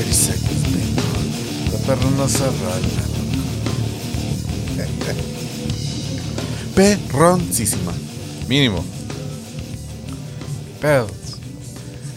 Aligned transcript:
30 0.00 0.12
seconds, 0.12 0.64
big 0.72 0.96
dog. 0.96 1.20
La 1.72 1.78
perra 1.86 2.10
no 2.16 2.26
se 2.26 2.42
arranca. 2.42 3.02
Perroncísima. 6.74 7.92
Mínimo. 8.48 8.82
Pedos. 10.80 11.36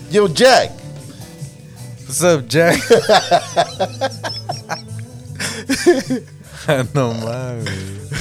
Yo, 0.10 0.30
Jack. 0.30 0.72
What's 2.06 2.24
up, 2.24 2.48
Jack? 2.48 2.80
no 6.96 7.14
mames. 7.14 8.14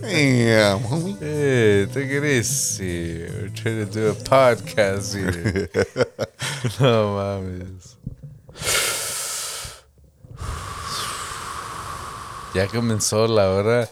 Damn, 0.00 0.78
homie. 0.80 1.18
Hey, 1.18 1.86
take 1.86 2.10
it 2.10 2.24
easy. 2.24 3.24
We're 3.24 3.48
trying 3.48 3.86
to 3.86 3.92
do 3.92 4.08
a 4.10 4.14
podcast 4.14 5.14
here. 5.16 5.68
no 6.80 7.14
mames. 7.16 7.96
Ya 12.54 12.68
comenzó 12.68 13.26
la 13.26 13.50
hora 13.50 13.88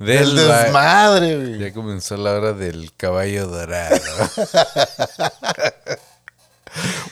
El 0.00 0.06
del 0.06 0.48
ba- 0.48 0.62
desmadre, 0.64 1.36
güey. 1.36 1.58
Ya 1.58 1.72
comenzó 1.72 2.16
la 2.16 2.32
hora 2.32 2.52
del 2.54 2.90
caballo 2.96 3.46
dorado. 3.48 4.00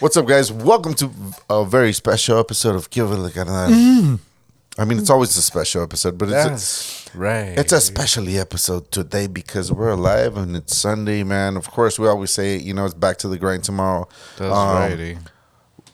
What's 0.01 0.17
up, 0.17 0.27
guys? 0.27 0.51
Welcome 0.51 0.95
to 0.95 1.11
a 1.51 1.65
very 1.67 1.93
special 1.93 2.39
episode 2.39 2.75
of 2.77 2.89
Give 2.91 3.13
It 3.13 3.19
a 3.19 3.31
Carnal. 3.31 4.19
I 4.81 4.87
mean, 4.87 4.99
it's 4.99 5.11
always 5.11 5.37
a 5.37 5.43
special 5.43 5.83
episode, 5.83 6.17
but 6.17 6.31
it's 6.33 7.11
a, 7.15 7.19
right. 7.19 7.59
it's 7.59 7.71
a 7.75 7.77
especially 7.77 8.39
episode 8.39 8.91
today 8.91 9.27
because 9.27 9.71
we're 9.71 9.91
alive 9.91 10.39
and 10.39 10.57
it's 10.57 10.75
Sunday, 10.75 11.23
man. 11.23 11.59
Of 11.59 11.71
course, 11.71 11.99
we 11.99 12.09
always 12.09 12.31
say, 12.31 12.57
you 12.57 12.73
know, 12.73 12.87
it's 12.87 12.95
back 12.95 13.19
to 13.19 13.29
the 13.29 13.37
grind 13.37 13.63
tomorrow. 13.63 14.09
That's 14.39 14.57
Um, 14.57 14.77
righty. 14.77 15.19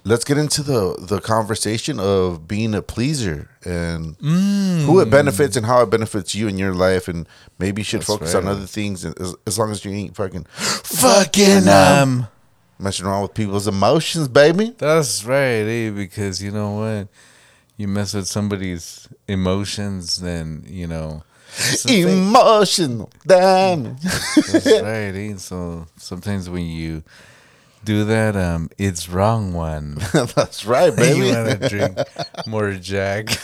Let's 0.05 0.23
get 0.23 0.39
into 0.39 0.62
the 0.62 0.97
the 1.01 1.20
conversation 1.20 1.98
of 1.98 2.47
being 2.47 2.77
a 2.77 2.81
pleaser 2.81 3.51
and 3.65 4.15
who 4.20 5.00
it 5.00 5.11
benefits 5.11 5.56
and 5.56 5.67
how 5.67 5.83
it 5.83 5.91
benefits 5.91 6.33
you 6.33 6.47
in 6.47 6.56
your 6.56 6.73
life, 6.73 7.09
and 7.09 7.27
maybe 7.59 7.81
you 7.81 7.84
should 7.84 8.03
That's 8.03 8.06
focus 8.06 8.34
on 8.37 8.47
other 8.47 8.67
things 8.67 9.05
as, 9.05 9.34
as 9.48 9.59
long 9.59 9.73
as 9.73 9.84
you 9.84 9.91
ain't 9.91 10.15
fucking 10.15 10.45
fucking 10.45 11.67
um 11.67 12.28
messing 12.78 13.05
around 13.06 13.23
with 13.23 13.34
people's 13.34 13.67
emotions, 13.67 14.28
baby. 14.28 14.77
That's 14.78 15.25
right, 15.25 15.67
eh? 15.67 15.91
Because 15.91 16.41
you 16.41 16.53
know 16.53 16.71
what? 16.75 17.09
You 17.77 17.88
mess 17.88 18.14
with 18.14 18.27
somebody's 18.27 19.08
emotions, 19.28 20.16
then 20.16 20.64
you 20.66 20.86
know. 20.86 21.22
Emotional 21.88 23.10
damage. 23.27 24.02
That's 24.02 24.66
right, 24.66 25.14
eh? 25.14 25.36
So 25.36 25.86
sometimes 25.97 26.50
when 26.50 26.66
you 26.66 27.02
do 27.84 28.04
that, 28.04 28.34
um, 28.36 28.69
it's 28.77 29.08
wrong 29.08 29.52
one. 29.54 29.94
That's 30.12 30.66
right, 30.66 30.94
baby. 30.97 31.27
you 31.28 31.32
want 31.34 31.60
to 31.62 31.69
drink 31.69 31.98
more 32.47 32.72
Jack. 32.72 33.28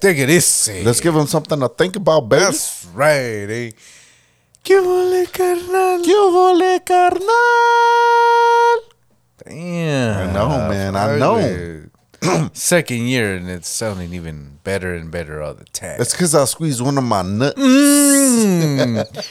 Take 0.00 0.18
it 0.18 0.30
easy. 0.30 0.84
Let's 0.84 1.00
give 1.00 1.14
them 1.14 1.26
something 1.26 1.58
to 1.60 1.68
think 1.68 1.96
about, 1.96 2.28
baby. 2.28 2.44
That's 2.44 2.86
right, 2.94 3.50
eh? 3.50 3.70
¿Qué 4.62 4.80
vole, 4.80 5.26
carnal? 5.26 6.02
¿Qué 6.02 6.14
vole, 6.30 6.80
carnal? 6.84 7.73
Damn. 10.48 10.60
I 10.60 10.68
man, 10.68 10.96
I 10.96 11.18
know. 11.18 11.38
know. 11.40 12.50
Second 12.54 13.06
year, 13.08 13.34
and 13.34 13.50
it's 13.50 13.68
sounding 13.68 14.14
even 14.14 14.58
better 14.64 14.94
and 14.94 15.10
better 15.10 15.42
all 15.42 15.54
the 15.54 15.64
time. 15.64 15.98
That's 15.98 16.12
because 16.12 16.34
I 16.34 16.44
squeezed 16.46 16.80
one 16.80 16.96
of 16.96 17.04
my 17.04 17.22
nuts. 17.22 17.60
Mm. 17.60 19.28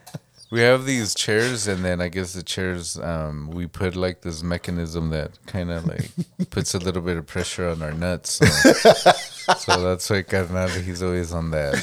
we 0.50 0.60
have 0.60 0.84
these 0.84 1.14
chairs, 1.14 1.66
and 1.66 1.84
then 1.84 2.00
I 2.00 2.08
guess 2.08 2.34
the 2.34 2.42
chairs, 2.42 2.98
um, 2.98 3.50
we 3.50 3.66
put 3.66 3.96
like 3.96 4.22
this 4.22 4.42
mechanism 4.42 5.10
that 5.10 5.38
kind 5.46 5.70
of 5.70 5.86
like 5.86 6.10
puts 6.50 6.74
a 6.74 6.78
little 6.78 7.02
bit 7.02 7.16
of 7.16 7.26
pressure 7.26 7.68
on 7.68 7.82
our 7.82 7.92
nuts. 7.92 8.34
So, 8.34 8.72
so 9.58 9.82
that's 9.82 10.08
why 10.08 10.22
Carnal, 10.22 10.68
he's 10.68 11.02
always 11.02 11.32
on 11.32 11.50
that. 11.50 11.74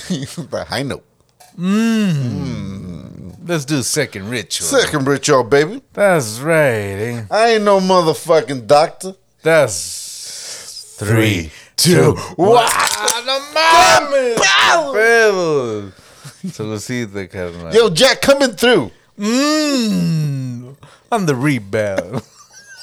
the 0.50 0.64
high 0.64 0.84
note. 0.84 1.04
Let's 3.46 3.66
do 3.66 3.82
second 3.84 4.30
ritual. 4.30 4.66
Second 4.68 5.06
ritual, 5.06 5.44
baby. 5.44 5.82
That's 5.92 6.40
right, 6.40 6.56
eh? 6.64 7.26
I 7.30 7.48
ain't 7.56 7.64
no 7.64 7.80
motherfucking 7.80 8.68
doctor. 8.68 9.16
That's 9.42 10.96
Three, 10.98 11.52
two, 11.76 12.14
one. 12.38 12.66
no 13.26 13.40
mames! 13.54 14.38
Pedos. 14.94 15.92
So 16.54 16.64
let's 16.66 16.86
see 16.86 17.04
the 17.04 17.28
carnal. 17.28 17.74
Yo, 17.74 17.90
Jack 17.90 18.22
coming 18.22 18.52
through. 18.52 18.92
Mmm. 19.20 20.76
On 21.12 21.26
the 21.26 21.36
rebound. 21.36 22.22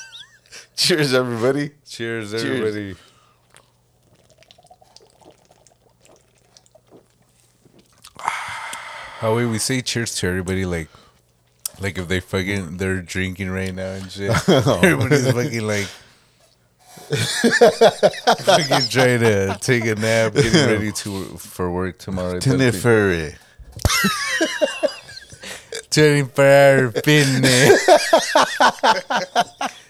Cheers, 0.77 1.15
everybody. 1.15 1.71
Cheers, 1.87 2.35
everybody. 2.35 2.97
How 9.21 9.37
we 9.37 9.45
we 9.45 9.59
say 9.59 9.83
cheers 9.83 10.15
to 10.17 10.27
everybody 10.29 10.65
like 10.65 10.89
like 11.79 11.99
if 11.99 12.09
they 12.09 12.21
fucking 12.21 12.79
they're 12.79 13.03
drinking 13.03 13.51
right 13.51 13.75
now 13.75 13.93
and 13.93 14.11
shit. 14.11 14.31
Everybody's 14.49 15.31
fucking 15.31 15.67
like 15.67 15.89
fucking 18.49 18.89
trying 18.89 19.21
to 19.21 19.59
take 19.61 19.85
a 19.85 19.95
nap, 19.95 20.33
getting 20.33 20.67
ready 20.67 20.91
to 20.93 21.37
for 21.37 21.71
work 21.71 21.99
tomorrow. 21.99 22.39
Tinnifery. 22.39 23.37
Turning 25.91 26.25
for 26.29 26.45
our. 26.45 26.91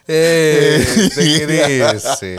Eh, 0.09 0.83
take 1.15 1.43
it 1.47 1.51
easy. 1.71 2.37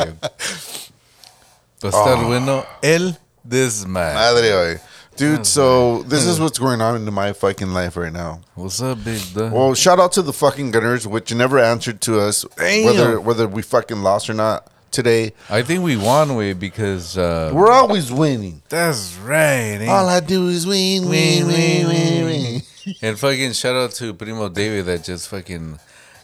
Estar 1.81 2.25
bueno 2.25 2.66
el 2.84 3.18
desmadre. 3.47 4.13
Madre, 4.13 4.53
oy. 4.53 4.91
Dude, 5.17 5.45
so 5.45 6.03
this 6.03 6.25
is 6.25 6.39
what's 6.39 6.57
going 6.57 6.81
on 6.81 6.95
in 7.07 7.13
my 7.13 7.33
fucking 7.33 7.73
life 7.73 7.95
right 7.97 8.13
now. 8.13 8.41
What's 8.55 8.81
up, 8.81 9.03
big 9.03 9.22
dog? 9.33 9.51
Well, 9.51 9.73
shout 9.75 9.99
out 9.99 10.13
to 10.13 10.22
the 10.22 10.33
fucking 10.33 10.72
Gunners, 10.72 11.05
which 11.05 11.33
never 11.33 11.59
answered 11.59 12.01
to 12.01 12.19
us, 12.19 12.45
Damn. 12.57 12.85
whether 12.85 13.19
whether 13.19 13.47
we 13.47 13.61
fucking 13.61 14.01
lost 14.01 14.29
or 14.29 14.33
not 14.33 14.67
today. 14.89 15.33
I 15.50 15.61
think 15.61 15.83
we 15.83 15.95
won 15.97 16.35
way 16.35 16.53
because 16.53 17.17
uh, 17.17 17.51
We're 17.53 17.71
always 17.71 18.11
winning. 18.11 18.61
that's 18.69 19.16
right. 19.17 19.77
eh? 19.81 19.88
All 19.88 20.07
I 20.07 20.21
do 20.21 20.47
is 20.47 20.66
win, 20.66 21.07
win, 21.09 21.45
win, 21.45 21.88
win, 21.88 22.25
win. 22.25 22.61
and 23.01 23.19
fucking 23.19 23.51
shout 23.53 23.75
out 23.75 23.91
to 23.91 24.13
Primo 24.13 24.50
David 24.50 24.85
that 24.85 25.03
just 25.03 25.27
fucking 25.27 25.77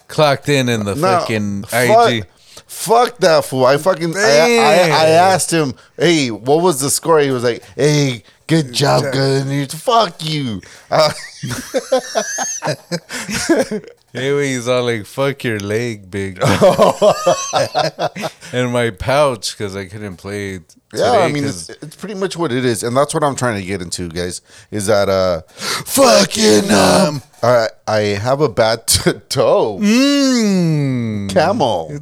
clocked 0.08 0.50
in 0.50 0.70
in 0.70 0.86
the 0.86 0.96
No, 0.96 1.02
fucking 1.20 1.64
fuck, 1.66 2.12
IG. 2.12 2.26
Fuck 2.66 3.18
that 3.20 3.46
fool. 3.46 3.66
I 3.66 3.78
fucking 3.78 4.14
I, 4.16 4.20
I, 4.20 4.90
I 4.90 5.10
asked 5.10 5.52
him, 5.52 5.74
hey, 5.98 6.32
what 6.32 6.62
was 6.64 6.80
the 6.82 6.90
score? 6.90 7.20
He 7.20 7.32
was 7.32 7.44
like, 7.44 7.64
hey, 7.76 8.24
good 8.48 8.72
job, 8.74 9.04
Gunners. 9.14 9.74
Fuck 9.74 10.24
you. 10.24 10.62
Uh, 10.90 11.12
Anyway, 14.14 14.48
he's 14.48 14.68
all 14.70 14.84
like, 14.86 15.06
"Fuck 15.06 15.44
your 15.44 15.60
leg, 15.60 16.10
big," 16.10 16.40
and 18.54 18.72
my 18.72 18.90
pouch 18.90 19.52
because 19.56 19.76
I 19.76 19.86
couldn't 19.86 20.16
play. 20.16 20.60
Today 20.60 20.74
yeah, 20.94 21.12
I 21.20 21.28
mean, 21.32 21.44
it's, 21.44 21.70
it's 21.70 21.96
pretty 21.98 22.16
much 22.16 22.36
what 22.38 22.52
it 22.54 22.64
is, 22.66 22.82
and 22.84 22.96
that's 22.98 23.14
what 23.14 23.22
I'm 23.24 23.36
trying 23.36 23.60
to 23.62 23.68
get 23.68 23.82
into, 23.82 24.08
guys. 24.10 24.42
Is 24.72 24.88
that 24.88 25.10
uh, 25.10 25.42
fucking 25.52 26.72
um, 26.72 27.22
I 27.44 27.68
I 27.86 28.00
have 28.18 28.40
a 28.42 28.50
bad 28.50 28.88
t- 28.92 29.12
toe, 29.30 29.78
Mm. 29.80 31.30
camel. 31.32 32.00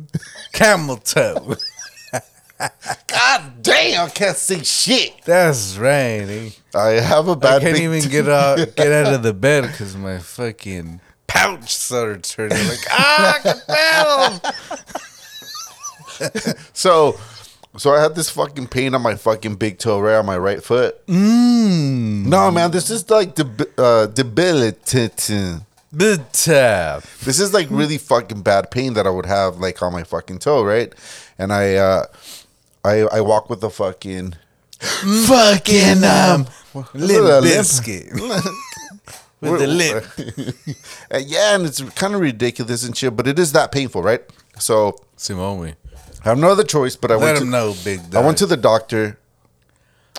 camel 0.54 0.98
toe. 0.98 1.56
God 3.08 3.62
damn, 3.62 4.06
I 4.06 4.10
can't 4.10 4.38
see 4.38 4.64
shit. 4.64 5.14
That's 5.26 5.78
right. 5.78 6.22
Eh? 6.22 6.50
I 6.74 6.88
have 7.02 7.28
a 7.28 7.36
bad. 7.36 7.62
I 7.62 7.66
can't 7.66 7.80
even 7.80 8.10
get 8.10 8.30
out 8.30 8.58
get 8.76 8.92
out 8.92 9.14
of 9.14 9.24
the 9.24 9.34
bed 9.46 9.64
because 9.64 9.96
my 9.96 10.20
fucking 10.20 11.02
pouch 11.28 11.76
started 11.76 12.24
turning 12.24 12.58
like 12.68 12.80
ah, 12.90 13.40
compelled. 13.42 14.42
So, 16.74 17.18
so 17.78 17.94
I 17.94 18.02
had 18.02 18.16
this 18.16 18.30
fucking 18.30 18.68
pain 18.68 18.96
on 18.96 19.02
my 19.02 19.16
fucking 19.16 19.56
big 19.56 19.80
toe, 19.80 20.00
right 20.00 20.16
on 20.16 20.26
my 20.26 20.38
right 20.38 20.64
foot. 20.64 21.06
Mm. 21.08 22.26
No, 22.26 22.52
man, 22.52 22.72
this 22.72 22.90
is 22.90 23.10
like 23.10 23.36
deb- 23.36 23.70
uh, 23.78 24.08
debilitating. 24.08 25.66
The 25.92 26.22
tap. 26.34 27.04
This 27.24 27.40
is 27.40 27.54
like 27.54 27.68
really 27.70 27.98
fucking 27.98 28.42
bad 28.42 28.70
pain 28.70 28.96
that 28.96 29.08
I 29.08 29.10
would 29.10 29.26
have 29.26 29.60
like 29.60 29.82
on 29.82 29.94
my 29.94 30.04
fucking 30.04 30.40
toe, 30.40 30.64
right? 30.64 30.94
And 31.38 31.54
I, 31.54 31.76
uh, 31.76 32.06
I, 32.86 33.00
I 33.18 33.22
walk 33.22 33.50
with 33.50 33.64
a 33.64 33.70
fucking, 33.72 34.36
fucking 34.80 36.04
um, 36.04 36.46
Little 36.94 37.40
limp? 37.42 37.44
biscuit 37.44 38.14
with 39.42 39.60
the 39.60 39.68
lip. 39.68 40.06
Uh, 41.12 41.20
yeah, 41.24 41.56
and 41.56 41.66
it's 41.66 41.82
kind 41.92 42.16
of 42.16 42.20
ridiculous 42.20 42.84
and 42.84 42.98
shit, 42.98 43.16
but 43.16 43.28
it 43.28 43.38
is 43.38 43.52
that 43.54 43.72
painful, 43.72 44.02
right? 44.02 44.22
So 44.60 44.96
Simone, 45.18 45.76
I 46.24 46.30
have 46.30 46.38
no 46.38 46.50
other 46.50 46.64
choice, 46.64 46.96
but 46.96 47.12
I 47.12 47.16
let 47.16 47.22
went 47.24 47.38
him 47.38 47.44
to 47.46 47.50
know, 47.52 47.76
big 47.84 48.00
I 48.16 48.22
went 48.26 48.38
to 48.40 48.46
the 48.48 48.58
doctor, 48.58 49.20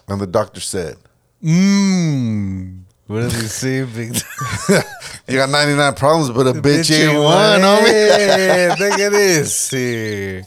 and 0.08 0.20
the 0.20 0.26
doctor 0.28 0.60
said, 0.60 0.96
Mmm. 1.42 2.85
What 3.06 3.20
does 3.20 3.40
he 3.40 3.46
say, 3.46 3.84
big? 3.84 4.16
You 5.28 5.38
got 5.38 5.50
99 5.50 5.94
problems, 5.94 6.30
but 6.30 6.46
a 6.46 6.52
bitch, 6.52 6.88
ain't 6.96 7.20
one, 7.20 7.60
homie. 7.60 7.82
Hey, 7.88 8.68
look 8.68 9.00
at 9.00 9.10
this. 9.10 9.52
See. 9.56 10.40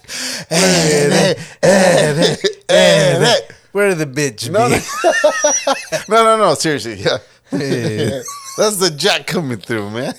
Hey, 0.47 1.35
hey, 1.61 2.35
hey, 2.69 3.35
Where 3.73 3.93
the 3.93 4.05
bitch 4.05 4.49
No, 4.49 4.69
be? 4.69 4.79
no, 6.09 6.23
no, 6.23 6.37
no, 6.37 6.53
seriously. 6.53 6.93
Yeah. 6.93 7.17
Yeah. 7.51 8.21
That's 8.57 8.77
the 8.77 8.93
jack 8.95 9.27
coming 9.27 9.57
through, 9.57 9.89
man. 9.89 10.13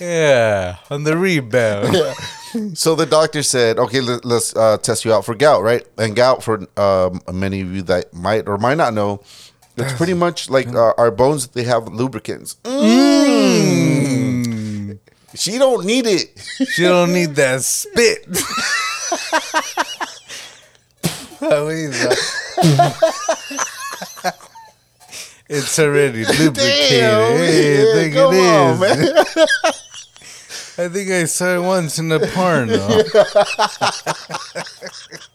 Yeah, 0.00 0.78
on 0.90 1.04
the 1.04 1.16
rebound. 1.16 1.96
So 2.76 2.96
the 2.96 3.06
doctor 3.06 3.42
said, 3.44 3.78
okay, 3.78 4.00
let, 4.00 4.24
us 4.26 4.56
uh, 4.56 4.76
test 4.78 5.04
you 5.04 5.12
out 5.12 5.24
for 5.24 5.36
gout, 5.36 5.62
right? 5.62 5.86
And 5.96 6.16
gout, 6.16 6.42
for 6.42 6.66
um, 6.76 7.20
many 7.32 7.60
of 7.60 7.72
you 7.72 7.82
that 7.82 8.12
might 8.12 8.48
or 8.48 8.58
might 8.58 8.76
not 8.76 8.92
know, 8.92 9.22
it's 9.76 9.92
pretty 9.94 10.14
much 10.14 10.48
like 10.50 10.68
uh, 10.68 10.92
our 10.98 11.10
bones, 11.10 11.48
they 11.48 11.64
have 11.64 11.88
lubricants. 11.88 12.56
Mm. 12.64 13.72
She 15.34 15.58
don't 15.58 15.84
need 15.86 16.06
it. 16.06 16.30
She 16.72 16.82
don't 16.82 17.12
need 17.12 17.34
that 17.36 17.62
spit. 17.62 18.26
It's 25.54 25.78
already 25.78 26.24
lubricated. 26.24 26.54
Damn, 26.56 27.36
hey, 27.36 27.76
yeah, 27.76 27.82
I 27.82 27.84
think 27.94 28.14
come 28.14 28.32
it 28.32 28.38
on, 28.38 28.72
is. 28.72 28.80
man. 28.80 28.96
I 30.78 30.88
think 30.88 31.10
I 31.10 31.24
saw 31.24 31.56
it 31.56 31.60
once 31.60 31.98
in 31.98 32.10
a 32.10 32.18
porno. 32.18 32.78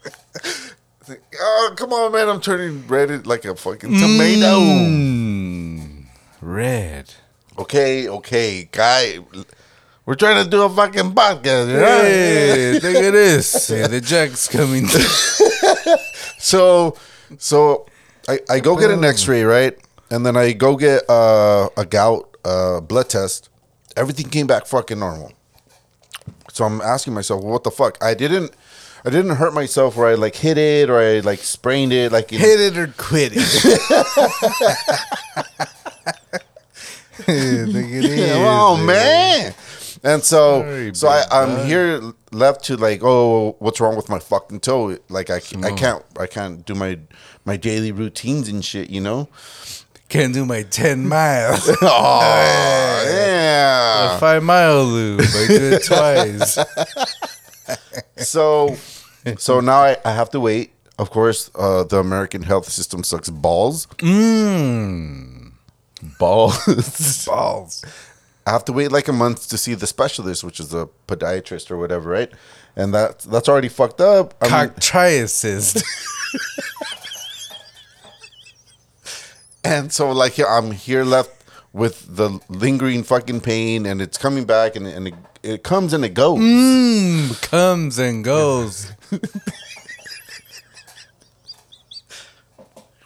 Oh, 1.49 1.73
come 1.77 1.94
on, 1.94 2.11
man. 2.11 2.27
I'm 2.27 2.41
turning 2.41 2.85
red 2.88 3.25
like 3.25 3.45
a 3.45 3.55
fucking 3.55 3.97
tomato. 3.97 4.59
Mm, 4.59 6.05
red. 6.41 7.13
Okay, 7.57 8.09
okay, 8.09 8.67
guy. 8.69 9.19
We're 10.05 10.15
trying 10.15 10.44
to 10.44 10.49
do 10.49 10.63
a 10.63 10.69
fucking 10.69 11.11
podcast, 11.13 11.73
right? 11.73 12.03
Hey, 12.03 12.73
look 12.73 12.95
at 12.95 13.11
this. 13.11 13.67
Hey, 13.69 13.88
the 13.88 14.01
jack's 14.01 14.47
coming. 14.47 14.88
So, 16.39 16.95
so 17.39 17.88
I, 18.29 18.39
I 18.49 18.59
go 18.59 18.77
get 18.77 18.91
an 18.91 19.03
X-ray, 19.03 19.44
right, 19.44 19.75
and 20.11 20.23
then 20.25 20.38
I 20.38 20.53
go 20.53 20.75
get 20.77 21.09
uh, 21.09 21.67
a 21.75 21.83
gout 21.85 22.38
uh, 22.45 22.79
blood 22.79 23.09
test. 23.09 23.49
Everything 23.97 24.29
came 24.29 24.45
back 24.47 24.65
fucking 24.67 24.99
normal. 24.99 25.33
So 26.53 26.63
I'm 26.63 26.79
asking 26.81 27.15
myself, 27.15 27.41
well, 27.41 27.53
what 27.53 27.63
the 27.63 27.71
fuck? 27.71 27.97
I 28.03 28.13
didn't, 28.13 28.51
I 29.07 29.09
didn't 29.09 29.38
hurt 29.38 29.54
myself, 29.54 29.95
where 29.95 30.09
I 30.09 30.15
like 30.15 30.36
hit 30.36 30.57
it 30.57 30.89
or 30.89 31.00
I 31.00 31.19
like 31.21 31.39
sprained 31.39 31.94
it, 31.94 32.12
like 32.12 32.33
in, 32.33 32.39
Hit 32.39 32.59
it 32.59 32.77
or 32.77 32.88
quit 32.98 33.31
it. 33.36 33.42
Hey, 37.25 37.63
look 37.63 37.86
oh 38.36 38.75
man. 38.86 39.54
And 40.04 40.21
so, 40.21 40.62
Sorry, 40.62 40.94
so 40.94 41.07
I, 41.07 41.24
I'm 41.31 41.56
bud. 41.56 41.68
here 41.68 42.01
left 42.33 42.65
to 42.65 42.75
like, 42.75 43.01
oh, 43.01 43.56
what's 43.59 43.80
wrong 43.80 43.95
with 43.95 44.09
my 44.09 44.19
fucking 44.19 44.59
toe? 44.59 44.98
Like 45.07 45.30
I, 45.30 45.38
I 45.38 45.39
mm. 45.39 45.77
can't, 45.77 46.04
I 46.19 46.27
can't 46.27 46.65
do 46.65 46.75
my 46.75 47.00
my 47.45 47.56
daily 47.56 47.94
routines 47.94 48.50
and 48.50 48.63
shit, 48.63 48.89
you 48.89 49.00
know. 49.00 49.30
Can't 50.09 50.33
do 50.33 50.45
my 50.45 50.63
10 50.63 51.07
miles. 51.07 51.69
Oh, 51.81 53.06
A 53.06 53.09
yeah. 53.09 54.19
five 54.19 54.44
mile 54.44 54.83
loop. 54.83 55.21
I 55.21 55.45
do 55.48 55.71
it 55.71 55.86
twice. 55.86 56.57
So, 58.18 58.75
so 59.38 59.59
now 59.59 59.79
I, 59.79 59.97
I 60.06 60.12
have 60.12 60.29
to 60.31 60.39
wait. 60.39 60.71
Of 61.00 61.12
course, 61.12 61.51
uh, 61.56 61.83
the 61.83 62.00
American 62.00 62.41
health 62.44 62.69
system 62.69 63.03
sucks 63.03 63.29
balls. 63.29 63.85
Mmm. 63.97 65.51
Balls. 66.19 67.25
Balls. 67.27 67.83
I 68.45 68.51
have 68.51 68.65
to 68.65 68.74
wait 68.74 68.91
like 68.91 69.07
a 69.07 69.13
month 69.13 69.50
to 69.50 69.57
see 69.57 69.74
the 69.74 69.88
specialist, 69.88 70.44
which 70.44 70.59
is 70.59 70.74
a 70.74 70.88
podiatrist 71.07 71.69
or 71.69 71.77
whatever, 71.77 72.09
right? 72.09 72.31
And 72.75 72.94
that 72.94 73.19
that's 73.19 73.50
already 73.50 73.69
fucked 73.69 74.00
up. 74.01 74.35
I 74.41 74.45
mean, 74.45 74.53
and 79.63 79.91
so 79.91 80.12
like 80.12 80.39
I'm 80.39 80.71
here 80.71 81.03
left 81.03 81.31
with 81.73 82.15
the 82.15 82.39
lingering 82.50 83.03
fucking 83.03 83.41
pain, 83.41 83.85
and 83.85 84.01
it's 84.01 84.18
coming 84.18 84.45
back, 84.45 84.75
and, 84.75 84.88
and 84.88 85.09
it, 85.09 85.13
it 85.44 85.63
comes 85.63 85.94
and 85.94 86.06
it 86.06 86.13
goes. 86.13 86.39
Mmm. 86.39 87.41
Comes 87.41 88.00
and 88.00 88.23
goes. 88.23 88.94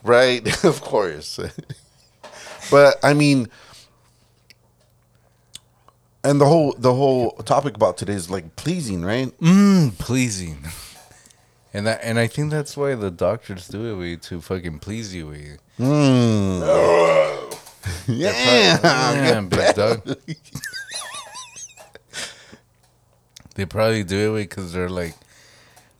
Right, 0.03 0.63
of 0.63 0.81
course. 0.81 1.39
but 2.71 2.95
I 3.03 3.13
mean 3.13 3.49
and 6.23 6.39
the 6.39 6.45
whole 6.45 6.75
the 6.77 6.93
whole 6.93 7.31
topic 7.31 7.75
about 7.75 7.97
today 7.97 8.13
is 8.13 8.29
like 8.29 8.55
pleasing, 8.55 9.03
right? 9.03 9.37
Mmm. 9.39 9.97
Pleasing. 9.97 10.65
And 11.73 11.87
that, 11.87 12.01
and 12.03 12.19
I 12.19 12.27
think 12.27 12.51
that's 12.51 12.75
why 12.75 12.95
the 12.95 13.09
doctors 13.09 13.67
do 13.69 13.85
it 13.85 13.95
way 13.97 14.17
to 14.17 14.41
fucking 14.41 14.79
please 14.79 15.15
you. 15.15 15.29
Way. 15.29 15.57
Mm. 15.79 17.57
yeah. 18.07 18.79
Yeah, 19.13 19.41
big 19.41 19.75
dog. 19.75 20.17
they 23.55 23.65
probably 23.65 24.03
do 24.03 24.31
it 24.31 24.33
way 24.33 24.43
because 24.43 24.73
they're 24.73 24.89
like, 24.89 25.15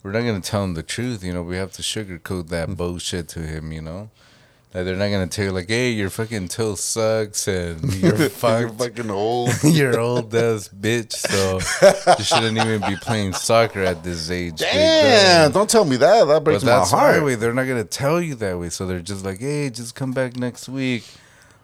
we're 0.03 0.12
not 0.12 0.21
gonna 0.21 0.42
tell 0.42 0.63
him 0.63 0.74
the 0.74 0.83
truth. 0.83 1.24
You 1.24 1.33
know, 1.33 1.44
we 1.44 1.57
have 1.57 1.71
to 1.74 1.81
sugarcoat 1.81 2.50
that 2.50 2.69
hmm. 2.69 2.74
bullshit 2.75 3.27
to 3.30 3.39
him. 3.39 3.71
You 3.71 3.81
know, 3.81 4.09
like 4.74 4.86
they're 4.86 4.95
not 4.95 5.09
gonna 5.09 5.27
tell 5.27 5.45
you 5.45 5.51
like, 5.51 5.68
hey, 5.68 5.92
your 5.92 6.09
fucking 6.09 6.48
toe 6.48 6.75
sucks 6.75 7.48
and 7.48 7.94
you're 7.95 8.15
You're 8.30 8.30
fucking 8.30 9.09
old. 9.09 9.51
You're 9.63 10.00
old 10.00 10.33
ass 10.33 10.69
bitch, 10.69 11.13
so 11.13 11.59
you 12.18 12.24
shouldn't 12.24 12.57
even 12.57 12.81
be 12.89 12.95
playing 12.95 13.33
soccer 13.33 13.81
at 13.81 14.03
this 14.03 14.31
age. 14.31 14.57
Damn, 14.57 15.51
don't 15.51 15.69
tell 15.69 15.86
me 15.86 15.98
that. 15.98 16.25
That 16.25 16.27
But 16.27 16.44
breaks 16.44 16.63
my 16.63 16.77
that's 16.77 16.92
heart. 16.92 17.24
way 17.24 17.36
they're 17.36 17.53
not 17.53 17.65
gonna 17.68 17.83
tell 17.83 18.21
you 18.21 18.36
that 18.36 18.57
way. 18.57 18.69
So 18.69 18.88
they're 18.88 19.01
just 19.01 19.25
like, 19.25 19.39
hey, 19.39 19.69
just 19.69 19.94
come 19.94 20.13
back 20.13 20.38
next 20.38 20.69
week. 20.69 21.03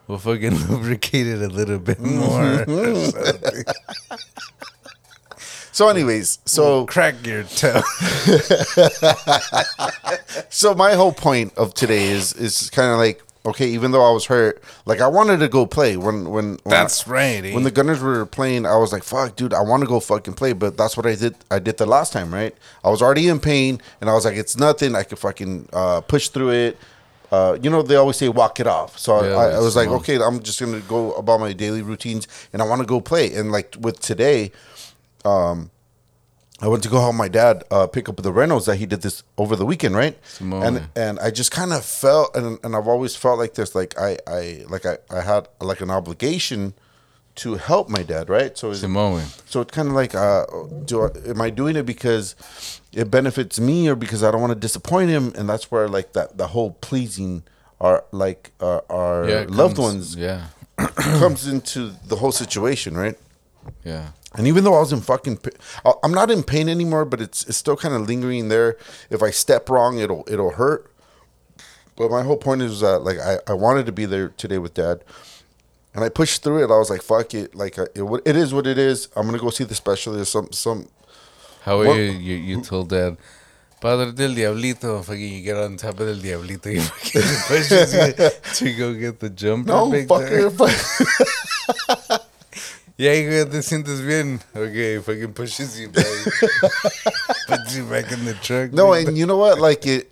We'll 0.07 0.19
fucking 0.19 0.55
lubricate 0.67 1.27
it 1.27 1.41
a 1.41 1.49
little 1.49 1.79
bit 1.79 1.99
more. 1.99 2.65
So 5.77 5.89
anyways, 5.89 6.39
so 6.45 6.87
Crack 6.87 7.23
your 7.23 7.43
toe. 7.43 7.81
so 10.49 10.73
my 10.73 10.93
whole 10.93 11.11
point 11.11 11.55
of 11.55 11.75
today 11.75 12.07
is 12.07 12.33
is 12.33 12.71
kind 12.71 12.91
of 12.91 12.97
like 12.97 13.21
okay, 13.45 13.67
even 13.67 13.91
though 13.91 14.03
I 14.03 14.09
was 14.09 14.25
hurt, 14.25 14.63
like 14.87 15.01
I 15.01 15.07
wanted 15.07 15.37
to 15.37 15.47
go 15.47 15.67
play 15.67 15.95
when 15.95 16.31
when, 16.31 16.57
when 16.63 16.65
That's 16.65 17.07
right. 17.07 17.45
eh? 17.45 17.53
when 17.53 17.61
the 17.61 17.69
Gunners 17.69 17.99
were 17.99 18.25
playing, 18.25 18.65
I 18.65 18.75
was 18.77 18.91
like, 18.91 19.03
"Fuck, 19.03 19.35
dude, 19.35 19.53
I 19.53 19.61
want 19.61 19.81
to 19.81 19.87
go 19.87 19.99
fucking 19.99 20.33
play." 20.33 20.53
But 20.53 20.77
that's 20.77 20.97
what 20.97 21.05
I 21.05 21.13
did. 21.13 21.35
I 21.51 21.59
did 21.59 21.77
the 21.77 21.85
last 21.85 22.11
time, 22.11 22.33
right? 22.33 22.55
I 22.83 22.89
was 22.89 23.03
already 23.03 23.27
in 23.27 23.39
pain, 23.39 23.79
and 24.01 24.09
I 24.09 24.13
was 24.13 24.25
like, 24.25 24.35
"It's 24.35 24.57
nothing. 24.57 24.95
I 24.95 25.03
could 25.03 25.19
fucking 25.19 25.69
uh, 25.73 26.01
push 26.01 26.29
through 26.29 26.53
it." 26.53 26.77
Uh, 27.31 27.55
you 27.61 27.69
know, 27.69 27.83
they 27.83 27.97
always 27.97 28.15
say 28.15 28.29
walk 28.29 28.59
it 28.59 28.65
off. 28.65 28.97
So 28.97 29.23
Yeah, 29.23 29.35
I, 29.35 29.49
I 29.49 29.59
was 29.59 29.75
like, 29.75 29.89
okay, 29.89 30.19
I'm 30.19 30.41
just 30.41 30.59
gonna 30.59 30.79
go 30.79 31.13
about 31.13 31.39
my 31.39 31.53
daily 31.53 31.83
routines, 31.83 32.27
and 32.51 32.63
I 32.63 32.65
want 32.65 32.81
to 32.81 32.87
go 32.87 32.99
play. 32.99 33.35
And 33.35 33.51
like 33.51 33.75
with 33.79 33.99
today, 33.99 34.51
um, 35.25 35.71
I 36.59 36.67
went 36.67 36.81
to 36.83 36.89
go 36.89 36.99
help 36.99 37.13
my 37.15 37.27
dad 37.27 37.63
uh, 37.69 37.85
pick 37.87 38.09
up 38.09 38.15
the 38.17 38.31
rentals 38.33 38.65
that 38.65 38.77
he 38.77 38.85
did 38.87 39.01
this 39.03 39.21
over 39.37 39.55
the 39.55 39.65
weekend, 39.65 39.95
right? 39.95 40.17
Simone. 40.25 40.63
And 40.63 40.89
and 40.95 41.19
I 41.19 41.29
just 41.29 41.51
kind 41.51 41.71
of 41.71 41.85
felt, 41.85 42.35
and 42.35 42.57
and 42.63 42.75
I've 42.75 42.87
always 42.87 43.15
felt 43.15 43.37
like 43.37 43.53
this, 43.53 43.75
like 43.75 43.97
I 43.99 44.17
I 44.27 44.65
like 44.67 44.85
I, 44.85 44.97
I 45.11 45.21
had 45.21 45.47
like 45.61 45.81
an 45.81 45.91
obligation 45.91 46.73
to 47.35 47.53
help 47.55 47.87
my 47.89 48.01
dad, 48.01 48.29
right? 48.29 48.57
So 48.57 48.71
is, 48.71 48.79
Samoan. 48.81 49.23
so 49.45 49.61
it's 49.61 49.69
kind 49.71 49.87
of 49.89 49.93
like, 49.93 50.15
uh, 50.15 50.45
do 50.85 51.03
I, 51.03 51.09
am 51.29 51.39
I 51.39 51.51
doing 51.51 51.75
it 51.75 51.85
because 51.85 52.35
it 52.91 53.11
benefits 53.11 53.59
me 53.59 53.87
or 53.87 53.95
because 53.95 54.23
I 54.23 54.31
don't 54.31 54.41
want 54.41 54.53
to 54.53 54.59
disappoint 54.59 55.11
him? 55.11 55.33
And 55.37 55.47
that's 55.47 55.69
where 55.69 55.87
like 55.87 56.13
that 56.13 56.37
the 56.39 56.47
whole 56.47 56.71
pleasing 56.81 57.43
our 57.79 58.03
like 58.11 58.53
uh, 58.59 58.79
our 58.89 59.29
Yeah, 59.29 59.45
loved 59.47 59.75
comes- 59.75 60.15
ones 60.15 60.15
Yeah, 60.15 60.47
comes 60.95 61.47
into 61.47 61.91
the 62.07 62.15
whole 62.15 62.31
situation, 62.31 62.97
right? 62.97 63.15
yeah. 63.83 64.09
And 64.37 64.47
even 64.47 64.63
though 64.63 64.75
I 64.75 64.79
was 64.79 64.93
in 64.93 65.01
fucking, 65.01 65.39
I'm 66.03 66.11
not 66.11 66.29
in 66.29 66.43
pain 66.43 66.69
anymore, 66.69 67.05
but 67.05 67.19
it's 67.19 67.43
it's 67.47 67.57
still 67.57 67.75
kind 67.75 67.95
of 67.95 68.07
lingering 68.07 68.49
there. 68.49 68.77
If 69.09 69.23
I 69.23 69.31
step 69.31 69.67
wrong, 69.67 69.97
it'll 69.97 70.23
it'll 70.27 70.51
hurt. 70.51 70.93
But 71.95 72.11
my 72.11 72.21
whole 72.21 72.37
point 72.37 72.61
is 72.61 72.81
that 72.81 72.99
like 72.99 73.17
I, 73.17 73.39
I 73.47 73.53
wanted 73.53 73.87
to 73.87 73.91
be 73.91 74.05
there 74.05 74.29
today 74.29 74.59
with 74.59 74.75
dad, 74.75 75.03
and 75.95 76.03
I 76.03 76.09
pushed 76.09 76.43
through 76.43 76.63
it. 76.63 76.71
I 76.71 76.77
was 76.77 76.91
like, 76.91 77.01
fuck 77.01 77.33
it, 77.33 77.55
like 77.55 77.79
uh, 77.79 77.87
it, 77.95 78.03
it 78.25 78.35
is 78.35 78.53
what 78.53 78.67
it 78.67 78.77
is. 78.77 79.09
I'm 79.15 79.25
gonna 79.25 79.39
go 79.39 79.49
see 79.49 79.63
the 79.63 79.73
specialist. 79.73 80.31
Some 80.31 80.51
some 80.51 80.87
How 81.63 81.79
are 81.79 81.95
you, 81.95 82.11
you? 82.11 82.35
You 82.35 82.61
told 82.61 82.89
dad, 82.89 83.17
Padre 83.81 84.11
del 84.11 84.35
Diablito. 84.35 85.03
Fucking, 85.03 85.33
you 85.33 85.41
get 85.41 85.57
on 85.57 85.77
top 85.77 85.99
of 85.99 86.05
the 86.05 86.13
Diablito. 86.13 86.71
You 86.71 86.81
fucking 86.81 87.21
pushes 87.47 87.91
you 87.91 88.13
to 88.53 88.77
go 88.77 88.93
get 88.93 89.19
the 89.19 89.31
jumper. 89.31 89.69
no 89.69 89.89
fucker. 89.89 90.51
Yeah, 92.97 93.13
hijo, 93.13 93.45
te 93.45 93.61
sientes 93.61 94.03
bien. 94.05 94.39
Okay, 94.55 94.97
fucking 94.97 95.33
pushes 95.33 95.79
you 95.79 95.89
back. 95.89 96.03
Puts 97.47 97.75
you 97.75 97.83
back 97.85 98.11
in 98.11 98.25
the 98.25 98.33
truck. 98.41 98.73
No, 98.73 98.93
and 98.93 99.15
you 99.15 99.27
know 99.27 99.37
what? 99.37 99.59
Like 99.59 99.85
it, 99.85 100.11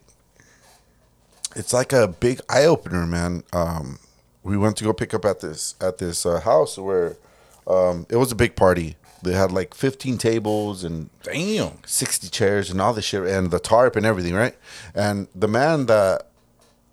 it's 1.56 1.74
like 1.74 1.94
a 1.94 2.08
big 2.08 2.42
eye 2.48 2.65
opener, 2.65 3.08
man. 3.08 3.44
Um, 3.51 3.98
we 4.44 4.56
went 4.56 4.77
to 4.77 4.84
go 4.84 4.94
pick 4.94 5.15
up 5.15 5.25
at 5.25 5.39
this 5.39 5.74
at 5.82 5.98
this 5.98 6.27
uh, 6.27 6.39
house 6.42 6.77
where 6.77 7.18
um, 7.65 8.06
it 8.08 8.18
was 8.18 8.32
a 8.32 8.36
big 8.36 8.56
party. 8.56 8.98
They 9.24 9.34
had 9.34 9.51
like 9.51 9.74
15 9.74 10.20
tables 10.20 10.84
and 10.84 11.10
Damn. 11.24 11.80
60 11.88 12.30
chairs 12.30 12.70
and 12.70 12.80
all 12.80 12.94
this 12.94 13.06
shit 13.06 13.24
and 13.24 13.50
the 13.50 13.58
tarp 13.58 13.96
and 13.96 14.06
everything, 14.06 14.36
right? 14.36 14.56
And 14.94 15.27
the 15.34 15.48
man 15.48 15.88
that 15.88 16.27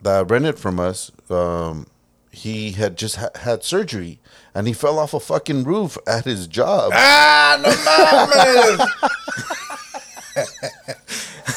that 0.01 0.31
rented 0.31 0.59
from 0.59 0.81
us, 0.81 1.13
um, 1.29 1.87
he 2.31 2.73
had 2.73 2.97
just 2.97 3.17
ha- 3.17 3.29
had 3.35 3.63
surgery 3.63 4.21
and 4.55 4.67
he 4.67 4.73
fell 4.73 4.99
off 4.99 5.15
a 5.15 5.21
fucking 5.21 5.65
roof 5.65 5.97
at 6.07 6.25
his 6.25 6.47
job. 6.47 6.93
Ah, 6.95 7.59
no 7.63 7.71
mames. 7.71 8.89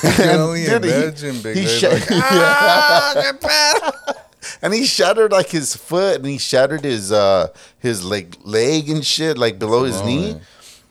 I 0.03 0.11
can 0.15 0.39
only 0.39 0.65
dude, 0.65 0.83
he- 0.83 0.89
imagine, 0.91 1.41
big 1.41 1.57
he 1.57 1.65
sha- 1.67 1.89
like, 1.89 2.07
ah, 2.11 3.13
qué 3.15 3.39
pedo." 3.39 4.15
and 4.61 4.73
he 4.73 4.85
shattered 4.85 5.31
like 5.31 5.49
his 5.49 5.75
foot 5.75 6.17
and 6.17 6.25
he 6.25 6.37
shattered 6.37 6.83
his 6.83 7.11
uh 7.11 7.47
his 7.79 8.03
like 8.05 8.37
leg 8.43 8.89
and 8.89 9.05
shit 9.05 9.37
like 9.37 9.57
below 9.57 9.83
his 9.85 9.97
Oh, 9.97 10.05
knee 10.05 10.33
man. 10.33 10.41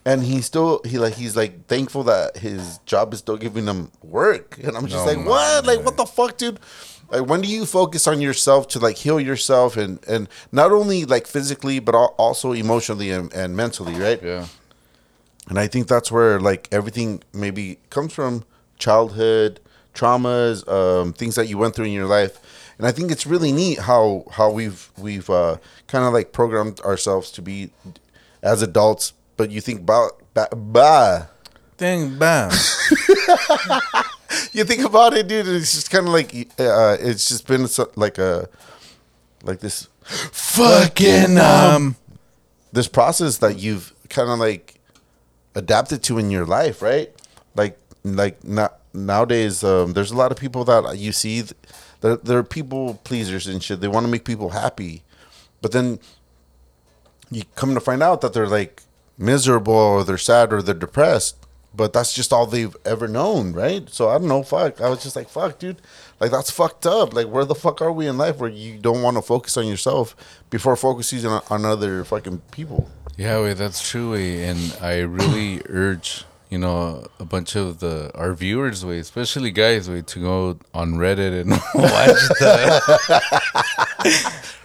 and 0.04 0.22
he 0.24 0.40
still 0.40 0.80
he 0.84 0.98
like 0.98 1.14
he's 1.14 1.36
like 1.36 1.66
thankful 1.68 2.02
that 2.04 2.36
his 2.36 2.78
job 2.84 3.12
is 3.12 3.20
still 3.20 3.36
giving 3.36 3.64
him 3.66 3.90
work 4.02 4.58
and 4.62 4.76
i'm 4.76 4.86
just 4.88 5.06
No, 5.06 5.12
like 5.12 5.24
what 5.26 5.64
man. 5.64 5.76
like 5.76 5.84
what 5.86 5.96
the 5.96 6.04
fuck 6.04 6.36
dude 6.36 6.58
like 7.14 7.28
when 7.28 7.40
do 7.40 7.48
you 7.48 7.64
focus 7.66 8.06
on 8.06 8.20
yourself 8.20 8.68
to 8.68 8.78
like 8.78 8.96
heal 8.96 9.20
yourself 9.20 9.76
and 9.76 9.98
and 10.08 10.28
not 10.52 10.72
only 10.72 11.04
like 11.04 11.26
physically 11.26 11.78
but 11.80 11.94
also 11.94 12.52
emotionally 12.52 13.10
and, 13.10 13.32
and 13.32 13.56
mentally 13.56 13.94
right 13.94 14.20
Yeah. 14.22 14.46
and 15.48 15.58
I 15.58 15.66
think 15.68 15.86
that's 15.88 16.10
where 16.10 16.40
like 16.40 16.68
everything 16.72 17.22
maybe 17.32 17.78
comes 17.90 18.12
from 18.12 18.44
childhood 18.78 19.60
traumas, 19.94 20.66
um, 20.68 21.12
things 21.12 21.36
that 21.36 21.46
you 21.46 21.56
went 21.56 21.74
through 21.76 21.84
in 21.86 21.92
your 21.92 22.06
life. 22.06 22.40
And 22.78 22.84
I 22.88 22.90
think 22.90 23.12
it's 23.12 23.26
really 23.26 23.52
neat 23.52 23.78
how 23.78 24.24
how 24.32 24.50
we've 24.50 24.90
we've 24.98 25.30
uh, 25.30 25.58
kind 25.86 26.04
of 26.04 26.12
like 26.12 26.32
programmed 26.32 26.80
ourselves 26.80 27.30
to 27.32 27.42
be 27.42 27.70
as 28.42 28.60
adults. 28.62 29.12
But 29.36 29.52
you 29.52 29.60
think 29.60 29.80
about 29.86 30.18
ba, 30.34 30.48
ba. 30.52 31.28
Dang, 31.76 32.18
bam. 32.18 32.50
you 34.52 34.64
think 34.64 34.84
about 34.84 35.14
it, 35.14 35.28
dude. 35.28 35.46
It's 35.46 35.74
just 35.74 35.90
kind 35.90 36.06
of 36.06 36.12
like 36.12 36.34
uh, 36.58 36.96
it's 37.00 37.28
just 37.28 37.46
been 37.46 37.66
so, 37.68 37.90
like 37.96 38.18
a 38.18 38.48
like 39.42 39.60
this 39.60 39.88
Fucking, 40.04 41.38
um, 41.38 41.96
this 42.72 42.88
process 42.88 43.38
that 43.38 43.58
you've 43.58 43.92
kind 44.10 44.30
of 44.30 44.38
like 44.38 44.74
adapted 45.54 46.02
to 46.04 46.18
in 46.18 46.30
your 46.30 46.44
life, 46.44 46.82
right? 46.82 47.10
Like 47.54 47.78
like 48.04 48.44
not 48.44 48.80
nowadays 48.92 49.64
um, 49.64 49.94
there's 49.94 50.10
a 50.10 50.16
lot 50.16 50.30
of 50.30 50.38
people 50.38 50.64
that 50.64 50.98
you 50.98 51.10
see 51.10 51.42
th- 51.42 51.54
they're, 52.00 52.16
they're 52.16 52.42
people 52.42 53.00
pleasers 53.04 53.46
and 53.46 53.62
shit. 53.62 53.80
They 53.80 53.88
want 53.88 54.04
to 54.04 54.12
make 54.12 54.24
people 54.24 54.50
happy. 54.50 55.02
But 55.62 55.72
then 55.72 55.98
you 57.30 57.44
come 57.54 57.72
to 57.74 57.80
find 57.80 58.02
out 58.02 58.20
that 58.20 58.34
they're 58.34 58.46
like 58.46 58.82
miserable 59.16 59.72
or 59.72 60.04
they're 60.04 60.18
sad 60.18 60.52
or 60.52 60.60
they're 60.60 60.74
depressed. 60.74 61.36
But 61.76 61.92
that's 61.92 62.12
just 62.12 62.32
all 62.32 62.46
they've 62.46 62.76
ever 62.84 63.08
known, 63.08 63.52
right? 63.52 63.88
So 63.90 64.08
I 64.08 64.18
don't 64.18 64.28
know, 64.28 64.42
fuck. 64.42 64.80
I 64.80 64.88
was 64.88 65.02
just 65.02 65.16
like, 65.16 65.28
fuck, 65.28 65.58
dude. 65.58 65.82
Like 66.20 66.30
that's 66.30 66.50
fucked 66.50 66.86
up. 66.86 67.12
Like 67.12 67.26
where 67.26 67.44
the 67.44 67.54
fuck 67.54 67.82
are 67.82 67.92
we 67.92 68.06
in 68.06 68.16
life 68.16 68.38
where 68.38 68.50
you 68.50 68.78
don't 68.78 69.02
want 69.02 69.16
to 69.16 69.22
focus 69.22 69.56
on 69.56 69.66
yourself 69.66 70.14
before 70.50 70.76
focusing 70.76 71.26
on, 71.26 71.42
on 71.50 71.64
other 71.64 72.04
fucking 72.04 72.42
people? 72.52 72.88
Yeah, 73.16 73.40
wait, 73.40 73.54
that's 73.54 73.88
true, 73.88 74.12
way, 74.12 74.44
and 74.44 74.76
I 74.80 74.98
really 74.98 75.62
urge 75.68 76.24
you 76.50 76.58
know 76.58 77.06
a 77.18 77.24
bunch 77.24 77.56
of 77.56 77.80
the 77.80 78.10
our 78.14 78.34
viewers, 78.34 78.84
way, 78.84 78.98
especially 78.98 79.50
guys, 79.50 79.90
way, 79.90 80.02
to 80.02 80.20
go 80.20 80.58
on 80.72 80.94
Reddit 80.94 81.40
and 81.40 81.50
watch 81.74 82.28
the 82.38 82.82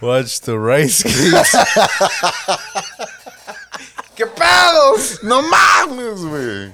watch 0.00 0.40
the 0.40 0.58
rice 0.58 1.02
cakes. 1.02 1.54
¿Qué 4.16 4.26
pedos? 4.26 5.22
No 5.24 5.42
mames, 5.42 6.20
güey. 6.20 6.72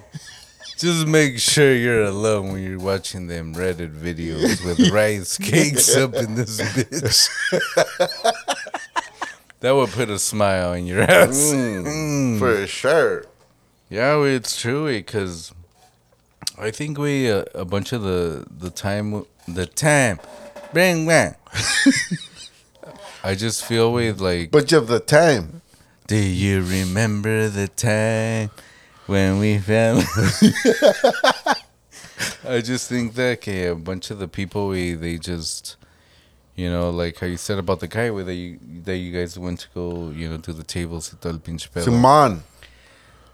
Just 0.77 1.07
make 1.07 1.39
sure 1.39 1.75
you're 1.75 2.05
alone 2.05 2.53
when 2.53 2.63
you're 2.63 2.79
watching 2.79 3.29
them 3.29 3.55
Reddit 3.55 3.95
videos 3.95 4.63
with 4.63 4.91
rice 4.91 5.39
cakes 5.39 5.97
up 5.97 6.13
in 6.15 6.35
this 6.35 6.61
bitch. 6.61 7.31
that 9.61 9.71
would 9.73 9.89
put 9.89 10.11
a 10.11 10.19
smile 10.19 10.73
on 10.73 10.85
your 10.85 11.01
ass. 11.01 11.51
Mm. 11.55 12.39
For 12.39 12.67
sure. 12.67 13.25
Yeah, 13.89 14.23
it's 14.25 14.61
true 14.61 14.87
because 14.87 15.51
I 16.59 16.71
think 16.71 16.99
we 16.99 17.31
uh, 17.31 17.45
a 17.55 17.65
bunch 17.65 17.95
of 17.95 18.03
the 18.03 18.45
the 18.51 18.69
time 18.69 19.25
the 19.49 19.65
time 19.65 20.21
bang 20.75 21.07
bang. 21.07 21.37
I 23.25 23.35
just 23.35 23.65
feel 23.65 23.93
with 23.93 24.21
like, 24.21 24.51
Bunch 24.51 24.73
of 24.73 24.89
the 24.89 25.01
time. 25.01 25.63
do 26.07 26.17
you 26.17 26.63
remember 26.63 27.49
the 27.49 27.67
time 27.67 28.51
when 29.07 29.39
we 29.39 29.59
fell? 29.59 29.99
I 32.49 32.61
just 32.61 32.89
think 32.89 33.15
that 33.15 33.39
okay, 33.39 33.67
a 33.67 33.75
bunch 33.75 34.11
of 34.11 34.19
the 34.19 34.29
people 34.29 34.69
we 34.69 34.95
they 34.95 35.19
just. 35.19 35.77
You 36.55 36.71
know, 36.71 36.89
like 36.89 37.19
how 37.19 37.27
you 37.27 37.37
said 37.37 37.59
about 37.59 37.81
the 37.81 37.87
guy 37.87 38.09
where 38.09 38.25
that 38.25 38.35
you 38.35 38.59
that 38.85 38.97
you 38.97 39.13
guys 39.13 39.39
went 39.39 39.61
to 39.61 39.69
go, 39.75 40.09
you 40.09 40.31
know, 40.31 40.39
do 40.39 40.55
the 40.55 40.63
tables 40.63 41.13
y 41.13 41.19
todo 41.21 41.35
el 41.35 41.39
pinche 41.39 41.69
pedo. 41.71 41.85
Simon. 41.85 42.45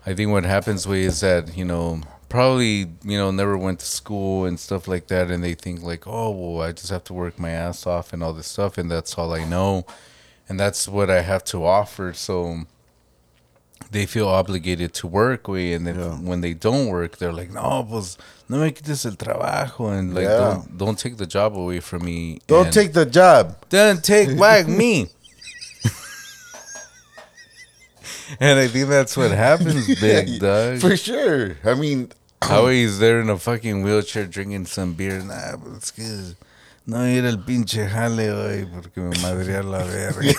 I 0.05 0.15
think 0.15 0.33
what 0.33 0.43
happens 0.45 0.89
way 0.89 1.03
is 1.03 1.21
that 1.21 1.57
you 1.57 1.65
know 1.65 2.01
probably 2.29 2.89
you 3.05 3.19
know 3.19 3.31
never 3.31 3.57
went 3.57 3.79
to 3.79 3.87
school 3.87 4.45
and 4.45 4.59
stuff 4.59 4.89
like 4.89 5.07
that, 5.07 5.31
and 5.31 5.45
they 5.45 5.55
think 5.55 5.83
like, 5.83 6.07
oh 6.07 6.31
well, 6.31 6.67
I 6.67 6.73
just 6.73 6.91
have 6.91 7.05
to 7.05 7.13
work 7.13 7.39
my 7.39 7.51
ass 7.51 7.87
off 7.87 8.13
and 8.13 8.25
all 8.25 8.33
this 8.33 8.49
stuff, 8.49 8.77
and 8.79 8.91
that's 8.91 9.15
all 9.17 9.33
I 9.33 9.45
know, 9.45 9.87
and 10.49 10.59
that's 10.59 10.89
what 10.89 11.09
I 11.09 11.21
have 11.21 11.45
to 11.45 11.65
offer. 11.65 12.13
So 12.13 12.63
they 13.91 14.07
feel 14.07 14.29
obligated 14.29 14.93
to 14.95 15.07
work 15.07 15.49
way, 15.49 15.73
and 15.75 15.87
then 15.87 15.99
Yeah. 15.99 16.15
when 16.17 16.41
they 16.41 16.55
don't 16.55 16.87
work, 16.89 17.19
they're 17.19 17.33
like, 17.33 17.51
no, 17.53 17.85
pues 17.89 18.17
no 18.49 18.59
me 18.59 18.71
quites 18.71 19.05
el 19.05 19.13
trabajo, 19.17 19.91
and 19.99 20.15
like 20.15 20.25
Yeah. 20.25 20.39
don't 20.39 20.79
don't 20.79 20.99
take 20.99 21.17
the 21.17 21.27
job 21.27 21.57
away 21.57 21.81
from 21.81 22.05
me. 22.05 22.41
Don't 22.47 22.67
and 22.67 22.73
take 22.75 22.93
the 22.93 23.05
job. 23.07 23.57
don't 23.69 24.03
take 24.03 24.39
back 24.39 24.67
me. 24.69 25.09
And 28.41 28.59
I 28.59 28.67
think 28.67 28.89
that's 28.89 29.15
what 29.17 29.31
happens, 29.31 29.87
big 30.01 30.41
dog. 30.41 30.79
For 30.81 30.97
sure. 30.97 31.57
I 31.65 31.75
mean, 31.75 32.13
How 32.43 32.67
he's 32.69 32.99
there 33.03 33.21
in 33.21 33.29
a 33.29 33.39
fucking 33.39 33.83
wheelchair 33.83 34.27
drinking 34.27 34.67
some 34.67 34.95
beer. 34.95 35.21
Nah, 35.21 35.57
pues 35.57 35.77
es 35.83 35.91
que 35.91 36.37
no 36.87 37.05
ir 37.07 37.25
al 37.25 37.39
pinche 37.39 37.89
jale 37.89 38.31
hoy 38.31 38.67
porque 38.73 38.97
me 38.99 39.17
madrea 39.21 39.63
la 39.63 39.85
verga. 39.85 40.33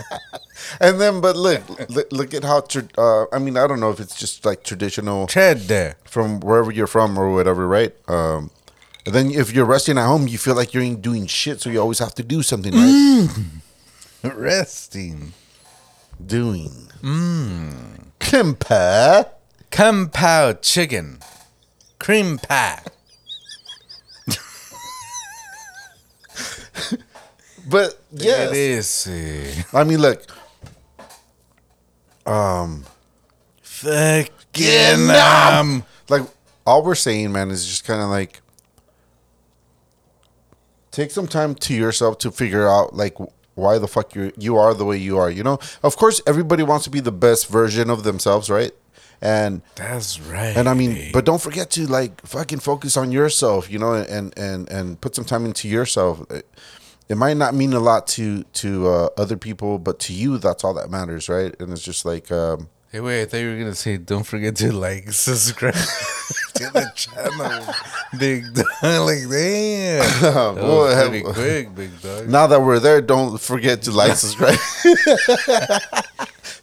and 0.80 1.00
then, 1.00 1.20
but 1.20 1.36
look, 1.36 1.62
look, 1.88 2.08
look 2.12 2.34
at 2.34 2.44
how, 2.44 2.60
tra- 2.60 2.88
uh, 2.98 3.26
I 3.32 3.38
mean, 3.38 3.56
I 3.56 3.66
don't 3.66 3.80
know 3.80 3.90
if 3.90 4.00
it's 4.00 4.16
just 4.18 4.44
like 4.44 4.62
traditional 4.62 5.26
Tread 5.26 5.96
from 6.04 6.40
wherever 6.40 6.70
you're 6.70 6.86
from 6.86 7.18
or 7.18 7.32
whatever, 7.32 7.66
right? 7.66 7.94
Um, 8.08 8.50
and 9.06 9.14
then 9.14 9.30
if 9.30 9.52
you're 9.52 9.64
resting 9.64 9.96
at 9.96 10.06
home, 10.06 10.28
you 10.28 10.36
feel 10.36 10.54
like 10.54 10.74
you 10.74 10.80
ain't 10.80 11.00
doing 11.00 11.26
shit, 11.26 11.60
so 11.60 11.70
you 11.70 11.80
always 11.80 11.98
have 11.98 12.14
to 12.16 12.22
do 12.22 12.42
something, 12.42 12.74
right? 12.74 13.28
Resting. 14.34 15.32
doing. 16.24 16.88
Mmm. 17.02 18.04
Kimpa. 18.18 19.30
Kung 19.70 20.08
Pao 20.08 20.52
chicken. 20.54 21.20
Cream 21.98 22.38
pie. 22.38 22.82
But 27.68 28.00
yes, 28.12 28.50
It 28.50 28.56
is. 28.56 29.64
I 29.74 29.84
mean, 29.84 29.98
look, 30.00 30.24
Um, 32.26 32.84
Fucking 33.62 35.10
um. 35.10 35.84
like 36.08 36.22
all 36.66 36.82
we're 36.84 36.94
saying, 36.94 37.32
man, 37.32 37.50
is 37.50 37.66
just 37.66 37.84
kind 37.84 38.02
of 38.02 38.08
like 38.10 38.40
take 40.90 41.10
some 41.10 41.26
time 41.26 41.54
to 41.54 41.74
yourself 41.74 42.18
to 42.18 42.30
figure 42.30 42.68
out 42.68 42.94
like 42.94 43.16
why 43.54 43.78
the 43.78 43.88
fuck 43.88 44.14
you 44.14 44.32
you 44.36 44.56
are 44.56 44.74
the 44.74 44.84
way 44.84 44.96
you 44.96 45.16
are. 45.18 45.30
You 45.30 45.42
know, 45.42 45.58
of 45.82 45.96
course, 45.96 46.20
everybody 46.26 46.62
wants 46.62 46.84
to 46.84 46.90
be 46.90 47.00
the 47.00 47.12
best 47.12 47.48
version 47.48 47.88
of 47.90 48.02
themselves, 48.04 48.50
right? 48.50 48.72
And 49.20 49.62
That's 49.74 50.20
right. 50.20 50.56
and 50.56 50.68
I 50.68 50.74
mean, 50.74 50.92
eh. 50.96 51.10
but 51.12 51.24
don't 51.24 51.42
forget 51.42 51.70
to 51.72 51.86
like 51.86 52.24
fucking 52.26 52.60
focus 52.60 52.96
on 52.96 53.10
yourself, 53.10 53.68
you 53.70 53.78
know, 53.78 53.94
and 53.94 54.32
and 54.38 54.68
and 54.70 55.00
put 55.00 55.14
some 55.16 55.24
time 55.24 55.44
into 55.44 55.68
yourself. 55.68 56.22
It, 56.30 57.16
might 57.16 57.36
not 57.36 57.54
mean 57.54 57.72
a 57.72 57.80
lot 57.80 58.06
to 58.08 58.44
to 58.62 58.86
uh, 58.88 59.08
other 59.16 59.36
people, 59.36 59.78
but 59.78 59.98
to 60.00 60.12
you, 60.12 60.38
that's 60.38 60.62
all 60.62 60.74
that 60.74 60.90
matters, 60.90 61.28
right? 61.28 61.54
And 61.60 61.72
it's 61.72 61.82
just 61.82 62.04
like. 62.04 62.30
um 62.30 62.68
Hey, 62.90 63.00
wait, 63.00 63.20
I 63.20 63.26
thought 63.26 63.36
you 63.36 63.50
were 63.50 63.56
going 63.58 63.68
to 63.68 63.74
say, 63.74 63.98
don't 63.98 64.24
forget 64.24 64.56
to 64.56 64.72
like, 64.72 65.12
subscribe 65.12 65.74
to 65.74 66.70
the 66.72 66.90
channel. 66.94 67.74
Big 68.18 68.54
dog. 68.54 68.64
Like, 68.82 69.28
damn. 69.28 70.00
That 70.22 70.54
Well, 70.56 70.84
was 70.84 70.94
have- 70.94 71.34
quick, 71.34 71.74
big 71.74 72.00
dog. 72.00 72.30
Now 72.30 72.46
that 72.46 72.62
we're 72.62 72.78
there, 72.78 73.02
don't 73.02 73.38
forget 73.38 73.82
to 73.82 73.90
like, 73.92 74.16
subscribe 74.16 74.56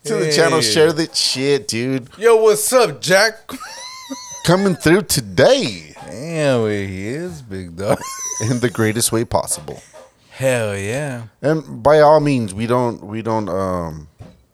to 0.05 0.15
the 0.15 0.31
channel. 0.31 0.61
Share 0.61 0.93
that 0.93 1.15
shit, 1.15 1.67
dude. 1.67 2.09
Yo, 2.17 2.37
what's 2.37 2.71
up, 2.73 3.01
Jack? 3.01 3.51
Coming 4.45 4.75
through 4.75 5.01
today 5.03 5.95
Damn, 6.15 6.69
he 6.69 7.07
is 7.07 7.41
big 7.41 7.75
dog. 7.75 7.99
in 8.41 8.59
the 8.59 8.69
greatest 8.69 9.11
way 9.11 9.25
possible. 9.25 9.81
Hell 10.29 10.77
yeah. 10.77 11.27
And 11.41 11.83
by 11.83 11.99
all 11.99 12.19
means, 12.19 12.53
we 12.53 12.67
don't 12.67 13.03
we 13.05 13.21
don't 13.21 13.49
um 13.49 14.07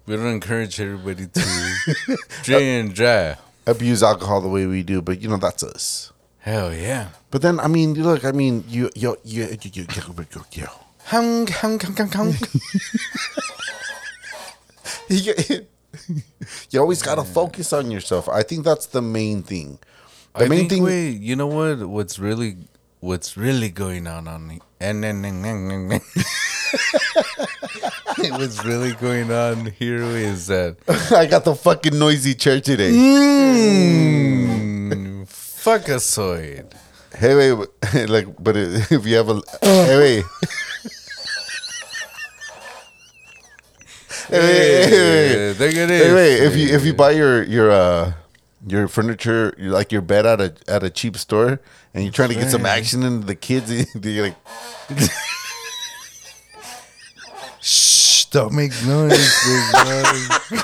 We 0.06 0.16
don't 0.16 0.28
encourage 0.28 0.80
everybody 0.82 1.28
to 1.28 1.42
drink 2.44 2.64
and 2.64 2.94
drive. 2.96 3.38
abuse 3.68 4.02
alcohol 4.02 4.42
the 4.42 4.50
way 4.50 4.66
we 4.66 4.82
do, 4.84 5.02
but 5.02 5.22
you 5.22 5.30
know 5.30 5.38
that's 5.38 5.64
us. 5.64 6.12
Hell 6.40 6.74
yeah. 6.74 7.10
But 7.30 7.42
then 7.42 7.60
I 7.60 7.68
mean, 7.68 7.94
look, 7.94 8.26
I 8.26 8.32
mean, 8.32 8.64
you 8.68 8.90
you 8.96 9.18
you 9.24 9.44
you 9.44 9.58
you, 9.62 9.86
you, 9.86 9.86
you, 10.34 10.46
you. 10.54 10.68
Hung, 11.06 11.48
hung, 11.48 11.80
hung, 11.80 11.96
hung, 11.96 12.12
hung. 12.12 12.34
you, 16.70 16.80
always 16.80 17.02
gotta 17.02 17.24
focus 17.24 17.74
on 17.74 17.92
yourself. 17.92 18.30
I 18.30 18.44
think 18.44 18.64
that's 18.64 18.86
the 18.86 19.02
main 19.02 19.44
thing. 19.44 19.78
The 20.38 20.46
I 20.46 20.48
main 20.48 20.60
think, 20.60 20.72
thing. 20.72 20.84
Wait, 20.84 21.20
you 21.20 21.36
know 21.36 21.48
what? 21.48 21.86
What's 21.86 22.18
really, 22.18 22.56
what's 23.02 23.36
really 23.36 23.70
going 23.70 24.08
on 24.08 24.28
on 24.28 24.48
the 24.48 24.62
and 24.80 25.04
then 25.04 25.22
what's 28.32 28.64
really 28.64 28.94
going 28.94 29.32
on 29.32 29.66
here 29.66 30.02
is 30.02 30.48
that 30.48 30.78
I 31.12 31.26
got 31.26 31.44
the 31.44 31.56
fucking 31.56 32.00
noisy 32.00 32.34
chair 32.34 32.62
today. 32.62 32.92
mm, 32.92 34.08
fuckasoid. 35.28 36.74
Hey, 37.16 37.36
wait, 37.36 37.68
wait, 37.94 38.10
like, 38.10 38.28
but 38.42 38.56
if 38.56 39.06
you 39.06 39.18
have 39.18 39.28
a, 39.30 39.42
hey, 39.62 39.98
wait. 39.98 40.24
Hey, 44.32 44.40
wait, 44.40 44.48
hey, 44.48 44.92
wait, 44.92 45.36
wait. 45.36 45.54
There 45.58 45.68
it 45.68 45.90
Hey, 45.90 46.14
wait, 46.14 46.40
if 46.48 46.56
you 46.56 46.74
if 46.74 46.86
you 46.86 46.94
buy 46.94 47.12
your 47.12 47.44
your 47.44 47.70
uh 47.70 48.14
your 48.66 48.88
furniture 48.88 49.54
like 49.60 49.92
your 49.92 50.02
bed 50.02 50.26
at 50.26 50.40
a 50.40 50.54
at 50.70 50.84
a 50.84 50.90
cheap 50.90 51.18
store 51.18 51.60
and 51.94 52.04
you're 52.06 52.14
trying 52.14 52.30
to 52.30 52.36
get 52.36 52.50
some 52.50 52.66
action 52.66 53.04
into 53.04 53.28
the 53.28 53.36
kids, 53.36 53.70
you're 54.02 54.28
like, 54.28 54.38
Shh, 57.60 58.26
don't 58.32 58.54
make 58.54 58.72
noise, 58.86 59.20
big 59.20 59.64
boy. 59.84 60.60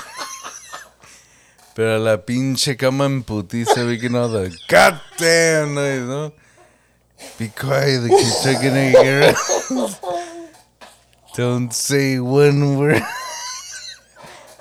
Pero 1.74 1.98
la 2.00 2.16
pinche 2.16 2.74
cama 2.78 3.04
en 3.04 3.22
putiza 3.22 3.84
making 3.86 4.16
all 4.16 4.30
the 4.30 4.48
goddamn 4.66 5.74
noise, 5.74 6.08
no? 6.08 6.32
Be 7.38 7.48
quiet, 7.48 8.00
the 8.00 8.08
kids 8.08 8.46
are 8.46 8.54
gonna 8.54 8.90
hear 8.96 9.22
us. 9.24 10.00
Don't 11.34 11.70
say 11.74 12.18
one 12.18 12.78
word. 12.78 13.02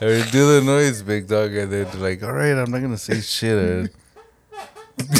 Or 0.01 0.21
do 0.31 0.53
the 0.53 0.61
noise, 0.63 1.01
big 1.01 1.27
dog, 1.27 1.53
and 1.53 1.71
then 1.71 1.87
they're 1.91 2.01
like, 2.01 2.23
alright, 2.23 2.55
I'm 2.55 2.71
not 2.71 2.81
gonna 2.81 2.97
say 2.97 3.19
shit. 3.21 3.91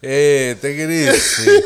hey, 0.00 0.54
take 0.54 0.78
it 0.78 0.90
easy. 0.90 1.60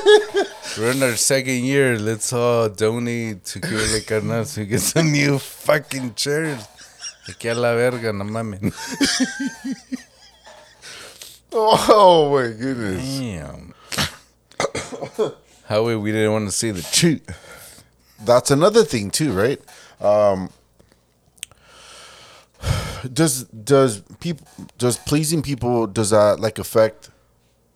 We're 0.79 0.93
in 0.93 1.03
our 1.03 1.17
second 1.17 1.65
year. 1.65 1.99
Let's 1.99 2.33
all 2.33 2.69
donate 2.69 3.45
to 3.47 3.61
Cure 3.61 4.00
Carnal 4.07 4.45
so 4.45 4.61
we 4.61 4.67
get 4.67 4.81
some 4.81 5.11
new 5.11 5.38
fucking 5.38 6.15
chairs. 6.15 6.65
Aquí 7.29 7.49
a 7.49 7.55
la 7.55 7.75
verga, 7.75 8.12
no 8.12 8.25
mames. 8.25 8.61
oh 11.53 12.31
my 12.33 12.53
goodness. 12.57 13.19
Damn. 13.19 13.75
How 15.67 15.83
we 15.83 16.12
didn't 16.12 16.33
want 16.33 16.47
to 16.47 16.53
see 16.53 16.71
the 16.71 16.83
truth. 16.83 17.27
That's 18.21 18.51
another 18.51 18.85
thing 18.85 19.11
too, 19.11 19.33
right? 19.33 19.61
Um, 20.01 20.51
does 23.13 23.45
does 23.45 24.03
people 24.21 24.47
does 24.77 24.99
pleasing 24.99 25.43
people 25.43 25.87
does 25.87 26.11
that 26.11 26.41
like 26.41 26.59
affect 26.59 27.11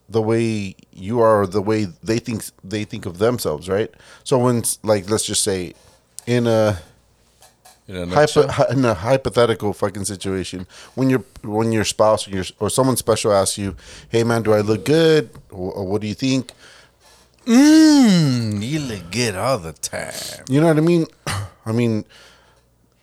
the 0.08 0.20
way 0.20 0.74
you 0.92 1.20
are 1.20 1.42
or 1.42 1.46
the 1.46 1.62
way 1.62 1.84
they 2.02 2.18
think 2.18 2.44
they 2.64 2.84
think 2.84 3.06
of 3.06 3.18
themselves, 3.18 3.68
right? 3.68 3.90
So 4.24 4.38
when 4.38 4.62
like 4.82 5.08
let's 5.08 5.24
just 5.24 5.42
say 5.44 5.74
in 6.26 6.46
a 6.46 6.78
In 7.88 7.96
a 7.96 8.06
hypo, 8.14 8.42
in 8.72 8.84
a 8.84 8.94
hypothetical 8.94 9.72
fucking 9.72 10.04
situation 10.04 10.66
when 10.94 11.10
your 11.10 11.24
when 11.42 11.72
your 11.72 11.84
spouse 11.84 12.26
or, 12.28 12.30
your, 12.30 12.44
or 12.60 12.70
someone 12.70 12.96
special 12.96 13.32
asks 13.32 13.58
you, 13.58 13.74
"Hey 14.08 14.22
man, 14.24 14.42
do 14.42 14.52
I 14.54 14.60
look 14.60 14.84
good? 14.84 15.30
Or, 15.50 15.72
or 15.72 15.84
what 15.86 16.00
do 16.00 16.06
you 16.06 16.14
think?" 16.14 16.52
Mmm, 17.46 18.62
you 18.66 18.78
look 18.80 19.10
good 19.10 19.34
all 19.36 19.58
the 19.58 19.72
time. 19.72 20.44
You 20.48 20.60
know 20.60 20.68
what 20.68 20.78
I 20.78 20.80
mean? 20.80 21.06
I 21.66 21.72
mean, 21.72 22.04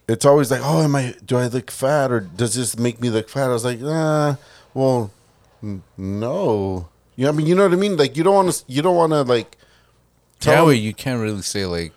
it's 0.08 0.26
always 0.26 0.50
like, 0.52 0.62
"Oh, 0.64 0.82
am 0.82 0.96
I? 0.96 1.14
Do 1.26 1.38
I 1.38 1.48
look 1.48 1.70
fat, 1.72 2.12
or 2.12 2.20
does 2.22 2.56
this 2.56 2.78
make 2.78 3.00
me 3.02 3.10
look 3.10 3.30
fat?" 3.30 3.46
I 3.50 3.54
was 3.54 3.66
like, 3.66 3.80
ah, 3.84 4.38
well, 4.74 5.12
n- 5.62 5.84
no." 5.98 6.88
You 7.16 7.26
know, 7.26 7.32
what 7.32 7.36
I 7.36 7.38
mean, 7.38 7.48
you 7.48 7.56
know 7.56 7.64
what 7.64 7.74
I 7.74 7.76
mean? 7.76 7.98
Like, 7.98 8.16
you 8.16 8.24
don't 8.24 8.36
want 8.36 8.52
to, 8.54 8.64
you 8.68 8.82
don't 8.82 8.96
want 8.96 9.12
to 9.12 9.24
like. 9.24 9.58
Yeah, 10.42 10.54
tell 10.56 10.68
them- 10.68 10.78
you 10.78 10.94
can't 10.94 11.22
really 11.22 11.42
say 11.42 11.66
like. 11.66 11.94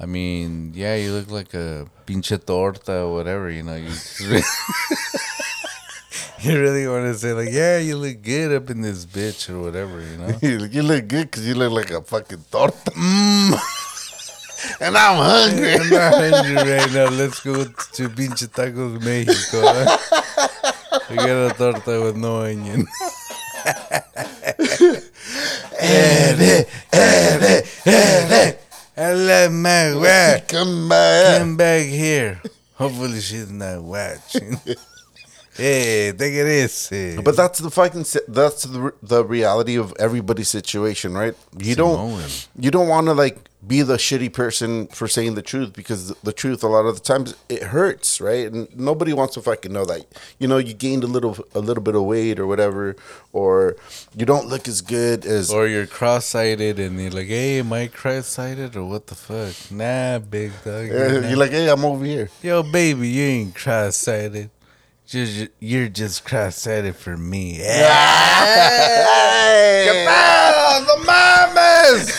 I 0.00 0.06
mean, 0.06 0.72
yeah, 0.76 0.94
you 0.94 1.12
look 1.12 1.28
like 1.28 1.54
a 1.54 1.88
pinche 2.06 2.38
torta 2.46 3.00
or 3.02 3.14
whatever, 3.14 3.50
you 3.50 3.64
know. 3.64 3.74
You, 3.74 3.90
you 6.42 6.60
really 6.60 6.86
want 6.86 7.04
to 7.04 7.14
say 7.14 7.32
like, 7.32 7.48
yeah, 7.50 7.78
you 7.78 7.96
look 7.96 8.22
good 8.22 8.54
up 8.54 8.70
in 8.70 8.80
this 8.80 9.04
bitch 9.04 9.50
or 9.50 9.60
whatever, 9.60 10.00
you 10.00 10.16
know. 10.18 10.38
you 10.70 10.82
look 10.82 11.08
good 11.08 11.30
because 11.30 11.46
you 11.46 11.54
look 11.54 11.72
like 11.72 11.90
a 11.90 12.00
fucking 12.00 12.44
torta. 12.50 12.90
Mm. 12.92 13.58
and 14.80 14.96
I'm 14.96 15.16
hungry. 15.16 15.74
I'm 15.74 15.90
not 15.90 16.14
hungry 16.14 16.54
right 16.54 16.92
now. 16.92 17.08
Let's 17.10 17.40
go 17.40 17.64
to 17.64 18.08
pinche 18.08 18.46
tacos 18.54 19.02
Mexico. 19.02 19.62
Huh? 19.64 19.98
Eh? 20.92 20.98
We 21.10 21.16
got 21.16 21.50
a 21.50 21.54
torta 21.58 22.02
with 22.04 22.16
no 22.16 22.42
onion. 22.42 22.86
Eh, 25.80 26.64
eh, 26.92 28.52
Hello, 28.94 29.48
my 29.50 29.94
wife. 29.94 30.46
Come 30.48 30.88
back. 30.88 31.38
Come 31.38 31.56
back 31.56 31.86
here. 31.86 32.40
Hopefully 32.74 33.20
she's 33.20 33.50
not 33.50 33.82
watching. 33.82 34.58
Hey, 35.58 36.12
take 36.12 36.34
it 36.34 36.64
easy. 36.64 37.20
But 37.20 37.36
that's 37.36 37.58
the 37.58 37.70
fucking 37.70 38.06
that's 38.28 38.62
the 38.62 38.94
the 39.02 39.24
reality 39.24 39.76
of 39.76 39.92
everybody's 39.98 40.48
situation, 40.48 41.14
right? 41.14 41.34
You 41.58 41.74
don't 41.74 42.48
you 42.58 42.70
don't 42.70 42.88
want 42.88 43.06
to 43.08 43.12
like 43.12 43.48
be 43.66 43.82
the 43.82 43.96
shitty 43.96 44.32
person 44.32 44.86
for 44.86 45.08
saying 45.08 45.34
the 45.34 45.42
truth 45.42 45.72
because 45.72 46.14
the, 46.22 46.32
truth 46.32 46.62
a 46.62 46.68
lot 46.68 46.86
of 46.86 46.94
the 46.94 47.00
times 47.00 47.34
it 47.48 47.64
hurts, 47.64 48.20
right? 48.20 48.50
And 48.50 48.68
nobody 48.78 49.12
wants 49.12 49.34
to 49.34 49.42
fucking 49.42 49.72
know 49.72 49.84
that. 49.84 50.06
You 50.38 50.46
know, 50.46 50.58
you 50.58 50.74
gained 50.74 51.02
a 51.02 51.08
little 51.08 51.36
a 51.54 51.58
little 51.58 51.82
bit 51.82 51.96
of 51.96 52.04
weight 52.04 52.38
or 52.38 52.46
whatever, 52.46 52.94
or 53.32 53.76
you 54.16 54.24
don't 54.24 54.46
look 54.46 54.68
as 54.68 54.80
good 54.80 55.26
as 55.26 55.50
or 55.50 55.66
you're 55.66 55.86
cross-sighted 55.86 56.78
and 56.78 57.00
you're 57.00 57.10
like, 57.10 57.26
hey, 57.26 57.58
am 57.58 57.72
I 57.72 57.88
cross-sighted 57.88 58.76
or 58.76 58.84
what 58.84 59.08
the 59.08 59.16
fuck? 59.16 59.72
Nah, 59.72 60.20
big 60.20 60.52
dog. 60.64 60.86
You're 60.88 61.24
you're 61.24 61.36
like, 61.36 61.50
hey, 61.50 61.68
I'm 61.68 61.84
over 61.84 62.04
here. 62.04 62.30
Yo, 62.42 62.62
baby, 62.62 63.08
you 63.08 63.24
ain't 63.24 63.54
cross-sighted. 63.54 64.50
Just, 65.08 65.48
you're 65.58 65.88
just 65.88 66.24
cross-sighted 66.26 66.94
for 66.94 67.16
me. 67.16 67.54
Hey! 67.54 69.04
the 70.84 70.96
mamas! 71.06 72.12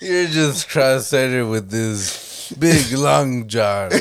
You're 0.00 0.28
just 0.28 0.68
cross-sighted 0.68 1.48
with 1.48 1.70
this 1.72 2.52
big 2.52 2.92
long 2.92 3.48
jar. 3.48 3.90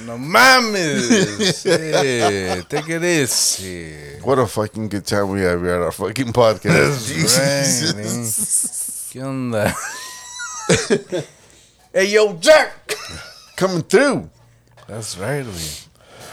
Mamas. 0.00 1.62
Hey, 1.64 2.62
take 2.68 2.88
it 2.88 3.04
easy. 3.04 4.20
What 4.22 4.38
a 4.38 4.46
fucking 4.46 4.88
good 4.88 5.06
time 5.06 5.30
we 5.30 5.40
have 5.42 5.60
here 5.60 5.74
at 5.74 5.82
our 5.82 5.92
fucking 5.92 6.32
podcast. 6.32 7.08
That's 7.08 7.92
right, 7.92 7.96
man. 7.96 8.24
¿Qué 9.12 9.22
onda? 9.22 9.74
hey, 11.92 12.06
yo, 12.06 12.34
Jack! 12.34 12.94
Coming 13.56 13.82
through. 13.82 14.30
That's 14.88 15.18
right, 15.18 15.44
we. 15.44 15.60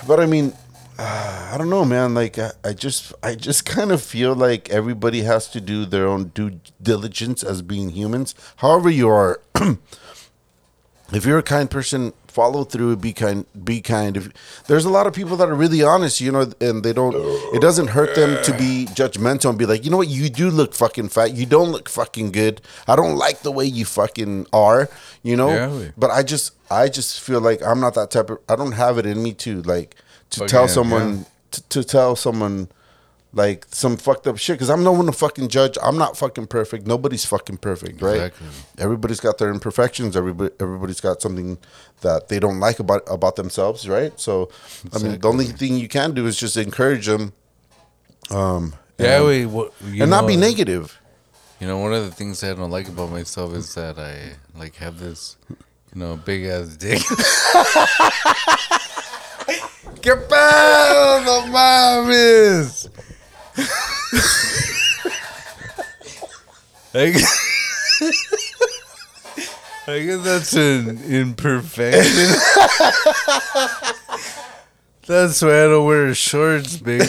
But 0.07 0.19
I 0.21 0.25
mean, 0.25 0.53
uh, 0.97 1.49
I 1.53 1.57
don't 1.57 1.69
know, 1.69 1.83
man. 1.83 2.13
Like, 2.13 2.39
I, 2.39 2.51
I 2.63 2.73
just, 2.73 3.13
I 3.21 3.35
just 3.35 3.65
kind 3.65 3.91
of 3.91 4.01
feel 4.01 4.33
like 4.33 4.69
everybody 4.69 5.21
has 5.23 5.47
to 5.49 5.61
do 5.61 5.85
their 5.85 6.07
own 6.07 6.29
due 6.29 6.59
diligence 6.81 7.43
as 7.43 7.61
being 7.61 7.89
humans. 7.89 8.35
However, 8.57 8.89
you 8.89 9.09
are, 9.09 9.41
if 11.13 11.25
you're 11.25 11.39
a 11.39 11.43
kind 11.43 11.69
person, 11.69 12.13
follow 12.29 12.63
through. 12.63 12.95
Be 12.97 13.13
kind. 13.13 13.45
Be 13.63 13.81
kind. 13.81 14.15
If 14.17 14.63
there's 14.67 14.85
a 14.85 14.89
lot 14.89 15.07
of 15.07 15.13
people 15.13 15.35
that 15.37 15.49
are 15.49 15.55
really 15.55 15.83
honest, 15.83 16.21
you 16.21 16.31
know, 16.31 16.51
and 16.61 16.83
they 16.83 16.93
don't. 16.93 17.15
It 17.55 17.61
doesn't 17.61 17.87
hurt 17.87 18.15
them 18.15 18.41
to 18.43 18.51
be 18.57 18.87
judgmental 18.91 19.49
and 19.49 19.57
be 19.59 19.65
like, 19.65 19.83
you 19.83 19.91
know 19.91 19.97
what, 19.97 20.07
you 20.07 20.29
do 20.29 20.49
look 20.49 20.73
fucking 20.73 21.09
fat. 21.09 21.33
You 21.33 21.45
don't 21.45 21.71
look 21.71 21.89
fucking 21.89 22.31
good. 22.31 22.61
I 22.87 22.95
don't 22.95 23.15
like 23.17 23.41
the 23.41 23.51
way 23.51 23.65
you 23.65 23.85
fucking 23.85 24.47
are. 24.53 24.89
You 25.23 25.35
know. 25.35 25.49
Yeah, 25.49 25.89
But 25.97 26.11
I 26.11 26.23
just, 26.23 26.53
I 26.71 26.87
just 26.89 27.19
feel 27.19 27.41
like 27.41 27.61
I'm 27.65 27.79
not 27.79 27.93
that 27.95 28.11
type 28.11 28.29
of. 28.29 28.39
I 28.47 28.55
don't 28.55 28.73
have 28.73 28.97
it 28.97 29.05
in 29.05 29.21
me 29.23 29.33
to 29.33 29.61
like 29.63 29.95
to 30.31 30.43
Oh, 30.43 30.47
tell 30.47 30.61
yeah, 30.63 30.67
someone 30.67 31.25
to, 31.51 31.61
to 31.69 31.83
tell 31.83 32.15
someone 32.15 32.69
like 33.33 33.65
some 33.69 33.95
fucked 33.97 34.27
up 34.27 34.37
shit. 34.37 34.55
Because 34.55 34.69
I'm 34.69 34.83
no 34.83 34.91
one 34.91 35.05
to 35.05 35.11
fucking 35.11 35.47
judge. 35.49 35.77
I'm 35.83 35.97
not 35.97 36.17
fucking 36.17 36.47
perfect. 36.47 36.87
Nobody's 36.87 37.25
fucking 37.25 37.57
perfect, 37.57 38.01
right? 38.01 38.15
Exactly. 38.15 38.47
Everybody's 38.77 39.19
got 39.19 39.37
their 39.37 39.49
imperfections. 39.51 40.15
Everybody, 40.17 40.53
everybody's 40.59 40.99
got 41.01 41.21
something 41.21 41.57
that 42.01 42.27
they 42.29 42.39
don't 42.39 42.59
like 42.59 42.79
about 42.79 43.03
about 43.07 43.35
themselves, 43.35 43.87
right? 43.87 44.17
So, 44.19 44.49
I 44.93 44.99
mean, 44.99 45.19
the 45.19 45.27
only 45.27 45.45
thing 45.45 45.77
you 45.77 45.87
can 45.87 46.13
do 46.13 46.25
is 46.27 46.37
just 46.37 46.57
encourage 46.57 47.05
them. 47.07 47.33
Um, 48.31 48.73
Yeah, 48.97 49.21
and, 49.21 49.53
we 49.53 49.61
you 49.95 50.03
and 50.03 50.09
not 50.09 50.27
be 50.27 50.35
negative. 50.35 50.99
You 51.59 51.67
know, 51.67 51.77
one 51.77 51.93
of 51.93 52.03
the 52.05 52.11
things 52.11 52.43
I 52.43 52.53
don't 52.53 52.71
like 52.71 52.87
about 52.87 53.11
myself 53.11 53.53
is 53.53 53.73
that 53.75 53.97
I 53.97 54.35
like 54.57 54.75
have 54.75 54.99
this, 54.99 55.37
you 55.49 55.99
know, 55.99 56.15
big 56.17 56.45
ass 56.45 56.75
dick. 56.77 57.01
¿Qué 60.01 60.15
pedo, 60.15 61.23
no 61.25 61.47
mames? 61.47 62.89
I 66.93 67.11
guess, 67.11 67.31
I 69.87 69.99
guess 69.99 70.23
that's 70.23 70.53
an 70.53 71.03
imperfection. 71.03 72.35
that's 75.07 75.41
why 75.41 75.49
I 75.49 75.67
don't 75.67 75.85
wear 75.85 76.13
shorts, 76.15 76.77
baby. 76.77 77.05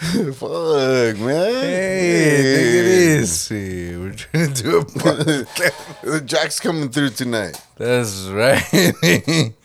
Fuck, 0.00 1.18
man. 1.18 1.52
Hey, 1.52 2.36
look 2.38 2.76
at 2.80 3.20
this. 3.20 3.48
Hey, 3.48 3.96
We're 3.96 4.12
trying 4.12 4.54
to 4.54 4.62
do 4.62 4.78
a 4.78 4.84
podcast. 4.86 6.26
Jack's 6.26 6.58
coming 6.58 6.88
through 6.88 7.10
tonight. 7.10 7.60
That's 7.76 8.26
right. 8.28 8.62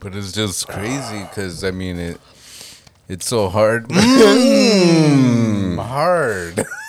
but 0.00 0.16
it's 0.16 0.32
just 0.32 0.66
crazy 0.66 1.20
because 1.22 1.62
I 1.62 1.70
mean 1.70 1.98
it. 1.98 2.20
It's 3.08 3.26
so 3.26 3.48
hard. 3.48 3.88
Mm, 5.70 5.78
hard. 5.78 6.64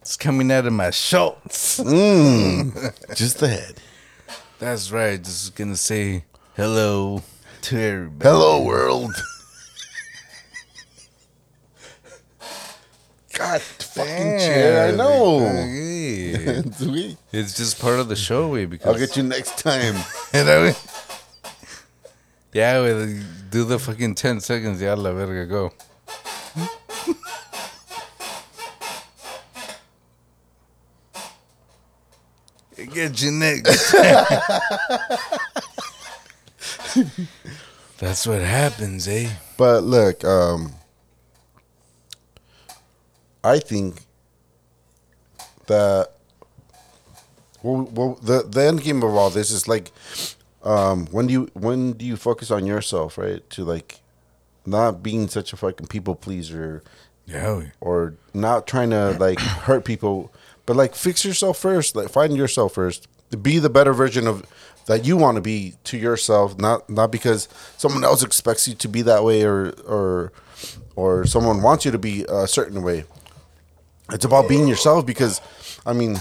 it's 0.00 0.16
coming 0.16 0.50
out 0.52 0.66
of 0.66 0.72
my 0.72 0.90
shorts. 0.90 1.76
Just 1.76 3.38
the 3.38 3.48
head. 3.48 3.80
That's 4.58 4.90
right. 4.90 5.22
Just 5.22 5.54
gonna 5.54 5.76
say 5.76 6.24
hello 6.56 7.22
to 7.62 7.78
everybody. 7.80 8.28
Hello, 8.28 8.62
world. 8.62 9.14
God, 13.34 13.60
fucking 13.60 14.38
chair. 14.38 14.88
I 14.88 14.96
know. 14.96 15.40
Sweet. 16.72 17.16
It's 17.32 17.56
just 17.56 17.80
part 17.80 17.98
of 17.98 18.08
the 18.08 18.16
show, 18.16 18.48
we. 18.48 18.66
Because 18.66 18.86
I'll 18.94 18.98
get 18.98 19.16
you 19.16 19.22
next 19.24 19.58
time. 19.58 19.96
You 20.32 20.44
know? 20.44 20.72
Yeah, 22.54 22.82
we 22.82 23.20
do 23.50 23.64
the 23.64 23.80
fucking 23.80 24.14
10 24.14 24.40
seconds. 24.40 24.80
Yeah, 24.80 24.94
la 24.94 25.12
verga, 25.12 25.44
go. 25.44 25.72
Get 32.92 33.20
you 33.20 33.32
next. 33.32 33.90
That's 37.98 38.24
what 38.24 38.40
happens, 38.40 39.08
eh? 39.08 39.30
But 39.56 39.82
look, 39.82 40.22
um, 40.24 40.74
I 43.42 43.58
think 43.58 44.00
that 45.66 46.10
well, 47.64 47.88
well, 47.92 48.18
the 48.22 48.42
the 48.42 48.62
end 48.62 48.82
game 48.82 49.02
of 49.02 49.12
all 49.16 49.30
this 49.30 49.50
is 49.50 49.66
like, 49.66 49.90
um, 50.64 51.06
when 51.06 51.26
do 51.26 51.32
you 51.32 51.48
when 51.52 51.92
do 51.92 52.04
you 52.04 52.16
focus 52.16 52.50
on 52.50 52.66
yourself, 52.66 53.18
right? 53.18 53.48
To 53.50 53.64
like, 53.64 54.00
not 54.66 55.02
being 55.02 55.28
such 55.28 55.52
a 55.52 55.56
fucking 55.56 55.86
people 55.88 56.14
pleaser, 56.14 56.82
Yeah, 57.26 57.62
or 57.80 58.14
not 58.32 58.66
trying 58.66 58.90
to 58.90 59.12
like 59.20 59.38
hurt 59.68 59.84
people, 59.84 60.32
but 60.66 60.74
like 60.74 60.94
fix 60.94 61.24
yourself 61.24 61.58
first. 61.58 61.94
Like 61.94 62.08
find 62.08 62.36
yourself 62.36 62.74
first. 62.74 63.08
Be 63.42 63.58
the 63.58 63.70
better 63.70 63.92
version 63.92 64.26
of 64.26 64.44
that 64.86 65.04
you 65.04 65.16
want 65.16 65.36
to 65.36 65.40
be 65.40 65.74
to 65.84 65.98
yourself, 65.98 66.58
not 66.58 66.88
not 66.88 67.12
because 67.12 67.48
someone 67.76 68.04
else 68.04 68.22
expects 68.22 68.66
you 68.66 68.74
to 68.74 68.88
be 68.88 69.02
that 69.02 69.22
way 69.22 69.42
or 69.44 69.70
or 69.86 70.32
or 70.96 71.26
someone 71.26 71.62
wants 71.62 71.84
you 71.84 71.90
to 71.90 71.98
be 71.98 72.24
a 72.28 72.46
certain 72.46 72.82
way. 72.82 73.04
It's 74.12 74.24
about 74.24 74.48
being 74.48 74.66
yourself 74.68 75.04
because 75.04 75.40
I 75.84 75.92
mean 75.92 76.20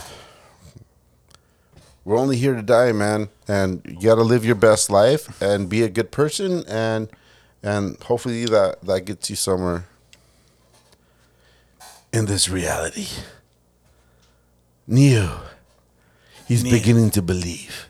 we're 2.05 2.17
only 2.17 2.37
here 2.37 2.55
to 2.55 2.61
die, 2.61 2.91
man, 2.91 3.29
and 3.47 3.81
you 3.85 4.07
got 4.09 4.15
to 4.15 4.23
live 4.23 4.45
your 4.45 4.55
best 4.55 4.89
life 4.89 5.41
and 5.41 5.69
be 5.69 5.83
a 5.83 5.89
good 5.89 6.11
person 6.11 6.63
and 6.67 7.09
and 7.61 8.01
hopefully 8.03 8.45
that 8.45 8.81
that 8.81 9.01
gets 9.05 9.29
you 9.29 9.35
somewhere 9.35 9.85
in 12.11 12.25
this 12.25 12.49
reality. 12.49 13.07
Neo, 14.85 15.39
he's 16.47 16.63
Neo. 16.63 16.73
beginning 16.73 17.09
to 17.11 17.21
believe. 17.21 17.87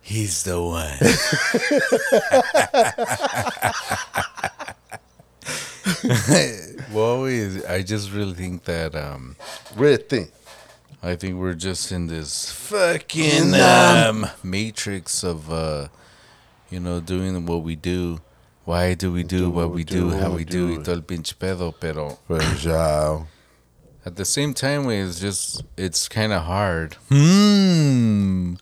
he's 0.00 0.44
the 0.44 0.62
one. 0.62 0.96
well, 6.92 7.24
I 7.68 7.82
just 7.82 8.12
really 8.12 8.34
think 8.34 8.64
that 8.64 8.94
um, 8.94 9.36
Really 9.74 9.96
think. 9.96 10.32
I 11.02 11.14
think 11.14 11.36
we're 11.36 11.54
just 11.54 11.92
in 11.92 12.06
this 12.06 12.50
fucking 12.50 13.54
um, 13.54 14.26
matrix 14.42 15.22
of, 15.22 15.50
uh, 15.52 15.88
you 16.70 16.80
know, 16.80 17.00
doing 17.00 17.46
what 17.46 17.62
we 17.62 17.76
do. 17.76 18.20
Why 18.64 18.94
do 18.94 19.12
we 19.12 19.22
do 19.22 19.48
what 19.50 19.70
we 19.70 19.84
do, 19.84 20.10
how 20.10 20.30
we 20.32 20.44
do, 20.44 20.76
y 20.76 20.82
todo 20.82 20.94
el 20.94 21.02
pinche 21.02 21.34
pedo, 21.34 21.72
pero 21.78 22.18
ya. 22.60 23.22
at 24.04 24.16
the 24.16 24.24
same 24.24 24.54
time, 24.54 24.84
we 24.86 24.96
it's 24.96 25.20
just, 25.20 25.62
it's 25.76 26.08
kind 26.08 26.32
of 26.32 26.42
hard. 26.44 26.94
Hmm. 27.08 28.54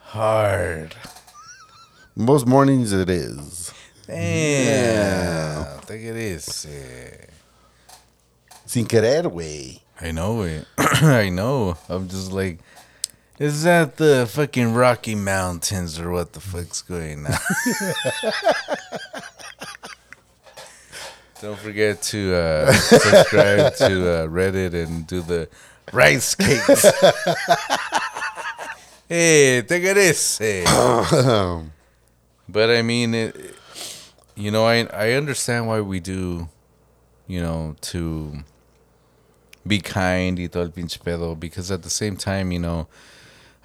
Hard. 0.00 0.94
Most 2.14 2.46
mornings 2.46 2.92
it 2.92 3.08
is. 3.08 3.72
Damn. 4.06 5.80
Think 5.80 6.04
it 6.04 6.16
is. 6.16 6.66
Sin 8.66 8.86
querer, 8.86 9.28
way. 9.28 9.82
I 10.00 10.12
know 10.12 10.42
it. 10.42 10.66
I 10.78 11.28
know. 11.28 11.76
I'm 11.88 12.08
just 12.08 12.32
like, 12.32 12.60
is 13.38 13.64
that 13.64 13.96
the 13.96 14.26
fucking 14.30 14.72
Rocky 14.74 15.14
Mountains 15.14 16.00
or 16.00 16.10
what 16.10 16.32
the 16.32 16.40
fuck's 16.40 16.80
going 16.82 17.26
on? 17.26 17.32
Don't 21.42 21.58
forget 21.58 22.02
to 22.02 22.34
uh, 22.34 22.72
subscribe 22.72 23.74
to 23.76 23.86
uh, 23.86 24.26
Reddit 24.26 24.74
and 24.74 25.06
do 25.06 25.22
the 25.22 25.48
rice 25.92 26.34
cakes. 26.34 26.82
hey, 29.08 29.62
take 29.62 29.84
it 29.84 29.96
easy. 29.96 30.64
But 32.46 32.70
I 32.70 32.82
mean, 32.82 33.14
it, 33.14 33.54
you 34.34 34.50
know, 34.50 34.66
I 34.66 34.84
I 34.92 35.12
understand 35.12 35.66
why 35.66 35.80
we 35.80 35.98
do, 35.98 36.48
you 37.26 37.40
know, 37.40 37.74
to 37.82 38.44
be 39.66 39.80
kind 39.80 40.38
y 40.38 40.48
todo 40.48 40.62
el 40.64 40.70
pinche 40.70 40.98
pedo 40.98 41.38
because 41.38 41.70
at 41.70 41.82
the 41.82 41.90
same 41.90 42.16
time, 42.16 42.52
you 42.52 42.58
know, 42.58 42.88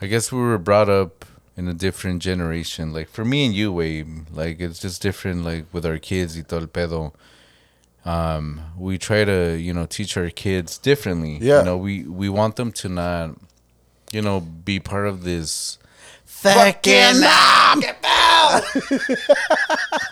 I 0.02 0.08
guess 0.08 0.32
we 0.32 0.40
were 0.40 0.58
brought 0.58 0.90
up 0.90 1.26
in 1.58 1.68
a 1.68 1.74
different 1.74 2.22
generation. 2.22 2.94
Like 2.94 3.10
for 3.10 3.24
me 3.24 3.46
and 3.46 3.56
you, 3.56 3.72
Wade, 3.72 4.30
like 4.32 4.60
it's 4.60 4.80
just 4.80 5.02
different. 5.02 5.44
Like 5.46 5.66
with 5.72 5.86
our 5.86 5.98
kids 5.98 6.36
y 6.36 6.44
todo 6.48 6.62
el 6.62 6.68
pedo. 6.68 7.14
Um, 8.06 8.62
we 8.78 9.00
try 9.00 9.26
to, 9.26 9.58
you 9.58 9.74
know, 9.74 9.88
teach 9.88 10.16
our 10.16 10.30
kids 10.30 10.78
differently. 10.78 11.40
Yeah. 11.42 11.60
You 11.60 11.66
know, 11.66 11.78
we 11.78 12.04
we 12.04 12.30
want 12.30 12.56
them 12.56 12.72
to 12.74 12.90
not, 12.90 13.36
you 14.12 14.22
know, 14.22 14.42
be 14.42 14.80
part 14.80 15.08
of 15.08 15.24
this 15.24 15.80
fucking 16.26 17.16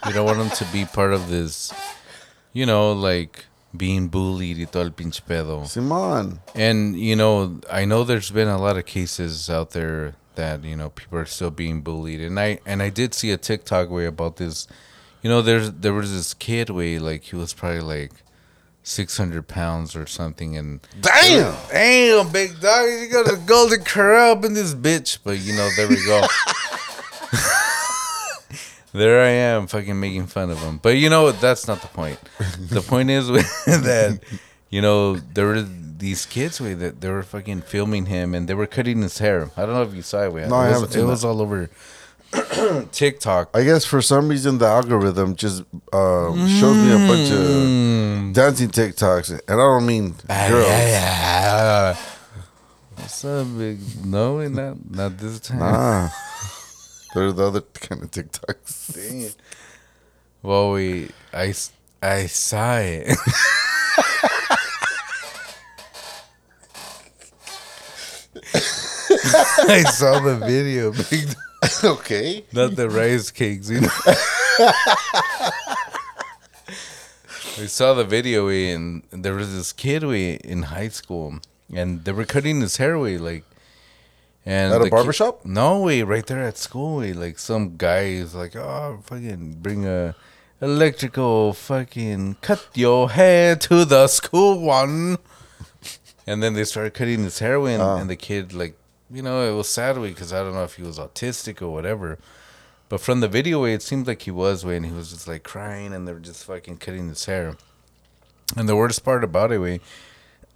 you 0.08 0.13
don't 0.13 0.26
want 0.26 0.39
them 0.39 0.50
to 0.50 0.65
be 0.72 0.86
part 0.86 1.13
of 1.13 1.30
this, 1.30 1.72
you 2.54 2.65
know, 2.65 2.93
like 2.93 3.46
being 3.76 4.08
bullied 4.08 4.58
y 4.58 4.66
todo 4.66 4.84
el 4.84 4.92
pinche 4.92 5.22
pedo. 5.22 5.68
Simon. 5.68 6.40
And, 6.56 6.98
you 7.00 7.16
know, 7.16 7.60
I 7.72 7.86
know 7.86 8.04
there's 8.04 8.32
been 8.32 8.48
a 8.48 8.58
lot 8.60 8.78
of 8.78 8.86
cases 8.86 9.50
out 9.50 9.72
there 9.72 10.16
that, 10.36 10.64
you 10.64 10.76
know, 10.76 10.90
people 10.90 11.18
are 11.18 11.26
still 11.26 11.52
being 11.52 11.82
bullied. 11.82 12.22
And 12.22 12.40
I 12.40 12.60
and 12.66 12.82
I 12.82 12.90
did 12.90 13.14
see 13.14 13.32
a 13.32 13.38
TikTok 13.38 13.90
way 13.90 14.06
about 14.06 14.38
this. 14.38 14.68
You 15.22 15.30
know, 15.30 15.42
there's 15.42 15.72
there 15.72 15.94
was 15.94 16.14
this 16.14 16.34
kid 16.34 16.70
way, 16.70 17.00
like 17.00 17.24
he 17.24 17.36
was 17.36 17.54
probably 17.54 17.82
like 17.82 18.12
six 18.84 19.18
hundred 19.18 19.48
pounds 19.48 19.96
or 19.96 20.06
something 20.06 20.58
and 20.58 20.82
Damn. 21.00 21.56
Damn, 21.72 22.32
big 22.32 22.60
dog, 22.60 22.90
you 22.90 23.08
got 23.10 23.32
a 23.32 23.38
golden 23.38 23.84
corral 23.84 24.46
in 24.46 24.54
this 24.54 24.74
bitch. 24.76 25.20
But 25.24 25.40
you 25.40 25.56
know, 25.56 25.70
there 25.78 25.88
we 25.88 26.04
go. 26.06 26.22
there 28.93 29.21
I 29.23 29.29
am, 29.29 29.67
fucking 29.67 29.99
making 29.99 30.27
fun 30.27 30.49
of 30.51 30.60
him. 30.60 30.79
But 30.82 30.97
you 30.97 31.10
know, 31.10 31.32
that's 31.32 31.67
not 31.67 31.82
the 31.82 31.88
point. 31.88 32.19
The 32.69 32.82
point 32.88 33.10
is 33.10 33.27
that 33.67 34.19
you 34.69 34.82
know 34.82 35.15
there 35.15 35.47
were 35.47 35.62
these 35.97 36.25
kids 36.25 36.60
way 36.62 36.73
that 36.73 37.01
they 37.01 37.10
were 37.10 37.23
fucking 37.23 37.62
filming 37.62 38.08
him 38.08 38.34
and 38.36 38.47
they 38.47 38.53
were 38.53 38.67
cutting 38.67 39.01
his 39.01 39.17
hair. 39.19 39.51
I 39.58 39.65
don't 39.65 39.73
know 39.75 39.84
if 39.84 39.93
you 39.95 40.01
saw 40.01 40.23
it. 40.23 40.34
Way. 40.34 40.47
No, 40.47 40.56
I 40.56 40.65
it 40.65 40.67
was, 40.69 40.73
haven't 40.75 40.91
seen 40.93 41.01
It 41.01 41.06
that. 41.06 41.10
was 41.12 41.23
all 41.25 41.41
over 41.41 41.69
TikTok. 42.91 43.49
I 43.53 43.63
guess 43.63 43.86
for 43.86 44.01
some 44.01 44.27
reason 44.27 44.58
the 44.58 44.65
algorithm 44.65 45.36
just 45.36 45.63
uh, 45.91 46.32
shows 46.47 46.77
me 46.77 46.91
a 46.91 46.97
bunch 47.08 47.29
Mm. 47.29 48.29
of 48.29 48.34
dancing 48.34 48.69
TikToks, 48.69 49.29
and 49.32 49.41
I 49.47 49.56
don't 49.56 49.86
mean 49.86 50.15
girls. 50.27 50.67
Yeah. 50.67 51.95
What's 52.95 53.23
up, 53.25 53.47
big? 53.58 53.79
No, 54.06 54.45
not 54.47 54.77
not 54.89 55.17
this 55.17 55.39
time. 55.39 55.60
Nah, 55.60 56.10
they're 57.13 57.32
the 57.32 57.47
other 57.47 57.62
kind 57.73 58.04
of 58.04 58.12
TikToks. 58.12 59.36
Well, 60.41 60.71
we 60.71 61.10
I 61.34 61.54
I 62.02 62.26
saw 62.26 62.78
it. 62.78 63.17
I 69.65 69.84
saw 69.84 70.19
the 70.19 70.36
video, 70.38 70.91
big. 71.10 71.36
okay. 71.84 72.43
Not 72.52 72.76
the 72.76 72.89
rice 72.89 73.32
cakes, 73.32 73.69
you 73.69 73.82
know. 73.82 73.89
we 77.58 77.67
saw 77.67 77.93
the 77.93 78.04
video 78.04 78.47
we 78.47 78.71
and 78.71 79.04
there 79.12 79.34
was 79.34 79.54
this 79.54 79.71
kid 79.71 80.04
we 80.04 80.34
in 80.43 80.63
high 80.63 80.89
school 80.89 81.39
and 81.73 82.04
they 82.04 82.12
were 82.12 82.26
cutting 82.26 82.62
his 82.62 82.78
hair 82.78 82.93
away 82.93 83.17
like 83.17 83.43
and 84.45 84.73
At 84.73 84.82
a 84.82 84.84
the 84.86 84.89
barber 84.89 85.12
ki- 85.12 85.17
shop? 85.17 85.45
No 85.45 85.79
way, 85.82 86.01
right 86.03 86.25
there 86.25 86.43
at 86.43 86.58
school 86.58 86.97
we 86.97 87.13
like 87.13 87.39
some 87.39 87.75
guy 87.77 88.06
is 88.23 88.34
like, 88.36 88.56
Oh 88.56 88.99
fucking 89.03 89.58
bring 89.62 89.86
a 89.88 90.15
electrical 90.62 91.53
fucking 91.53 92.38
cut 92.41 92.67
your 92.73 93.10
hair 93.12 93.56
to 93.58 93.86
the 93.86 94.08
school 94.08 94.60
one 94.62 95.17
and 96.25 96.41
then 96.41 96.53
they 96.53 96.63
started 96.63 96.93
cutting 96.93 97.23
his 97.23 97.39
hair 97.39 97.56
away 97.56 97.73
and, 97.73 97.84
Oh. 97.84 97.97
and 97.97 98.10
the 98.10 98.15
kid 98.15 98.53
like 98.53 98.75
you 99.12 99.21
know, 99.21 99.47
it 99.47 99.56
was 99.56 99.69
sad 99.69 99.97
way 99.99 100.10
because 100.10 100.34
I 100.34 100.39
don't 100.39 100.53
know 100.56 100.63
if 100.63 100.75
he 100.75 100.82
was 100.84 100.97
autistic 100.97 101.62
or 101.62 101.69
whatever. 101.69 102.17
But 102.89 102.99
from 102.99 103.19
the 103.19 103.27
video 103.27 103.62
way, 103.62 103.73
it 103.75 103.84
seemed 103.84 104.08
like 104.08 104.23
he 104.23 104.32
was 104.32 104.65
way, 104.65 104.75
and 104.77 104.86
he 104.86 104.91
was 104.91 105.12
just 105.12 105.27
like 105.27 105.43
crying, 105.43 105.93
and 105.93 106.08
they 106.08 106.13
were 106.13 106.19
just 106.19 106.45
fucking 106.45 106.77
cutting 106.77 107.10
his 107.10 107.25
hair. 107.25 107.56
And 108.58 108.67
the 108.67 108.75
worst 108.75 109.03
part 109.03 109.23
about 109.23 109.51
it, 109.51 109.60
way, 109.60 109.82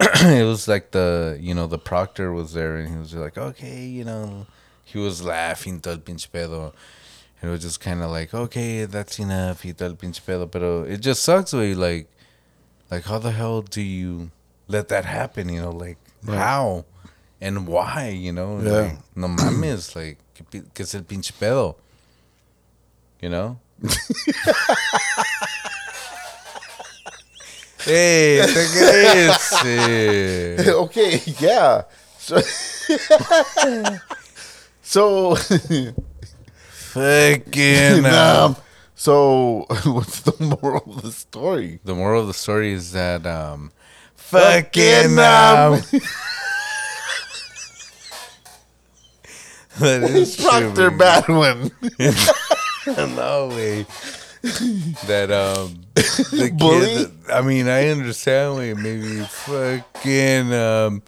it 0.00 0.44
was 0.44 0.68
like 0.68 0.90
the 0.92 1.36
you 1.40 1.54
know 1.54 1.66
the 1.66 1.78
proctor 1.78 2.32
was 2.32 2.52
there, 2.52 2.76
and 2.76 2.88
he 2.88 2.96
was 2.96 3.14
like, 3.14 3.36
okay, 3.36 3.84
you 3.84 4.04
know, 4.04 4.46
he 4.84 4.98
was 4.98 5.22
laughing 5.22 5.80
todo 5.80 5.94
el 5.94 5.98
pinche 6.00 6.28
pedo. 6.30 6.72
And 7.40 7.50
it 7.50 7.52
was 7.52 7.62
just 7.62 7.80
kind 7.80 8.02
of 8.02 8.10
like, 8.10 8.34
okay, 8.34 8.84
that's 8.84 9.18
enough, 9.20 9.64
y 9.64 9.72
todo 9.72 9.90
el 9.90 9.94
pinche 9.96 10.20
pedo. 10.20 10.50
But 10.50 10.62
it 10.90 10.98
just 11.00 11.22
sucks, 11.22 11.52
way, 11.52 11.74
like, 11.74 12.08
like 12.90 13.04
how 13.04 13.18
the 13.18 13.30
hell 13.32 13.62
do 13.62 13.80
you 13.80 14.30
let 14.68 14.88
that 14.88 15.04
happen? 15.04 15.48
You 15.48 15.62
know, 15.62 15.70
like 15.72 15.98
how 16.26 16.84
and 17.40 17.66
why? 17.66 18.08
You 18.08 18.32
know, 18.32 18.60
Yeah. 18.60 18.72
like, 18.72 18.98
no 19.16 19.28
mames, 19.36 19.94
like, 19.96 20.18
que 20.50 20.62
es 20.84 20.94
el 20.94 21.02
pinche 21.02 21.32
pedo. 21.32 21.76
You 23.20 23.30
know? 23.30 23.58
hey, 27.84 28.40
okay, 30.68 31.20
yeah. 31.38 31.82
So, 32.18 32.40
so 34.82 35.34
Fucking. 36.92 38.04
um, 38.06 38.56
so 38.94 39.66
what's 39.84 40.20
the 40.22 40.56
moral 40.60 40.82
of 40.94 41.02
the 41.02 41.12
story? 41.12 41.80
the 41.84 41.94
moral 41.94 42.22
of 42.22 42.26
the 42.26 42.34
story 42.34 42.72
is 42.72 42.92
that 42.92 43.26
um, 43.26 43.70
Fucking, 44.16 45.18
um, 45.18 45.80
that 49.78 50.02
is 50.02 50.36
Proctor 50.36 50.90
man. 50.90 50.98
bad 50.98 51.28
one. 51.28 51.70
no 53.14 53.48
way. 53.48 53.86
That 54.42 55.30
um, 55.32 55.80
the 55.94 56.52
Bully? 56.56 56.86
kid. 56.86 57.10
I 57.32 57.42
mean, 57.42 57.68
I 57.68 57.88
understand. 57.88 58.56
Way 58.56 58.74
maybe 58.74 59.20
fucking 59.22 60.52
um, 60.54 61.02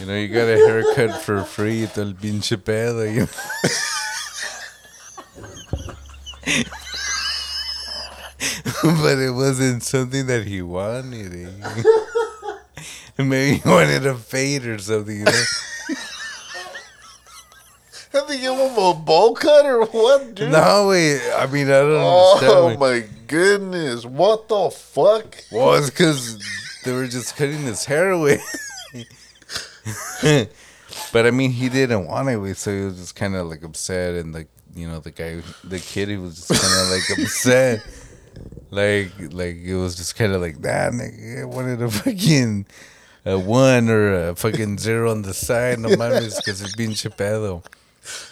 you 0.00 0.06
know, 0.06 0.16
you 0.16 0.28
got 0.28 0.48
a 0.48 0.56
haircut 0.56 1.20
for 1.22 1.42
free. 1.44 1.86
Todo 1.86 2.08
el 2.08 2.14
pinche 2.14 2.56
pedo. 2.56 3.04
You 3.12 3.28
but 8.82 9.18
it 9.18 9.30
wasn't 9.32 9.82
something 9.82 10.26
that 10.26 10.46
he 10.46 10.62
wanted. 10.62 11.32
eh? 11.34 11.82
Maybe 13.18 13.58
he 13.58 13.68
wanted 13.68 14.06
a 14.06 14.14
fade 14.16 14.66
or 14.66 14.78
something. 14.78 15.18
You 15.18 15.24
know? 15.24 15.42
Have 18.14 18.28
they 18.28 18.38
give 18.38 18.54
him 18.54 18.78
a 18.78 18.94
bowl 18.94 19.34
cut 19.34 19.66
or 19.66 19.86
what, 19.86 20.36
dude? 20.36 20.52
no 20.52 20.88
way. 20.88 21.18
I 21.32 21.46
mean, 21.48 21.66
I 21.66 21.80
don't 21.80 21.90
oh, 21.94 22.34
understand. 22.34 22.52
Oh 22.52 22.78
my 22.78 23.04
goodness! 23.26 24.06
What 24.06 24.48
the 24.48 24.70
fuck? 24.70 25.36
Well, 25.50 25.74
it's 25.74 25.90
because 25.90 26.40
they 26.84 26.92
were 26.92 27.08
just 27.08 27.34
cutting 27.36 27.62
his 27.62 27.84
hair 27.84 28.12
away. 28.12 28.38
but 31.12 31.26
I 31.26 31.32
mean, 31.32 31.50
he 31.50 31.68
didn't 31.68 32.06
want 32.06 32.28
it 32.28 32.56
so 32.56 32.72
he 32.72 32.84
was 32.84 32.98
just 32.98 33.16
kind 33.16 33.34
of 33.34 33.48
like 33.48 33.64
upset, 33.64 34.14
and 34.14 34.32
like 34.32 34.46
you 34.76 34.86
know, 34.86 35.00
the 35.00 35.10
guy, 35.10 35.42
the 35.64 35.80
kid, 35.80 36.08
he 36.08 36.16
was 36.16 36.46
just 36.46 36.62
kind 36.62 36.82
of 36.82 36.90
like 36.90 37.18
upset. 37.18 37.84
Like, 38.70 39.32
like 39.32 39.56
it 39.56 39.74
was 39.74 39.96
just 39.96 40.14
kind 40.14 40.32
of 40.32 40.40
like 40.40 40.62
that. 40.62 40.92
Nigga, 40.92 41.42
I 41.42 41.44
wanted 41.46 41.82
a 41.82 41.90
fucking 41.90 42.66
a 43.24 43.36
one 43.36 43.88
or 43.88 44.28
a 44.28 44.36
fucking 44.36 44.78
zero 44.78 45.10
on 45.10 45.22
the 45.22 45.34
side. 45.34 45.80
No 45.80 45.88
mames, 45.88 46.36
because 46.36 46.62
it's 46.62 46.76
being 46.76 46.90
pedo. 46.90 47.64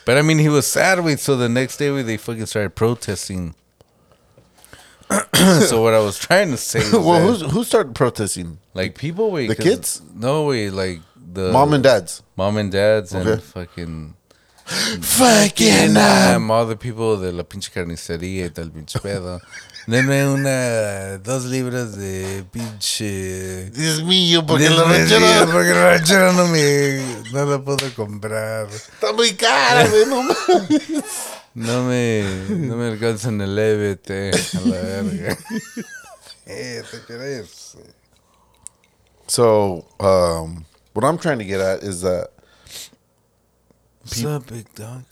But 0.04 0.18
I 0.18 0.22
mean, 0.22 0.38
he 0.38 0.48
was 0.48 0.66
sad 0.66 1.02
with. 1.04 1.20
So 1.20 1.37
the 1.37 1.48
next 1.48 1.76
day, 1.78 1.90
we 1.90 2.02
they 2.02 2.16
fucking 2.16 2.46
started 2.46 2.74
protesting. 2.74 3.54
so 5.35 5.82
what 5.82 5.92
I 5.94 5.98
was 6.00 6.18
trying 6.18 6.50
to 6.52 6.56
say, 6.56 6.80
is 6.80 6.92
well, 6.92 7.32
that- 7.32 7.50
who 7.50 7.64
started 7.64 7.94
protesting? 7.94 8.58
like 8.74 8.96
people 8.96 9.30
wait 9.30 9.48
The 9.48 9.56
kids? 9.56 10.00
No 10.14 10.46
way, 10.46 10.70
like 10.70 11.00
the 11.16 11.52
Mom 11.52 11.74
and 11.74 11.82
dads. 11.85 12.22
mom 12.37 12.56
and 12.56 12.72
dads 12.72 13.14
Okay. 13.14 13.32
and 13.32 13.42
fucking 13.42 14.14
Fucking 15.02 15.96
um, 15.96 16.50
all 16.50 16.64
the 16.66 16.76
people 16.76 17.16
de 17.18 17.32
la 17.32 17.42
pinche 17.42 17.70
carnicería 17.70 18.44
y 18.44 18.48
tal 18.50 18.70
pinche 18.70 18.98
pedo. 19.02 19.40
Deme 19.86 20.28
una 20.28 21.18
dos 21.18 21.44
libras 21.46 21.96
de 21.96 22.44
pinche 22.52 23.70
Dios 23.70 24.04
mío, 24.04 24.46
porque 24.46 24.70
la 24.70 24.84
ranchera 24.84 25.46
porque 25.46 25.70
la 25.70 25.90
ranchera 25.90 26.32
no 26.32 26.46
me 26.46 27.02
no 27.32 27.44
la 27.44 27.62
puedo 27.62 27.92
comprar. 27.96 28.68
está 28.68 29.12
muy 29.12 29.34
cara, 29.34 29.88
güey. 29.88 30.06
No 30.06 30.22
mames. 30.22 31.04
No 31.54 31.84
me 31.84 32.24
no 32.48 32.76
me 32.76 32.88
alcanza 32.88 33.28
en 33.28 33.40
el 33.40 33.58
EBT 33.58 34.10
a 34.56 34.60
la 34.60 34.80
verga. 34.80 35.38
eh, 36.46 36.82
¿te 36.88 37.00
crees? 37.00 37.76
So, 39.26 39.84
um, 39.98 40.64
what 40.92 41.04
I'm 41.04 41.18
trying 41.18 41.38
to 41.38 41.44
get 41.44 41.60
at 41.60 41.82
is 41.82 42.02
that 42.02 42.28
What's 44.02 44.24
up, 44.24 44.46
big 44.46 44.72
dog? 44.74 45.04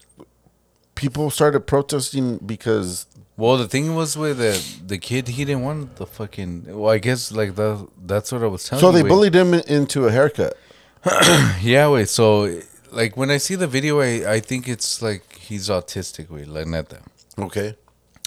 people 1.00 1.30
started 1.30 1.60
protesting 1.60 2.36
because 2.44 3.06
Well, 3.40 3.56
the 3.56 3.68
thing 3.68 3.94
was 3.94 4.18
with 4.18 4.36
the 4.36 4.52
the 4.86 4.98
kid, 4.98 5.28
he 5.28 5.46
didn't 5.46 5.62
want 5.62 5.96
the 5.96 6.06
fucking. 6.06 6.52
Well, 6.78 6.92
I 6.92 6.98
guess 6.98 7.32
like 7.32 7.54
that. 7.54 7.88
That's 8.12 8.30
what 8.32 8.42
I 8.42 8.48
was 8.54 8.62
telling. 8.64 8.82
so 8.82 8.92
they 8.92 8.98
you, 8.98 9.04
wait. 9.04 9.08
bullied 9.08 9.34
him 9.34 9.54
into 9.54 10.06
a 10.06 10.10
haircut. 10.12 10.54
Yeah, 11.62 11.88
wait. 11.88 12.10
So, 12.10 12.60
like 12.92 13.16
when 13.16 13.30
I 13.30 13.38
see 13.38 13.54
the 13.54 13.66
video, 13.66 14.00
I 14.00 14.12
I 14.36 14.40
think 14.40 14.68
it's 14.68 15.00
like 15.00 15.24
he's 15.48 15.70
autistic. 15.70 16.28
Wait, 16.28 16.48
like 16.48 16.66
neta. 16.66 16.98
Okay. 17.38 17.76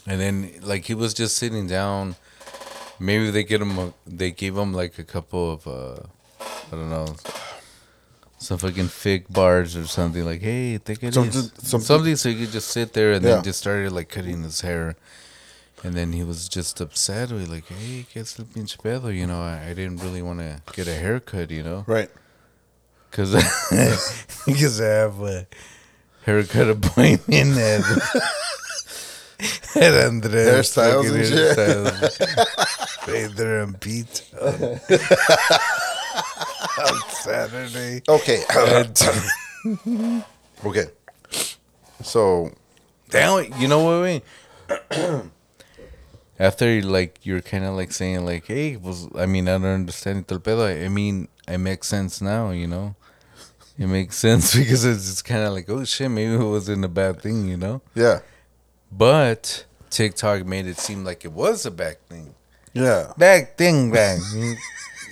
And 0.07 0.19
then 0.19 0.35
like 0.71 0.83
he 0.89 0.95
was 0.95 1.13
just 1.13 1.37
sitting 1.37 1.67
down. 1.67 2.15
Maybe 2.99 3.29
they 3.29 3.43
get 3.43 3.61
him. 3.61 3.77
A, 3.77 3.93
they 4.07 4.31
gave 4.31 4.57
him 4.57 4.73
like 4.73 4.97
a 4.97 5.03
couple 5.15 5.43
of 5.55 5.67
uh, 5.67 5.97
I 6.71 6.75
don't 6.77 6.89
know. 6.89 7.05
Some 8.43 8.57
fucking 8.57 8.89
fig 8.89 9.25
bars 9.29 9.75
or 9.77 9.87
something 9.87 10.25
like, 10.25 10.41
hey, 10.41 10.77
take 10.77 11.01
it 11.03 11.13
Something- 11.13 11.49
something- 11.63 11.79
something 11.81 12.15
so 12.17 12.29
he 12.29 12.35
could 12.35 12.51
just 12.51 12.67
sit 12.69 12.91
there 12.93 13.13
and 13.13 13.23
Yeah. 13.23 13.35
then 13.35 13.43
just 13.43 13.59
started 13.59 13.91
like 13.93 14.09
cutting 14.09 14.43
his 14.43 14.59
hair, 14.61 14.95
and 15.83 15.93
then 15.95 16.11
he 16.11 16.23
was 16.23 16.49
just 16.49 16.81
upset. 16.81 17.31
We 17.31 17.45
like, 17.45 17.67
hey, 17.67 18.05
que 18.11 18.21
es 18.21 18.37
el 18.37 18.45
pinche 18.45 18.77
pedo? 18.77 19.09
You 19.15 19.27
know, 19.27 19.41
I, 19.41 19.69
I 19.69 19.73
didn't 19.73 19.97
really 20.03 20.21
want 20.21 20.39
to 20.39 20.61
get 20.73 20.87
a 20.87 20.93
haircut, 20.95 21.51
you 21.51 21.63
know, 21.63 21.85
Right. 21.87 22.09
because 23.09 23.31
because 24.45 24.81
I 24.81 24.85
have 24.87 25.21
a 25.21 25.47
haircut 26.25 26.69
appointment 26.69 27.57
at 27.57 27.81
at 29.75 29.93
Andres 30.05 30.47
Hairstyles 30.75 31.13
and 31.15 31.25
shit. 31.25 31.57
hairstyles. 31.57 33.35
there 33.35 33.61
on 33.61 33.73
Pete 33.75 34.23
Saturday. 37.09 38.01
Okay. 38.07 38.43
Okay. 40.65 40.85
So, 42.03 42.51
Damn, 43.09 43.51
you 43.59 43.67
know 43.67 43.83
what? 43.83 43.93
I 43.93 44.21
mean. 44.99 45.31
After 46.39 46.81
like 46.81 47.19
you're 47.23 47.41
kind 47.41 47.63
of 47.63 47.75
like 47.75 47.91
saying 47.91 48.25
like, 48.25 48.45
hey, 48.47 48.75
was 48.77 49.07
I 49.15 49.25
mean 49.25 49.47
I 49.47 49.53
don't 49.53 49.65
understand 49.65 50.27
todo 50.27 50.37
el 50.37 50.41
pedo. 50.41 50.85
I 50.85 50.89
mean, 50.89 51.27
it 51.47 51.57
makes 51.59 51.87
sense 51.87 52.21
now, 52.21 52.51
you 52.51 52.67
know. 52.67 52.95
it 53.77 53.87
makes 53.87 54.17
sense 54.17 54.55
because 54.57 54.85
it's 54.85 55.05
just 55.05 55.25
kind 55.25 55.43
of 55.43 55.53
like, 55.53 55.69
oh 55.69 55.83
shit, 55.83 56.09
maybe 56.09 56.33
it 56.33 56.43
wasn't 56.43 56.85
a 56.85 56.89
bad 56.89 57.21
thing, 57.21 57.47
you 57.47 57.57
know. 57.57 57.81
Yeah. 57.95 58.19
But 58.91 59.65
TikTok 59.89 60.45
made 60.45 60.67
it 60.67 60.77
seem 60.77 61.03
like 61.03 61.25
it 61.25 61.31
was 61.31 61.65
a 61.65 61.71
bad 61.71 61.97
thing. 62.07 62.35
Yeah. 62.73 63.13
Bad 63.17 63.57
thing, 63.57 63.91
bang. 63.91 64.19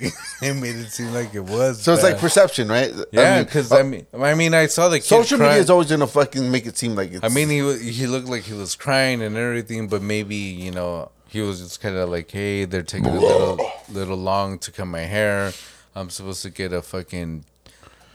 it 0.42 0.56
made 0.56 0.76
it 0.76 0.90
seem 0.92 1.14
like 1.14 1.34
it 1.36 1.44
was. 1.44 1.82
So 1.82 1.94
it's 1.94 2.04
like 2.04 2.18
perception, 2.18 2.68
right? 2.70 2.92
yeah, 3.12 3.36
mean, 3.36 3.46
because 3.46 3.72
uh, 3.72 3.78
I 3.78 3.84
mean, 3.84 4.06
I 4.18 4.34
mean, 4.34 4.54
I 4.54 4.66
saw 4.68 4.90
the 4.90 5.00
kid 5.00 5.06
social 5.06 5.38
media 5.38 5.58
is 5.58 5.70
always 5.70 5.90
gonna 5.90 6.08
fucking 6.08 6.50
make 6.52 6.66
it 6.66 6.78
seem 6.78 6.96
like 6.96 7.12
it's. 7.12 7.24
I 7.24 7.30
mean, 7.30 7.50
he 7.50 7.92
he 7.92 8.08
looked 8.08 8.28
like 8.28 8.44
he 8.44 8.54
was 8.54 8.76
crying 8.76 9.22
and 9.22 9.38
everything, 9.38 9.88
but 9.88 10.02
maybe 10.02 10.36
you 10.36 10.72
know 10.72 11.12
he 11.28 11.42
was 11.42 11.62
just 11.62 11.80
kind 11.82 11.96
of 11.96 12.10
like, 12.10 12.30
hey, 12.32 12.66
they're 12.66 12.84
taking 12.84 13.08
a 13.08 13.20
little 13.20 13.60
little 13.90 14.18
long 14.18 14.60
to 14.60 14.72
cut 14.72 14.86
my 14.86 15.02
hair. 15.02 15.54
I'm 15.96 16.10
supposed 16.10 16.42
to 16.44 16.50
get 16.50 16.74
a 16.74 16.82
fucking 16.82 17.46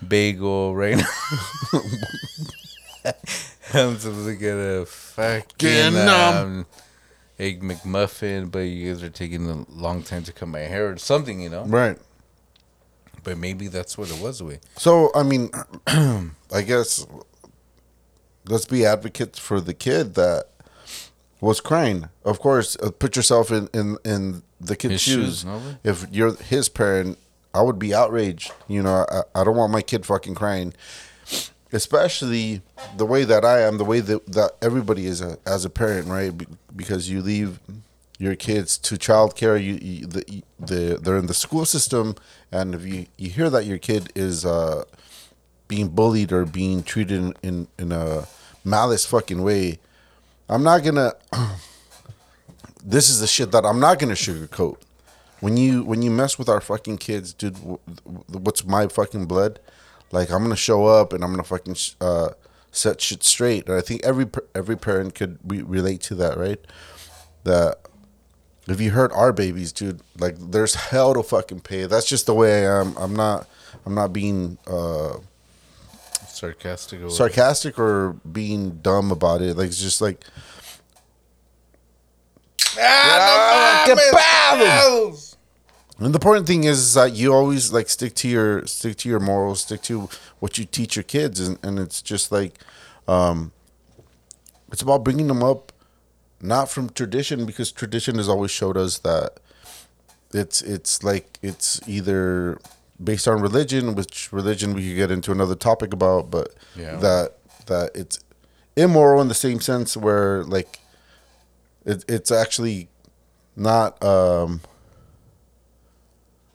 bagel 0.07 0.75
right 0.75 0.97
now. 0.97 1.81
I'm 3.75 3.99
supposed 3.99 4.27
to 4.27 4.35
get 4.37 4.55
a 4.55 4.87
fucking 4.87 5.97
'em. 5.97 6.09
um, 6.09 6.67
egg 7.39 7.63
McMuffin, 7.63 8.51
but 8.51 8.61
you 8.61 8.93
guys 8.93 9.03
are 9.03 9.11
taking 9.11 9.49
a 9.51 9.65
long 9.71 10.03
time 10.03 10.23
to 10.25 10.33
cut 10.33 10.49
my 10.49 10.61
hair 10.61 10.91
or 10.91 10.97
something, 10.99 11.41
you 11.41 11.51
know. 11.51 11.65
right. 11.65 11.99
But 13.23 13.39
maybe 13.39 13.67
that's 13.67 13.99
what 13.99 14.09
it 14.11 14.21
was. 14.23 14.41
With 14.43 14.61
So 14.77 15.11
I 15.15 15.25
mean, 15.25 15.51
I 15.87 16.63
guess 16.65 17.05
let's 18.47 18.67
be 18.67 18.87
advocates 18.87 19.39
for 19.39 19.61
the 19.61 19.75
kid 19.75 20.15
that 20.15 20.45
was 21.41 21.61
crying. 21.61 22.09
Of 22.25 22.39
course, 22.39 22.77
uh, 22.83 22.91
put 22.93 23.17
yourself 23.17 23.51
in 23.51 23.69
in 23.75 23.97
in 24.05 24.43
the 24.61 24.77
kid's 24.77 24.93
His 24.93 25.01
shoes. 25.03 25.25
shoes, 25.25 25.45
no? 25.45 25.61
If 25.83 26.07
you're 26.13 26.37
his 26.37 26.69
parent, 26.69 27.19
I 27.53 27.63
would 27.63 27.79
be 27.81 27.93
outraged. 27.93 28.53
You 28.69 28.83
know, 28.85 29.05
I, 29.11 29.41
I 29.41 29.45
don't 29.45 29.57
want 29.57 29.73
my 29.73 29.83
kid 29.83 30.07
fucking 30.07 30.35
crying. 30.37 30.73
Especially 31.73 32.63
the 32.97 33.07
way 33.07 33.25
that 33.25 33.45
I 33.45 33.63
am, 33.63 33.79
the 33.79 33.85
way 33.85 34.01
that, 34.01 34.27
that 34.27 34.53
everybody 34.63 35.07
is 35.07 35.21
a, 35.21 35.39
as 35.45 35.65
a 35.65 35.71
parent, 35.71 36.07
right? 36.07 36.33
Because 36.77 37.11
you 37.11 37.21
leave 37.23 37.59
your 38.19 38.35
kids 38.35 38.79
to 38.79 38.95
childcare, 38.97 39.63
you, 39.63 39.75
you 39.75 40.07
the, 40.07 40.43
the 40.59 40.99
they're 41.01 41.19
in 41.19 41.27
the 41.27 41.35
school 41.35 41.65
system, 41.65 42.15
and 42.51 42.75
if 42.75 42.87
you, 42.87 43.07
you 43.19 43.31
hear 43.31 43.51
that 43.51 43.67
your 43.67 43.79
kid 43.79 44.11
is 44.15 44.45
uh, 44.45 44.85
being 45.69 45.89
bullied 45.89 46.33
or 46.33 46.45
being 46.45 46.83
treated 46.83 47.19
in, 47.19 47.35
in, 47.43 47.69
in 47.79 47.93
a 47.93 48.27
malice 48.65 49.05
fucking 49.05 49.43
way, 49.43 49.79
I'm 50.49 50.63
not 50.63 50.85
gonna. 50.85 51.13
this 52.85 53.11
is 53.11 53.21
the 53.21 53.27
shit 53.27 53.53
that 53.53 53.65
I'm 53.65 53.81
not 53.81 53.99
gonna 53.99 54.15
sugarcoat. 54.15 54.79
When 55.41 55.57
you 55.57 55.83
when 55.85 56.03
you 56.03 56.11
mess 56.11 56.39
with 56.39 56.49
our 56.49 56.61
fucking 56.61 56.99
kids, 56.99 57.33
dude, 57.33 57.57
what's 58.29 58.65
my 58.65 58.87
fucking 58.87 59.27
blood? 59.27 59.59
Like 60.13 60.31
I'm 60.31 60.43
gonna 60.43 60.57
show 60.57 60.87
up 60.87 61.13
and 61.13 61.23
I'm 61.25 61.31
gonna 61.31 61.43
fucking 61.43 61.75
sh- 61.75 61.95
uh, 62.01 62.31
set 62.71 63.01
shit 63.01 63.23
straight. 63.25 63.69
And 63.69 63.77
I 63.77 63.81
think 63.81 64.05
every 64.05 64.27
every 64.55 64.77
parent 64.77 65.15
could 65.15 65.39
re- 65.45 65.63
relate 65.63 66.01
to 66.03 66.15
that, 66.17 66.37
right? 66.39 66.61
That 67.45 67.79
if 68.69 68.81
you 68.81 68.91
hurt 68.91 69.13
our 69.13 69.33
babies, 69.33 69.73
dude, 69.73 70.01
like 70.19 70.37
there's 70.39 70.75
hell 70.75 71.15
to 71.15 71.23
fucking 71.23 71.61
pay. 71.61 71.85
That's 71.87 72.07
just 72.09 72.27
the 72.27 72.35
way 72.35 72.67
I 72.67 72.81
am. 72.81 72.97
I'm 72.97 73.15
not. 73.15 73.49
I'm 73.85 73.95
not 73.95 74.13
being 74.13 74.59
uh, 74.67 75.19
sarcastic, 76.29 77.03
or 77.03 77.11
sarcastic 77.11 77.79
or 77.79 78.15
being 78.31 78.79
dumb 78.79 79.13
about 79.13 79.43
it. 79.43 79.57
Like 79.57 79.69
it's 79.69 79.81
just 79.81 80.01
like 80.01 80.25
And 85.99 86.13
the 86.15 86.19
important 86.19 86.47
thing 86.47 86.65
is, 86.65 86.93
that 86.95 87.15
you 87.15 87.33
always 87.33 87.73
like 87.73 87.89
stick 87.89 88.15
to 88.17 88.29
your 88.29 88.67
stick 88.67 88.97
to 88.99 89.09
your 89.09 89.21
morals, 89.21 89.61
stick 89.63 89.83
to 89.83 90.09
what 90.41 90.59
you 90.59 90.65
teach 90.67 90.95
your 90.97 91.03
kids, 91.03 91.41
and, 91.41 91.59
and 91.63 91.79
it's 91.79 92.03
just 92.03 92.31
like, 92.31 92.59
um, 93.09 93.53
it's 94.71 94.83
about 94.83 95.05
bringing 95.05 95.27
them 95.29 95.43
up, 95.43 95.73
not 96.41 96.69
from 96.69 96.91
tradition 96.91 97.47
because 97.47 97.73
tradition 97.73 98.17
has 98.17 98.29
always 98.29 98.51
showed 98.51 98.77
us 98.77 98.99
that 98.99 99.39
it's 100.35 100.61
it's 100.61 101.03
like 101.03 101.39
it's 101.43 101.81
either 101.89 102.59
based 103.03 103.27
on 103.27 103.41
religion, 103.41 103.95
which 103.95 104.31
religion 104.33 104.75
we 104.75 104.87
could 104.89 104.97
get 104.97 105.11
into 105.11 105.33
another 105.33 105.55
topic 105.55 105.93
about, 105.95 106.31
but 106.31 106.55
Yeah. 106.77 106.97
that 106.97 107.35
that 107.67 107.93
it's 107.95 108.21
immoral 108.77 109.23
in 109.23 109.29
the 109.29 109.35
same 109.35 109.61
sense 109.61 109.97
where 109.97 110.45
like 110.45 110.79
it, 111.87 112.05
it's 112.07 112.31
actually 112.31 112.89
not 113.57 114.03
um 114.05 114.61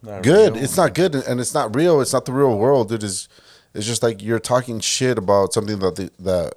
Not 0.04 0.24
good. 0.24 0.56
real. 0.56 0.64
It's 0.64 0.78
not 0.78 0.94
good, 0.94 1.16
and 1.16 1.40
it's 1.40 1.54
not 1.54 1.76
real. 1.76 2.02
It's 2.02 2.14
not 2.14 2.26
the 2.26 2.34
real 2.34 2.58
world. 2.58 2.92
It 2.92 3.04
is. 3.04 3.28
It's 3.74 3.86
just 3.86 4.04
like 4.04 4.22
you're 4.22 4.40
talking 4.40 4.80
shit 4.80 5.18
about 5.18 5.54
something 5.54 5.80
that 5.80 5.96
the, 5.96 6.12
that 6.20 6.56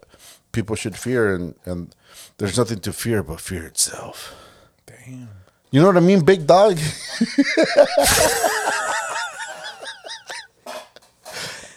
people 0.53 0.77
should 0.77 0.97
fear, 0.97 1.35
and 1.35 1.55
and 1.65 1.95
there's 2.39 2.59
nothing 2.59 2.81
to 2.81 2.93
fear 2.93 3.23
but 3.23 3.41
fear 3.41 3.65
itself. 3.67 4.35
Damn. 4.87 5.29
You 5.71 5.81
know 5.81 5.89
what 5.89 5.97
I 5.97 6.01
mean, 6.01 6.25
big 6.25 6.47
dog? 6.47 6.79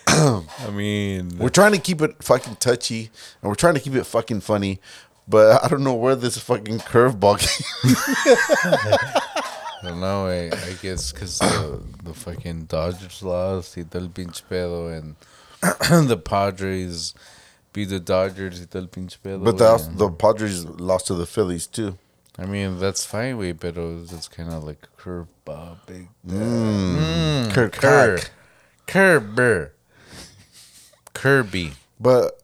I 0.08 0.70
mean, 0.72 1.38
we're 1.38 1.50
trying 1.50 1.74
to 1.74 1.78
keep 1.80 2.02
it 2.02 2.24
fucking 2.24 2.56
touchy, 2.58 3.10
and 3.42 3.50
we're 3.50 3.56
trying 3.56 3.74
to 3.76 3.80
keep 3.80 3.94
it 3.94 4.06
fucking 4.06 4.42
funny, 4.42 4.80
but 5.28 5.64
I 5.64 5.68
don't 5.68 5.84
know 5.84 5.94
where 5.96 6.16
this 6.16 6.38
fucking 6.38 6.80
curveball. 6.80 7.40
came. 7.40 9.44
I 9.82 9.88
don't 9.90 10.00
know. 10.00 10.28
I, 10.28 10.46
I 10.46 10.74
guess 10.82 11.12
because 11.12 11.38
the, 11.40 11.82
the 12.04 12.14
fucking 12.14 12.66
Dodgers 12.66 13.22
lost, 13.22 13.78
y 13.78 13.84
todo 13.84 14.04
el 14.04 14.10
pinche 14.10 14.42
pedo, 14.50 14.98
and 14.98 15.16
the 16.10 16.18
Padres 16.18 17.14
beat 17.74 17.90
the 17.90 18.00
Dodgers, 18.00 18.60
y 18.60 18.66
todo 18.70 18.82
el 18.82 18.88
pinche 18.88 19.18
pedo. 19.24 19.44
but 19.44 19.58
the 19.58 19.76
and- 19.76 19.98
the 19.98 20.10
Padres 20.10 20.66
lost 20.66 21.08
to 21.08 21.14
the 21.14 21.26
Phillies 21.26 21.68
too. 21.68 21.98
I 22.40 22.46
mean, 22.46 22.80
that's 22.80 23.04
fine, 23.04 23.38
way, 23.38 23.52
but 23.52 23.78
it's 23.78 24.28
kind 24.28 24.54
of 24.54 24.64
like 24.64 24.88
curveball, 24.98 25.28
uh, 25.48 25.76
big. 25.88 26.08
Uh, 26.28 26.34
mm. 26.34 26.98
mm, 26.98 27.52
Kirk 27.52 27.74
Cur, 27.74 28.20
Kerber, 28.86 29.74
Kirby. 31.14 31.72
But 32.00 32.40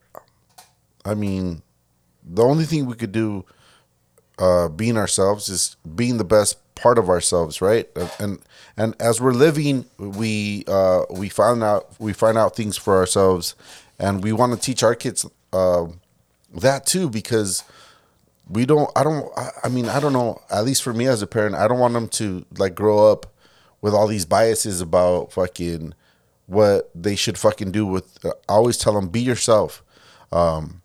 I 1.05 1.13
mean, 1.13 1.61
the 2.23 2.43
only 2.43 2.65
thing 2.65 2.87
we 2.87 2.95
could 2.95 3.11
do, 3.11 3.45
uh, 4.39 4.67
being 4.69 4.97
ourselves, 4.97 5.47
is 5.49 5.75
being 5.95 6.17
the 6.17 6.23
best 6.23 6.57
part 6.75 6.97
of 6.97 7.09
ourselves, 7.09 7.61
right? 7.61 7.89
And 8.19 8.39
and, 8.77 8.95
as 8.99 9.21
we're 9.21 9.31
living, 9.31 9.85
we 9.97 10.63
uh, 10.67 11.03
we 11.09 11.29
find 11.29 11.63
out 11.63 11.93
we 11.99 12.13
find 12.13 12.37
out 12.37 12.55
things 12.55 12.77
for 12.77 12.97
ourselves, 12.97 13.55
and 13.99 14.23
we 14.23 14.31
want 14.31 14.53
to 14.53 14.59
teach 14.59 14.83
our 14.83 14.95
kids 14.95 15.25
uh, 15.51 15.85
that 16.53 16.85
too 16.85 17.09
because 17.09 17.63
we 18.49 18.65
don't. 18.65 18.89
I 18.95 19.03
don't. 19.03 19.29
I, 19.37 19.49
I 19.65 19.69
mean, 19.69 19.87
I 19.87 19.99
don't 19.99 20.13
know. 20.13 20.41
At 20.49 20.65
least 20.65 20.83
for 20.83 20.93
me 20.93 21.07
as 21.07 21.21
a 21.21 21.27
parent, 21.27 21.55
I 21.55 21.67
don't 21.67 21.79
want 21.79 21.93
them 21.93 22.07
to 22.09 22.45
like 22.57 22.75
grow 22.75 23.11
up 23.11 23.27
with 23.81 23.93
all 23.93 24.07
these 24.07 24.25
biases 24.25 24.81
about 24.81 25.33
fucking 25.33 25.93
what 26.45 26.89
they 26.95 27.15
should 27.15 27.37
fucking 27.37 27.71
do 27.71 27.85
with 27.85 28.25
I 28.25 28.31
always 28.49 28.77
tell 28.77 28.93
them 28.93 29.07
be 29.07 29.21
yourself 29.21 29.83
um 30.31 30.81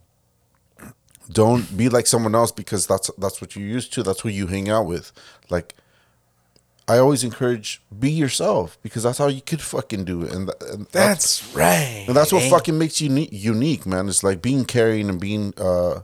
don't 1.30 1.76
be 1.76 1.88
like 1.88 2.06
someone 2.06 2.34
else 2.34 2.52
because 2.52 2.86
that's 2.86 3.10
that's 3.18 3.40
what 3.40 3.54
you're 3.56 3.66
used 3.66 3.92
to. 3.94 4.02
That's 4.02 4.20
who 4.20 4.28
you 4.28 4.46
hang 4.46 4.68
out 4.68 4.86
with. 4.86 5.12
Like 5.50 5.74
I 6.88 6.96
always 6.98 7.22
encourage 7.22 7.82
be 7.98 8.10
yourself 8.10 8.78
because 8.82 9.02
that's 9.02 9.18
how 9.18 9.26
you 9.28 9.42
could 9.42 9.60
fucking 9.60 10.04
do 10.04 10.22
it. 10.22 10.32
And, 10.32 10.48
th- 10.48 10.72
and 10.72 10.86
that's 10.86 11.40
That's 11.40 11.54
right. 11.54 12.04
and 12.08 12.16
that's 12.16 12.32
what 12.32 12.48
fucking 12.50 12.78
makes 12.78 13.00
you 13.00 13.10
uni- 13.10 13.28
unique 13.30 13.84
man. 13.84 14.08
It's 14.08 14.24
like 14.24 14.40
being 14.40 14.64
caring 14.64 15.08
and 15.10 15.20
being 15.20 15.52
uh 15.58 16.00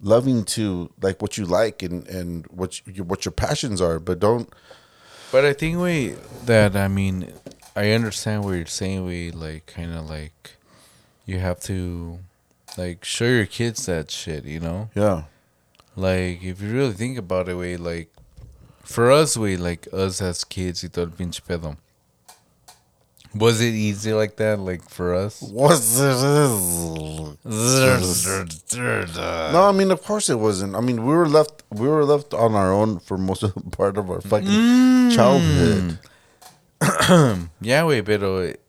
loving 0.00 0.44
to 0.44 0.90
like 1.00 1.22
what 1.22 1.38
you 1.38 1.46
like 1.46 1.82
and 1.82 2.06
and 2.08 2.46
what 2.48 2.86
you, 2.86 3.04
what 3.04 3.24
your 3.24 3.32
passions 3.32 3.80
are. 3.80 3.98
But 3.98 4.18
don't 4.20 4.52
But 5.32 5.46
I 5.46 5.54
think 5.54 5.78
we 5.78 6.16
that 6.44 6.76
I 6.76 6.88
mean, 6.88 7.32
I 7.74 7.92
understand 7.92 8.44
what 8.44 8.52
you're 8.52 8.66
saying. 8.66 9.06
We 9.06 9.30
like 9.30 9.64
kind 9.64 9.94
of 9.94 10.08
like 10.10 10.56
you 11.24 11.38
have 11.38 11.58
to 11.60 12.18
like 12.76 13.04
show 13.04 13.26
your 13.26 13.46
kids 13.46 13.86
that 13.86 14.10
shit. 14.10 14.44
You 14.44 14.60
know, 14.60 14.90
yeah 14.94 15.24
like 15.96 16.42
if 16.42 16.60
you 16.60 16.72
really 16.72 16.92
think 16.92 17.18
about 17.18 17.48
it, 17.48 17.54
we 17.54 17.76
like 17.76 18.10
for 18.82 19.10
us, 19.10 19.36
we 19.36 19.56
like 19.56 19.86
us 19.92 20.20
as 20.20 20.44
kids, 20.44 20.82
y 20.82 20.88
todo 20.92 21.04
el 21.04 21.10
pinche 21.10 21.40
pedo. 21.40 21.76
Was 23.34 23.60
it 23.60 23.74
easy 23.74 24.12
like 24.12 24.36
that? 24.36 24.60
Like 24.60 24.88
for 24.88 25.14
us? 25.14 25.42
what's 25.42 26.00
No, 29.52 29.68
I 29.68 29.72
mean, 29.72 29.90
of 29.90 30.02
course 30.02 30.30
it 30.30 30.38
wasn't. 30.38 30.76
I 30.76 30.80
mean, 30.80 31.04
we 31.04 31.14
were 31.14 31.28
left, 31.28 31.62
we 31.70 31.88
were 31.88 32.04
left 32.04 32.32
on 32.34 32.54
our 32.54 32.72
own 32.72 33.00
for 33.00 33.18
most 33.18 33.42
of 33.42 33.54
the 33.54 33.70
part 33.70 33.96
of 33.98 34.10
our 34.10 34.20
fucking 34.20 34.48
mm. 34.48 35.14
childhood. 35.14 35.98
Yeah, 37.60 37.84
wait, 37.84 38.06
it, 38.06 38.60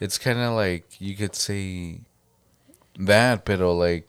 it's 0.00 0.18
kind 0.18 0.38
of 0.38 0.54
like 0.54 0.98
you 0.98 1.14
could 1.14 1.34
say 1.34 2.00
that, 2.98 3.44
but 3.44 3.60
like 3.60 4.08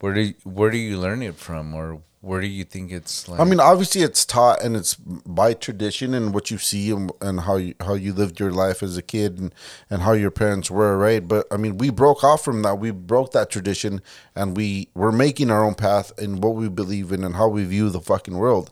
where 0.00 0.12
do 0.12 0.20
you, 0.20 0.34
where 0.44 0.70
do 0.70 0.76
you 0.76 0.98
learn 0.98 1.22
it 1.22 1.36
from, 1.36 1.74
or 1.74 2.02
where 2.20 2.40
do 2.40 2.46
you 2.46 2.64
think 2.64 2.90
it's 2.90 3.28
like? 3.28 3.40
I 3.40 3.44
mean, 3.44 3.60
obviously, 3.60 4.02
it's 4.02 4.24
taught 4.24 4.62
and 4.62 4.76
it's 4.76 4.94
by 4.94 5.54
tradition 5.54 6.14
and 6.14 6.34
what 6.34 6.50
you 6.50 6.58
see 6.58 6.90
and, 6.90 7.12
and 7.20 7.40
how 7.40 7.56
you 7.56 7.74
how 7.80 7.94
you 7.94 8.12
lived 8.12 8.40
your 8.40 8.50
life 8.50 8.82
as 8.82 8.96
a 8.96 9.02
kid 9.02 9.38
and, 9.38 9.54
and 9.88 10.02
how 10.02 10.12
your 10.12 10.30
parents 10.30 10.70
were, 10.70 10.98
right? 10.98 11.26
But 11.26 11.46
I 11.50 11.56
mean, 11.56 11.78
we 11.78 11.90
broke 11.90 12.24
off 12.24 12.44
from 12.44 12.62
that. 12.62 12.78
We 12.78 12.90
broke 12.90 13.32
that 13.32 13.50
tradition 13.50 14.00
and 14.34 14.56
we 14.56 14.88
we're 14.94 15.12
making 15.12 15.50
our 15.50 15.64
own 15.64 15.74
path 15.74 16.12
in 16.18 16.40
what 16.40 16.54
we 16.54 16.68
believe 16.68 17.12
in 17.12 17.24
and 17.24 17.36
how 17.36 17.48
we 17.48 17.64
view 17.64 17.90
the 17.90 18.00
fucking 18.00 18.36
world. 18.36 18.70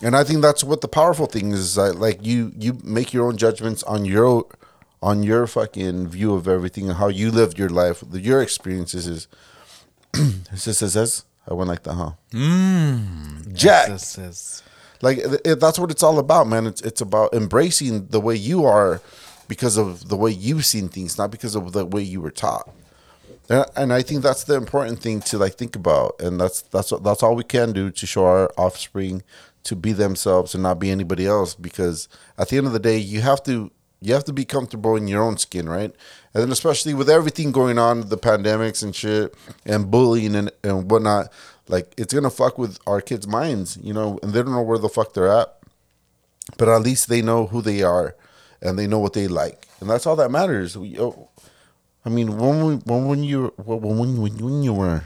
And 0.00 0.14
I 0.14 0.22
think 0.22 0.42
that's 0.42 0.62
what 0.62 0.80
the 0.80 0.88
powerful 0.88 1.26
thing 1.26 1.52
is. 1.52 1.76
Like 1.76 2.24
you 2.26 2.52
you 2.56 2.78
make 2.84 3.12
your 3.12 3.26
own 3.26 3.36
judgments 3.36 3.82
on 3.84 4.04
your 4.04 4.46
on 5.02 5.22
your 5.22 5.46
fucking 5.46 6.08
view 6.08 6.34
of 6.34 6.48
everything 6.48 6.88
and 6.88 6.98
how 6.98 7.08
you 7.08 7.30
lived 7.30 7.58
your 7.58 7.68
life, 7.68 8.02
your 8.12 8.42
experiences. 8.42 9.06
Is 9.06 9.28
says 10.54 10.78
says 10.78 11.24
I 11.48 11.54
went 11.54 11.68
like 11.68 11.82
that, 11.84 11.94
huh? 11.94 12.12
mm, 12.32 13.52
Jack. 13.54 13.88
Like 15.00 15.18
it, 15.18 15.40
it- 15.44 15.60
that's 15.60 15.78
what 15.78 15.90
it's 15.90 16.02
all 16.02 16.18
about, 16.18 16.46
man. 16.48 16.66
It's 16.66 16.80
it's 16.82 17.00
about 17.00 17.32
embracing 17.34 18.08
the 18.08 18.20
way 18.20 18.34
you 18.36 18.64
are 18.64 19.00
because 19.46 19.76
of 19.76 20.08
the 20.08 20.16
way 20.16 20.30
you've 20.30 20.66
seen 20.66 20.88
things, 20.88 21.16
not 21.16 21.30
because 21.30 21.54
of 21.54 21.72
the 21.72 21.84
way 21.86 22.02
you 22.02 22.20
were 22.20 22.30
taught. 22.30 22.68
And, 23.48 23.64
and 23.76 23.92
I 23.94 24.02
think 24.02 24.22
that's 24.22 24.44
the 24.44 24.54
important 24.56 25.00
thing 25.00 25.20
to 25.22 25.38
like 25.38 25.54
think 25.54 25.76
about, 25.76 26.16
and 26.20 26.40
that's 26.40 26.62
that's 26.62 26.92
that's 27.02 27.22
all 27.22 27.34
we 27.36 27.44
can 27.44 27.72
do 27.72 27.90
to 27.90 28.06
show 28.06 28.24
our 28.26 28.50
offspring 28.58 29.22
to 29.64 29.76
be 29.76 29.92
themselves 29.92 30.54
and 30.54 30.62
not 30.62 30.78
be 30.78 30.90
anybody 30.90 31.26
else. 31.26 31.54
Because 31.54 32.08
at 32.36 32.48
the 32.48 32.56
end 32.58 32.66
of 32.66 32.72
the 32.72 32.78
day, 32.78 32.98
you 32.98 33.20
have 33.20 33.42
to 33.44 33.70
you 34.00 34.14
have 34.14 34.24
to 34.24 34.32
be 34.32 34.44
comfortable 34.44 34.96
in 34.96 35.08
your 35.08 35.22
own 35.22 35.36
skin, 35.38 35.68
right? 35.68 35.92
And 36.34 36.42
then 36.42 36.52
especially 36.52 36.94
with 36.94 37.10
everything 37.10 37.52
going 37.52 37.78
on, 37.78 38.08
the 38.08 38.18
pandemics 38.18 38.82
and 38.82 38.94
shit, 38.94 39.34
and 39.66 39.90
bullying 39.90 40.34
and 40.34 40.50
and 40.62 40.90
whatnot, 40.90 41.32
like 41.68 41.92
it's 41.96 42.14
gonna 42.14 42.30
fuck 42.30 42.58
with 42.58 42.78
our 42.86 43.00
kids' 43.00 43.26
minds, 43.26 43.78
you 43.82 43.92
know, 43.92 44.18
and 44.22 44.32
they 44.32 44.42
don't 44.42 44.52
know 44.52 44.62
where 44.62 44.78
the 44.78 44.88
fuck 44.88 45.14
they're 45.14 45.30
at. 45.30 45.54
But 46.56 46.68
at 46.68 46.82
least 46.82 47.08
they 47.08 47.22
know 47.22 47.46
who 47.46 47.60
they 47.60 47.82
are 47.82 48.14
and 48.62 48.78
they 48.78 48.86
know 48.86 48.98
what 48.98 49.12
they 49.12 49.28
like. 49.28 49.66
And 49.80 49.90
that's 49.90 50.06
all 50.06 50.16
that 50.16 50.30
matters. 50.30 50.76
We, 50.76 50.98
oh, 50.98 51.28
i 52.04 52.08
mean 52.08 52.38
when 52.38 52.64
we, 52.64 52.74
when 52.76 53.06
when 53.06 53.24
you 53.24 53.52
when 53.56 53.80
when, 53.80 54.22
when, 54.22 54.36
when 54.38 54.62
you 54.62 54.72
were. 54.72 55.04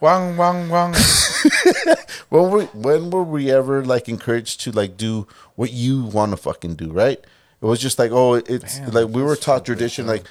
Wang 0.00 0.36
wang 0.36 0.68
wang. 0.68 0.94
when 2.28 2.50
we 2.50 2.64
when 2.66 3.10
were 3.10 3.24
we 3.24 3.50
ever 3.50 3.84
like 3.84 4.08
encouraged 4.08 4.60
to 4.62 4.72
like 4.72 4.96
do 4.96 5.26
what 5.56 5.72
you 5.72 6.04
want 6.04 6.30
to 6.30 6.36
fucking 6.36 6.74
do 6.74 6.92
right 6.92 7.24
it 7.62 7.66
was 7.66 7.80
just 7.80 7.98
like 7.98 8.10
oh 8.12 8.34
it's 8.34 8.78
Damn, 8.78 8.90
like 8.90 9.08
we 9.08 9.22
were 9.22 9.36
taught 9.36 9.64
tradition 9.64 10.06
like 10.06 10.24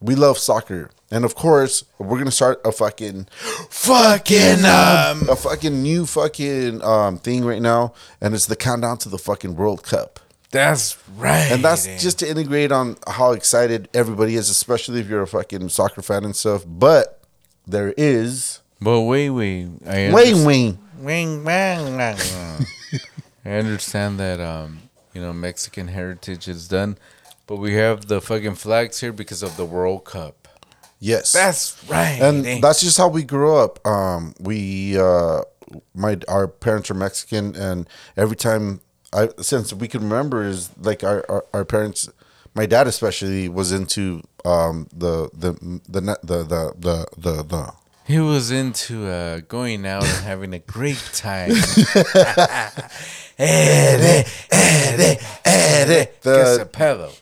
we 0.00 0.14
love 0.14 0.38
soccer 0.38 0.90
and 1.10 1.24
of 1.24 1.34
course 1.34 1.84
we're 1.98 2.18
gonna 2.18 2.30
start 2.30 2.60
a 2.64 2.72
fucking 2.72 3.26
fucking 3.68 4.64
um 4.64 5.28
a 5.28 5.36
fucking 5.36 5.82
new 5.82 6.06
fucking 6.06 6.82
um 6.82 7.18
thing 7.18 7.44
right 7.44 7.62
now 7.62 7.92
and 8.20 8.34
it's 8.34 8.46
the 8.46 8.56
countdown 8.56 8.98
to 8.98 9.08
the 9.08 9.18
fucking 9.18 9.56
world 9.56 9.82
cup 9.82 10.18
That's 10.50 10.96
right. 11.16 11.46
And 11.52 11.62
that's 11.62 11.86
just 12.02 12.18
to 12.20 12.28
integrate 12.28 12.72
on 12.72 12.96
how 13.06 13.30
excited 13.32 13.88
everybody 13.94 14.34
is, 14.34 14.50
especially 14.50 14.98
if 14.98 15.06
you're 15.08 15.22
a 15.22 15.26
fucking 15.28 15.68
soccer 15.68 16.02
fan 16.02 16.24
and 16.24 16.34
stuff. 16.34 16.64
But 16.66 17.20
there 17.68 17.94
is 17.96 18.58
But 18.80 19.02
wait, 19.02 19.30
wait. 19.30 19.68
I 19.86 20.10
Wayne 20.10 20.14
understand- 20.14 20.46
Wayne. 20.46 20.78
Wing, 20.98 21.44
wang, 21.44 21.96
wang, 21.96 22.16
wang. 22.18 22.66
I 23.44 23.50
understand 23.62 24.18
that 24.18 24.40
um, 24.40 24.80
you 25.12 25.20
know, 25.20 25.32
Mexican 25.32 25.88
heritage 25.88 26.48
is 26.48 26.68
done, 26.68 26.98
but 27.46 27.56
we 27.56 27.74
have 27.74 28.06
the 28.06 28.20
fucking 28.20 28.54
flags 28.54 29.00
here 29.00 29.12
because 29.12 29.42
of 29.42 29.56
the 29.56 29.64
World 29.64 30.04
Cup. 30.04 30.48
Yes. 30.98 31.32
That's 31.32 31.82
right. 31.88 32.20
and 32.20 32.46
eh? 32.46 32.58
that's 32.60 32.80
just 32.80 32.98
how 32.98 33.08
we 33.08 33.22
grew 33.22 33.56
up. 33.56 33.84
Um, 33.86 34.34
we 34.38 34.98
uh, 34.98 35.42
my 35.94 36.18
our 36.28 36.46
parents 36.46 36.90
are 36.90 36.94
Mexican, 36.94 37.56
and 37.56 37.88
every 38.16 38.36
time 38.36 38.80
I 39.12 39.30
since 39.40 39.72
we 39.72 39.88
can 39.88 40.02
remember 40.02 40.44
is 40.44 40.70
like 40.78 41.02
our, 41.02 41.24
our, 41.28 41.44
our 41.54 41.64
parents, 41.64 42.08
my 42.54 42.66
dad 42.66 42.86
especially 42.86 43.48
was 43.48 43.72
into 43.72 44.22
um, 44.44 44.88
the 44.92 45.30
the 45.32 45.52
the 45.88 46.00
the 46.00 46.18
the 46.22 46.44
the 46.44 46.74
the, 46.78 47.06
the, 47.16 47.42
the 47.42 47.72
he 48.10 48.18
was 48.18 48.50
into 48.50 49.06
uh, 49.06 49.40
going 49.48 49.86
out 49.86 50.02
and 50.04 50.24
having 50.24 50.52
a 50.54 50.58
great 50.58 50.98
time. 51.14 51.52
Ere, 53.42 54.24
ere, 54.52 55.16
ere. 55.46 56.08
The- 56.22 56.68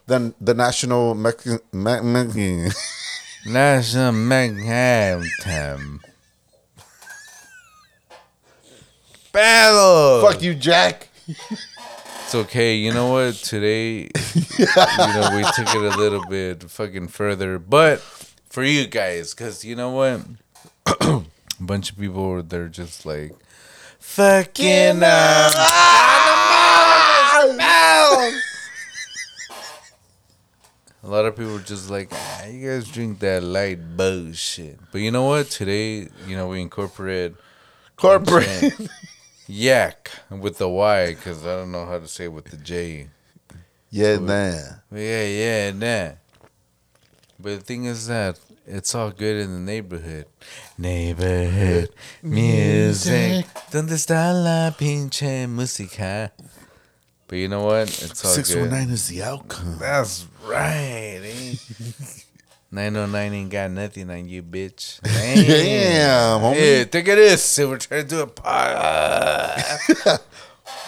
the, 0.06 0.34
the 0.40 0.54
national 0.54 1.14
Mexican. 1.14 1.60
Me- 1.72 2.00
Me- 2.00 2.68
National 3.46 4.12
Manhattan. 4.12 6.00
Battle. 9.32 10.22
Fuck 10.22 10.42
you, 10.42 10.54
Jack. 10.54 11.08
It's 11.28 12.34
okay. 12.34 12.74
You 12.76 12.92
know 12.92 13.12
what? 13.12 13.34
Today, 13.36 14.10
you 14.58 14.66
know, 14.66 15.30
we 15.36 15.42
took 15.54 15.68
it 15.74 15.94
a 15.94 15.96
little 15.96 16.24
bit 16.28 16.64
fucking 16.64 17.08
further, 17.08 17.58
but 17.58 18.00
for 18.48 18.64
you 18.64 18.86
guys, 18.86 19.34
because 19.34 19.64
you 19.64 19.76
know 19.76 19.90
what? 19.90 20.22
A 21.00 21.24
bunch 21.60 21.90
of 21.90 21.98
people 21.98 22.28
were 22.28 22.42
there 22.42 22.68
just 22.68 23.04
like, 23.06 23.34
fucking. 23.98 25.00
Uh, 25.02 25.50
a 31.02 31.08
lot 31.08 31.24
of 31.24 31.36
people 31.36 31.52
were 31.52 31.60
just 31.60 31.90
like, 31.90 32.08
ah, 32.12 32.44
you 32.46 32.68
guys 32.68 32.88
drink 32.88 33.18
that 33.20 33.42
light 33.42 33.96
bullshit. 33.96 34.78
But 34.92 35.00
you 35.00 35.10
know 35.10 35.24
what? 35.24 35.48
Today, 35.50 36.08
you 36.26 36.36
know, 36.36 36.48
we 36.48 36.60
incorporate 36.60 37.34
Corporate. 37.96 38.74
yak 39.48 40.10
with 40.30 40.58
the 40.58 40.68
Y 40.68 41.14
because 41.14 41.44
I 41.46 41.56
don't 41.56 41.72
know 41.72 41.86
how 41.86 41.98
to 41.98 42.06
say 42.06 42.24
it 42.24 42.32
with 42.32 42.46
the 42.46 42.56
J. 42.56 43.08
yeah, 43.90 44.18
nah. 44.18 44.60
Yeah, 44.92 45.24
yeah, 45.24 45.70
nah. 45.72 46.12
But 47.40 47.58
the 47.58 47.60
thing 47.60 47.84
is 47.84 48.06
that 48.08 48.38
it's 48.68 48.94
all 48.94 49.10
good 49.10 49.36
in 49.36 49.52
the 49.52 49.60
neighborhood. 49.60 50.26
Neighborhood 50.76 51.90
music. 52.22 53.46
¿Dónde 53.70 53.92
está 53.94 54.32
la 54.32 54.70
pinche 54.76 55.46
música? 55.48 56.30
But 57.26 57.36
you 57.36 57.48
know 57.48 57.64
what? 57.64 57.88
It's 57.88 58.24
all 58.24 58.30
Six 58.32 58.54
good. 58.54 58.70
one 58.70 58.90
is 58.90 59.08
the 59.08 59.22
outcome. 59.22 59.76
That's 59.78 60.26
right. 60.46 61.20
Eh? 61.22 61.54
909 62.70 63.32
ain't 63.32 63.50
got 63.50 63.70
nothing 63.70 64.10
on 64.10 64.28
you, 64.28 64.42
bitch. 64.42 65.00
Damn. 65.02 65.36
Damn, 65.46 66.40
homie. 66.40 66.54
Hey, 66.54 66.84
think 66.84 67.08
of 67.08 67.16
this. 67.16 67.58
We're 67.58 67.78
trying 67.78 68.02
to 68.02 68.08
do 68.08 68.20
a 68.20 68.26
pod. 68.26 69.62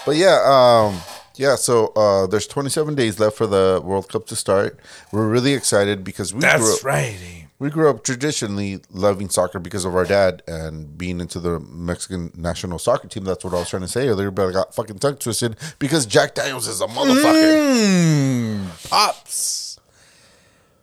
But 0.07 0.17
yeah, 0.17 0.41
um, 0.47 0.99
yeah. 1.37 1.57
So 1.57 1.89
uh, 1.89 2.27
there's 2.27 2.47
27 2.47 2.95
days 2.95 3.21
left 3.21 3.37
for 3.37 3.47
the 3.47 3.83
World 3.85 4.09
Cup 4.09 4.27
to 4.29 4.37
start. 4.37 4.79
We're 5.13 5.29
really 5.29 5.53
excited 5.53 6.05
because 6.05 6.33
we 6.33 6.41
grew 6.41 6.49
That's 6.51 6.79
up, 6.81 6.85
right. 6.85 7.15
eh? 7.23 7.45
We 7.61 7.69
grew 7.69 7.91
up 7.91 8.03
traditionally 8.03 8.81
loving 8.91 9.29
soccer 9.29 9.59
because 9.61 9.85
of 9.85 9.95
our 9.95 10.07
dad 10.07 10.43
and 10.49 10.97
being 10.97 11.21
into 11.21 11.39
the 11.39 11.61
Mexican 11.61 12.33
national 12.35 12.79
soccer 12.79 13.07
team. 13.07 13.23
That's 13.25 13.45
what 13.45 13.53
I 13.53 13.59
was 13.59 13.69
trying 13.69 13.83
to 13.83 13.89
say 13.89 14.09
earlier, 14.09 14.31
but 14.31 14.49
I 14.49 14.53
got 14.53 14.75
fucking 14.75 14.99
tongue 14.99 15.17
twisted 15.17 15.57
because 15.79 16.07
Jack 16.07 16.35
Daniels 16.35 16.67
is 16.67 16.81
a 16.81 16.87
motherfucker. 16.87 18.65
Mm, 18.65 18.89
Pops. 18.89 19.79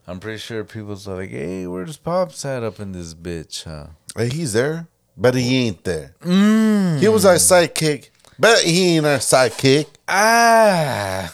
I'm 0.05 0.19
pretty 0.19 0.37
sure 0.37 0.63
people's 0.63 1.07
like, 1.07 1.31
hey, 1.31 1.65
where's 1.65 1.97
Pops 1.97 2.45
at 2.45 2.63
up 2.63 2.79
in 2.79 2.91
this 2.91 3.15
bitch, 3.15 3.63
huh? 3.63 3.87
Hey, 4.15 4.29
he's 4.29 4.53
there, 4.53 4.87
but 5.17 5.33
he 5.33 5.67
ain't 5.67 5.83
there. 5.83 6.13
Mm. 6.21 6.99
He 6.99 7.07
was 7.07 7.25
our 7.25 7.35
sidekick, 7.35 8.11
but 8.37 8.59
he 8.59 8.97
ain't 8.97 9.05
our 9.07 9.17
sidekick. 9.17 9.87
Ah. 10.07 11.33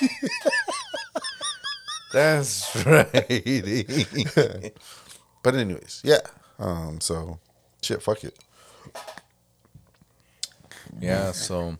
That's 2.12 2.74
right. 2.86 4.72
But 5.42 5.54
anyways, 5.54 6.02
yeah. 6.04 6.18
Um, 6.58 7.00
so 7.00 7.38
shit, 7.82 8.02
fuck 8.02 8.22
it. 8.24 8.38
yeah, 11.00 11.32
so. 11.32 11.76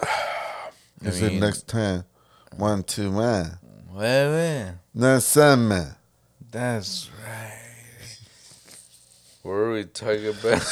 I 0.00 1.08
Is 1.08 1.20
it 1.22 1.34
next 1.34 1.68
time? 1.68 2.04
One, 2.56 2.82
two, 2.82 3.10
man. 3.10 3.58
well, 3.90 4.30
well, 4.94 5.20
time, 5.34 5.68
man. 5.68 5.96
That's 6.50 7.10
right. 7.26 7.60
What 9.42 9.52
are 9.52 9.72
we 9.72 9.84
talking 9.84 10.28
about? 10.28 10.62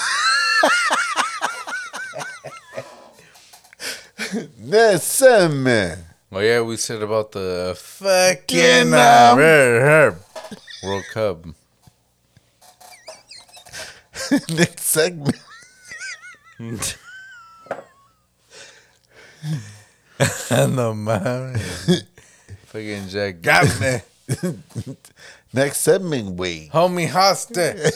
Next 4.58 5.18
time, 5.18 5.62
man. 5.62 5.98
Oh 6.34 6.38
yeah, 6.38 6.62
we 6.62 6.78
said 6.78 7.02
about 7.02 7.32
the 7.32 7.74
fucking 7.76 8.94
um, 8.94 9.36
World 10.82 11.04
Cup. 11.12 11.44
Next 14.48 14.84
segment. 14.84 15.36
no 16.58 16.78
mames. 20.94 22.02
Fucking 22.64 23.08
Jack 23.08 23.42
got 23.42 23.68
me. 23.78 24.00
Next 25.52 25.82
segment, 25.82 26.36
wait. 26.36 26.70
Homie 26.70 27.10
hostage. 27.10 27.92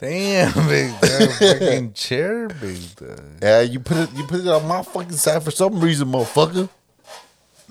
Damn, 0.00 0.52
big 0.68 0.98
dog. 0.98 1.30
Fucking 1.32 1.92
chair, 1.92 2.48
big 2.48 2.96
dog. 2.96 3.20
Yeah, 3.42 3.60
you 3.60 3.80
put 3.80 3.98
it 3.98 4.12
you 4.14 4.24
put 4.24 4.40
it 4.40 4.48
on 4.48 4.66
my 4.66 4.82
fucking 4.82 5.12
side 5.12 5.42
for 5.42 5.50
some 5.50 5.78
reason, 5.78 6.08
motherfucker. 6.08 6.70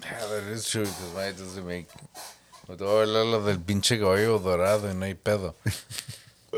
Yeah, 0.03 0.25
that 0.27 0.43
is 0.51 0.69
true, 0.69 0.83
because 0.83 1.13
mine 1.15 1.33
doesn't 1.33 1.65
make. 1.65 1.87
Me 2.67 2.75
te 2.75 2.83
voy 2.83 3.01
a 3.01 3.45
del 3.45 3.57
pinche 3.57 3.97
gallo 3.97 4.37
dorado 4.37 4.87
y 4.87 4.93
no 4.93 5.05
hay 5.07 5.15
pedo. 5.15 5.55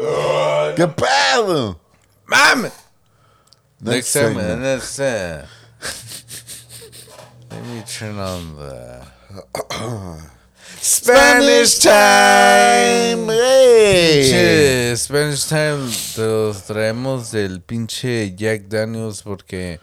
¿Qué 0.76 0.88
pedo? 0.88 1.80
Mame! 2.28 2.70
Next 3.80 4.12
time, 4.12 4.36
segment. 4.36 4.48
man, 4.48 4.62
that's 4.62 5.00
uh, 5.00 5.48
Let 7.50 7.66
me 7.66 7.82
turn 7.88 8.18
on 8.20 8.56
the 8.58 9.08
Spanish 10.84 11.80
time. 11.80 13.28
Hey. 13.30 14.22
Pinche 14.24 14.98
Spanish 14.98 15.46
Time 15.46 15.90
te 16.16 16.22
los 16.22 16.64
traemos 16.64 17.32
del 17.32 17.62
pinche 17.62 18.34
Jack 18.36 18.64
Daniels 18.64 19.22
porque 19.22 19.80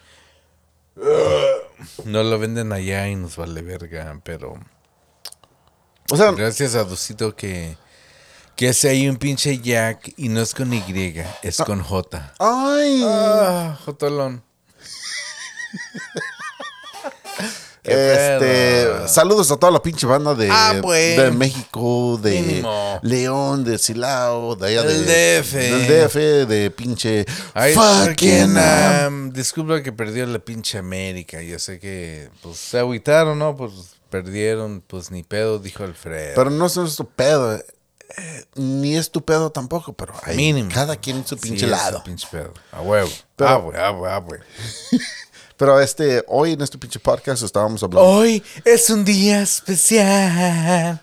no 2.05 2.22
lo 2.24 2.38
venden 2.38 2.72
allá 2.72 3.09
y 3.09 3.14
nos 3.14 3.36
vale 3.36 3.62
verga, 3.62 4.20
pero 4.24 4.59
O 6.11 6.16
sea, 6.16 6.32
gracias 6.32 6.74
a 6.74 6.82
Dosito 6.82 7.36
que 7.36 7.76
que 8.57 8.70
hace 8.70 8.88
ahí 8.88 9.09
un 9.09 9.18
pinche 9.18 9.57
Jack 9.61 10.14
y 10.16 10.28
no 10.30 10.40
es 10.40 10.53
con 10.53 10.74
Y, 10.74 10.82
es 11.42 11.59
con 11.59 11.80
J. 11.80 12.34
ay. 12.40 13.03
Ah, 13.07 13.78
Jotolón. 13.84 14.42
Este, 17.89 18.39
pedo. 18.86 19.09
saludos 19.09 19.51
a 19.51 19.57
toda 19.57 19.72
la 19.72 19.82
pinche 19.82 20.07
banda 20.07 20.34
de, 20.34 20.49
Ah, 20.51 20.74
pues. 20.82 21.16
de 21.16 21.30
México, 21.30 22.18
de 22.22 22.41
Mínimo. 22.43 23.01
León, 23.03 23.64
de 23.64 23.78
Silao, 23.78 24.57
de 24.57 24.66
allá 24.68 24.82
Del 24.82 25.07
de, 25.07 25.39
DF. 25.43 25.53
del 25.55 25.86
DF, 26.09 26.14
de 26.47 26.70
pinche 26.70 27.26
Ay, 27.55 27.74
fucking 27.74 28.57
um, 28.57 29.30
disculpa 29.32 29.82
que 29.82 29.93
perdió 29.93 30.26
la 30.26 30.39
pinche 30.39 30.78
América. 30.78 31.43
Yo 31.43 31.59
sé 31.59 31.78
que 31.78 32.30
pues 32.43 32.57
se 32.59 32.78
agüitaron, 32.78 33.39
¿no? 33.39 33.57
Pues 33.57 33.72
perdieron, 34.11 34.82
pues 34.86 35.11
ni 35.11 35.22
pedo, 35.22 35.59
dijo 35.59 35.84
Alfredo. 35.84 36.32
Pero 36.34 36.51
no 36.51 36.66
es 36.66 36.76
nuestro 36.76 37.07
pedo. 37.09 37.57
eh, 38.16 38.45
ni 38.55 38.97
es 38.97 39.11
tu 39.11 39.22
pedo 39.22 39.51
tampoco, 39.51 39.93
pero 39.93 40.14
Mínimo. 40.34 40.70
cada 40.72 40.97
quien 40.97 41.18
en 41.18 41.26
su 41.26 41.34
Sí, 41.36 41.43
pinche 41.43 41.66
lado. 41.66 42.03
pinche 42.05 42.26
pedo. 42.30 42.55
A 42.72 42.80
huevo. 42.80 43.11
Pero- 43.36 43.51
ah, 43.51 43.57
güey, 43.57 43.76
ah, 43.78 43.91
güey, 43.91 44.11
ah, 44.12 44.18
güey. 44.18 44.41
Pero 45.59 45.78
este, 45.80 46.22
hoy 46.28 46.52
en 46.52 46.61
este 46.62 46.78
pinche 46.78 46.98
podcast 47.00 47.42
estábamos 47.42 47.82
hablando. 47.82 48.09
Hoy 48.09 48.42
es 48.64 48.88
un 48.90 49.04
día 49.04 49.42
especial. 49.42 51.02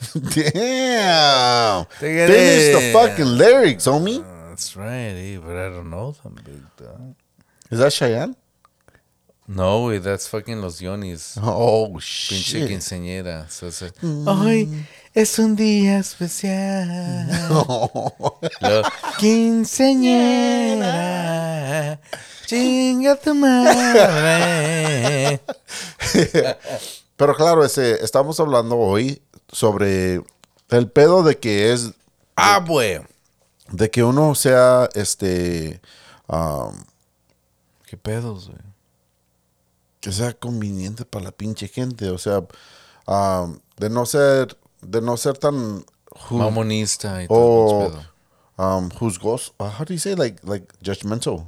Damn. 0.14 1.86
Finish 1.86 2.72
the 2.72 2.88
in. 2.88 2.92
fucking 2.92 3.38
lyrics, 3.38 3.86
homie. 3.86 4.22
That's 4.50 4.76
right, 4.76 5.14
eh, 5.16 5.38
but 5.38 5.56
I 5.56 5.70
don't 5.70 5.88
know 5.88 6.12
them, 6.22 6.34
big 6.44 6.62
dog. 6.76 7.14
Is 7.70 7.78
that 7.78 7.92
Cheyenne? 7.92 8.34
No, 9.46 9.82
güey, 9.84 10.00
that's 10.02 10.26
fucking 10.28 10.60
los 10.60 10.80
Yonis. 10.80 11.38
Oh, 11.42 11.88
Pinche 11.94 12.42
shit. 12.42 12.68
quinceañera. 12.68 13.46
So, 13.48 13.70
so- 13.70 13.88
Hoy 14.26 14.68
es 15.14 15.38
un 15.38 15.54
día 15.56 15.98
especial. 16.00 17.28
Lo- 18.60 18.82
Quinceañera. 19.18 21.98
Chinga 22.48 23.14
tu 23.16 23.34
madre. 23.34 25.38
Pero 27.16 27.34
claro, 27.34 27.62
ese, 27.62 28.02
estamos 28.02 28.40
hablando 28.40 28.78
hoy 28.78 29.20
sobre 29.52 30.22
el 30.70 30.90
pedo 30.90 31.22
de 31.22 31.38
que 31.38 31.74
es 31.74 31.90
Ah, 32.36 32.64
güey. 32.66 33.02
de 33.70 33.90
que 33.90 34.02
uno 34.02 34.34
sea 34.34 34.88
este 34.94 35.82
um, 36.26 36.74
¿Qué 37.84 37.98
pedos, 37.98 38.48
güey? 38.48 38.62
que 40.00 40.10
sea 40.10 40.32
conveniente 40.32 41.04
para 41.04 41.26
la 41.26 41.32
pinche 41.32 41.68
gente, 41.68 42.08
o 42.08 42.16
sea, 42.16 42.38
um, 43.06 43.58
de 43.76 43.90
no 43.90 44.06
ser 44.06 44.56
de 44.80 45.02
no 45.02 45.18
ser 45.18 45.36
tan 45.36 45.84
Mamonista 46.30 47.22
y 47.22 47.28
todo 47.28 47.92
o 48.56 48.76
um, 48.78 48.88
juzgos, 48.90 49.52
uh, 49.58 49.64
how 49.64 49.84
do 49.84 49.92
you 49.92 50.00
say 50.00 50.14
like 50.14 50.40
like 50.44 50.66
judgmental? 50.82 51.44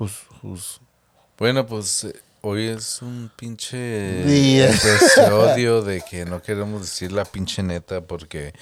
Who's 0.00 0.12
who's 0.42 0.80
Bueno, 1.36 1.66
pues 1.66 2.04
eh, 2.04 2.18
hoy 2.40 2.68
es 2.68 3.02
un 3.02 3.30
pinche 3.36 4.24
Día. 4.24 4.70
episodio 4.70 5.82
de 5.82 6.00
que 6.00 6.24
no 6.24 6.40
queremos 6.40 6.80
decir 6.80 7.12
la 7.12 7.26
pinche 7.26 7.62
neta 7.62 8.00
porque 8.00 8.54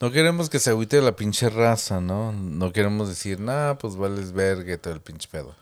no 0.00 0.10
queremos 0.10 0.50
que 0.50 0.58
se 0.58 0.70
agüite 0.70 1.00
la 1.00 1.14
pinche 1.14 1.48
raza, 1.48 2.00
¿no? 2.00 2.32
No 2.32 2.72
queremos 2.72 3.08
decir, 3.08 3.38
nah, 3.38 3.74
pues 3.74 3.94
vales 3.94 4.32
verga 4.32 4.74
y 4.74 4.78
todo 4.78 4.94
el 4.94 5.00
pinche 5.00 5.28
pedo. 5.30 5.54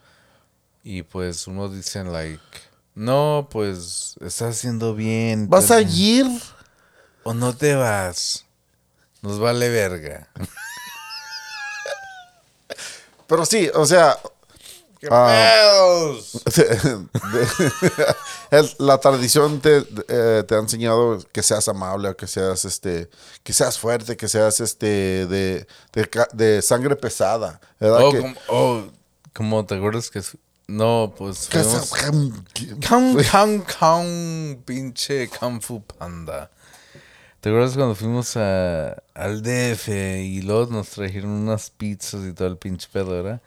Y 0.83 1.03
pues 1.03 1.45
uno 1.45 1.69
dicen, 1.69 2.11
like, 2.11 2.41
no, 2.95 3.47
pues 3.51 4.15
estás 4.19 4.57
haciendo 4.57 4.95
bien. 4.95 5.47
¿Vas 5.47 5.69
a 5.69 5.81
ir? 5.81 6.25
O 7.21 7.35
no 7.35 7.55
te 7.55 7.75
vas. 7.75 8.45
Nos 9.21 9.39
vale 9.39 9.69
verga. 9.69 10.27
Pero 13.27 13.45
sí, 13.45 13.69
o 13.75 13.85
sea, 13.85 14.17
¿Qué 15.03 15.09
Ah. 15.11 15.51
pedos? 15.51 16.41
el- 18.51 18.75
la 18.79 18.97
tradición 18.99 19.59
te, 19.59 19.83
eh, 20.07 20.43
te 20.47 20.55
ha 20.55 20.59
enseñado 20.59 21.19
que 21.33 21.43
seas 21.43 21.67
amable, 21.67 22.15
que 22.15 22.25
seas 22.25 22.63
este, 22.63 23.09
que 23.43 23.51
seas 23.51 23.77
fuerte, 23.77 24.15
que 24.15 24.29
seas 24.29 24.61
este 24.61 25.27
de, 25.27 25.67
de, 26.31 26.61
sangre 26.61 26.95
pesada, 26.95 27.59
¿verdad? 27.81 27.99
Oh, 28.05 28.11
Que- 28.11 28.21
como, 28.21 28.35
oh, 28.47 28.83
como 29.33 29.65
te 29.65 29.75
acuerdas 29.75 30.09
que... 30.09 30.21
No, 30.67 31.13
pues 31.17 31.47
que 31.49 31.59
fuimos... 31.59 31.89
seas- 31.89 32.07
Kung, 32.07 33.21
kung, 33.29 33.63
kung, 33.79 34.63
pinche 34.63 35.27
Kung 35.27 35.59
Fu 35.61 35.81
Panda. 35.83 36.49
¿Te 37.43 37.49
acuerdas 37.49 37.73
cuando 37.75 37.93
fuimos 37.93 38.37
a, 38.37 38.93
al 39.13 39.41
DF 39.43 39.89
y 39.89 40.41
luego 40.43 40.67
nos 40.71 40.87
trajeron 40.91 41.29
unas 41.31 41.71
pizzas 41.71 42.23
y 42.23 42.31
todo 42.31 42.47
el 42.47 42.55
pinche 42.55 42.87
pedo, 42.89 43.21
¿verdad? 43.21 43.41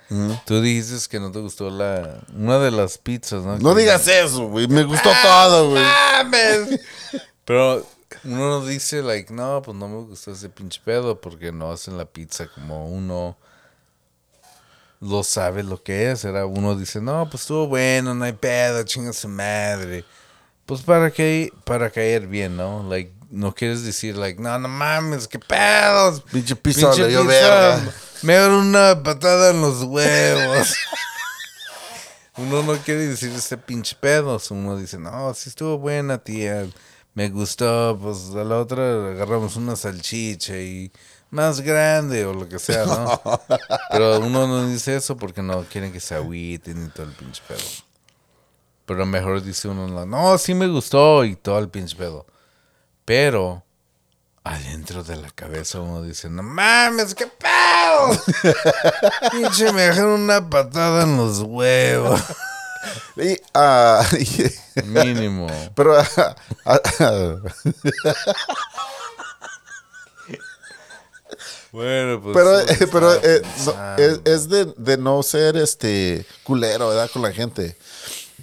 Tú 0.45 0.61
dijiste 0.61 1.09
que 1.09 1.19
no 1.19 1.33
te 1.33 1.39
gustó 1.39 1.71
la... 1.71 2.21
Una 2.37 2.59
de 2.59 2.73
las 2.73 2.99
pizzas, 2.99 3.43
¿no? 3.43 3.57
No 3.57 3.75
Que- 3.75 3.81
digas 3.81 4.07
eso, 4.07 4.49
güey. 4.49 4.69
Me 4.69 4.85
gustó 4.85 5.09
todo, 5.23 5.71
güey. 5.71 5.83
mames. 5.83 6.79
Pero 7.47 7.87
uno 8.25 8.37
no 8.61 8.67
dice, 8.67 9.01
like, 9.01 9.33
no, 9.33 9.63
pues 9.65 9.75
no 9.75 9.89
me 9.89 9.97
gustó 10.03 10.33
ese 10.33 10.51
pinche 10.51 10.79
pedo 10.85 11.19
porque 11.19 11.51
no 11.51 11.73
hacen 11.73 11.97
la 11.97 12.05
pizza 12.05 12.49
como 12.55 12.87
uno 12.91 13.39
lo 15.01 15.23
sabe 15.23 15.63
lo 15.63 15.83
que 15.83 16.11
es. 16.11 16.23
Era 16.27 16.45
uno 16.45 16.77
dice, 16.77 17.01
no, 17.01 17.31
pues 17.31 17.45
estuvo 17.45 17.67
bueno, 17.67 18.15
no 18.15 18.27
hay 18.27 18.35
pedo, 18.35 18.83
chinga 18.83 19.15
su 19.15 19.29
madre. 19.29 20.05
Pues 20.67 20.83
para 20.83 21.11
que 21.11 21.51
para 21.65 21.89
caer 21.89 22.27
bien, 22.27 22.59
¿no? 22.59 22.83
Like, 22.91 23.13
no 23.31 23.55
quieres 23.55 23.85
decir, 23.85 24.17
like, 24.17 24.41
no, 24.41 24.59
no 24.59 24.69
mames, 24.69 25.29
qué 25.29 25.39
pedos. 25.39 26.23
Pinche 26.31 26.57
pizza 26.57 26.89
Pinche 26.89 27.03
le 27.03 27.09
dio 27.09 27.21
pizza, 27.23 27.33
verga. 27.33 27.93
Me 28.23 28.33
dieron 28.33 28.55
una 28.55 29.03
patada 29.03 29.51
en 29.51 29.61
los 29.61 29.83
huevos. 29.83 30.75
Uno 32.37 32.63
no 32.63 32.77
quiere 32.79 33.07
decir 33.07 33.33
ese 33.33 33.57
pinche 33.57 33.97
pedo. 33.99 34.41
Uno 34.51 34.77
dice, 34.77 34.99
no, 34.99 35.33
sí 35.35 35.49
estuvo 35.49 35.79
buena, 35.79 36.19
tía. 36.19 36.67
Me 37.15 37.31
gustó. 37.31 37.99
Pues 38.01 38.31
a 38.35 38.45
la 38.45 38.59
otra 38.59 39.11
agarramos 39.11 39.57
una 39.57 39.75
salchicha 39.75 40.57
y 40.59 40.93
más 41.31 41.61
grande 41.63 42.25
o 42.27 42.35
lo 42.35 42.49
que 42.49 42.59
sea, 42.59 42.85
¿no? 42.85 43.21
Pero 43.91 44.21
uno 44.21 44.47
no 44.47 44.67
dice 44.67 44.97
eso 44.97 45.17
porque 45.17 45.43
no 45.43 45.65
quieren 45.65 45.93
que 45.93 46.01
se 46.01 46.15
agüiten 46.15 46.87
y 46.87 46.89
todo 46.91 47.07
el 47.07 47.13
pinche 47.13 47.43
pedo. 47.49 47.59
Pero 48.85 49.07
mejor 49.07 49.43
dice 49.43 49.69
uno, 49.69 50.07
no, 50.07 50.39
sí 50.39 50.55
me 50.55 50.69
gustó 50.69 51.25
y 51.25 51.37
todo 51.37 51.59
el 51.59 51.69
pinche 51.69 51.97
pedo. 51.97 52.27
Pero 53.07 53.63
adentro 54.45 55.03
de 55.03 55.17
la 55.17 55.31
cabeza 55.31 55.81
uno 55.81 56.03
dice, 56.03 56.29
no 56.29 56.43
mames, 56.43 57.15
qué 57.15 57.27
pedo. 57.27 58.53
Pinche, 59.33 59.73
me 59.73 59.83
dejaron 59.83 60.21
una 60.21 60.49
patada 60.51 61.05
en 61.05 61.17
los 61.17 61.41
huevos. 61.41 62.21
Y, 63.17 63.33
y- 63.33 64.83
Mínimo. 64.85 65.49
pero 65.75 65.99
ah, 65.99 66.07
ah, 67.01 67.35
Bueno, 71.73 72.23
pues. 72.23 72.35
pero, 72.37 72.61
eh, 72.61 72.89
pero 72.93 73.15
eh, 73.15 73.43
no, 73.43 73.49
pensando. 73.73 74.03
es, 74.03 74.21
es 74.25 74.49
de, 74.49 74.65
de 74.77 74.97
no 74.99 75.23
ser 75.23 75.57
este 75.57 76.25
culero, 76.45 76.89
¿verdad? 76.91 77.11
Con 77.13 77.23
la 77.23 77.33
gente. 77.33 77.77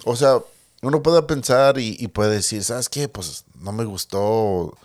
O 0.04 0.14
sea, 0.14 0.38
uno 0.84 1.02
puede 1.02 1.22
pensar 1.22 1.78
y, 1.78 1.96
y 1.98 2.08
puede 2.08 2.34
decir, 2.36 2.62
¿sabes 2.64 2.88
qué? 2.88 3.08
Pues 3.08 3.44
no 3.60 3.72
me 3.72 3.84
gustó. 3.84 4.76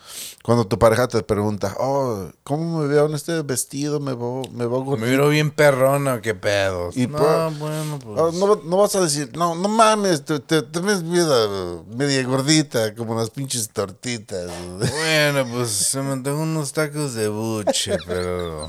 Cuando 0.42 0.66
tu 0.66 0.78
pareja 0.78 1.06
te 1.06 1.22
pregunta, 1.22 1.76
oh, 1.78 2.30
¿cómo 2.44 2.80
me 2.80 2.86
veo 2.88 3.06
en 3.06 3.14
este 3.14 3.42
vestido? 3.42 4.00
Me 4.00 4.14
veo, 4.14 4.42
me 4.52 4.66
veo 4.66 4.84
Me 4.96 5.06
miro 5.06 5.28
bien 5.28 5.50
perrona, 5.50 6.20
qué 6.22 6.34
pedos. 6.34 6.96
Y 6.96 7.06
no, 7.06 7.18
por- 7.18 7.52
bueno, 7.58 7.98
pues. 7.98 8.34
No, 8.34 8.56
no 8.56 8.76
vas 8.78 8.94
a 8.96 9.00
decir, 9.00 9.30
no, 9.36 9.54
no 9.54 9.68
mames, 9.68 10.24
te, 10.24 10.40
te, 10.40 10.62
te 10.62 10.80
ves 10.80 11.02
media, 11.02 11.46
media 11.88 12.22
gordita, 12.24 12.94
como 12.94 13.14
las 13.18 13.30
pinches 13.30 13.68
tortitas. 13.68 14.50
Bueno, 14.78 15.46
pues 15.52 15.70
se 15.70 16.00
me 16.00 16.12
antojó 16.12 16.38
unos 16.38 16.72
tacos 16.72 17.14
de 17.14 17.28
buche, 17.28 17.96
pero. 18.06 18.68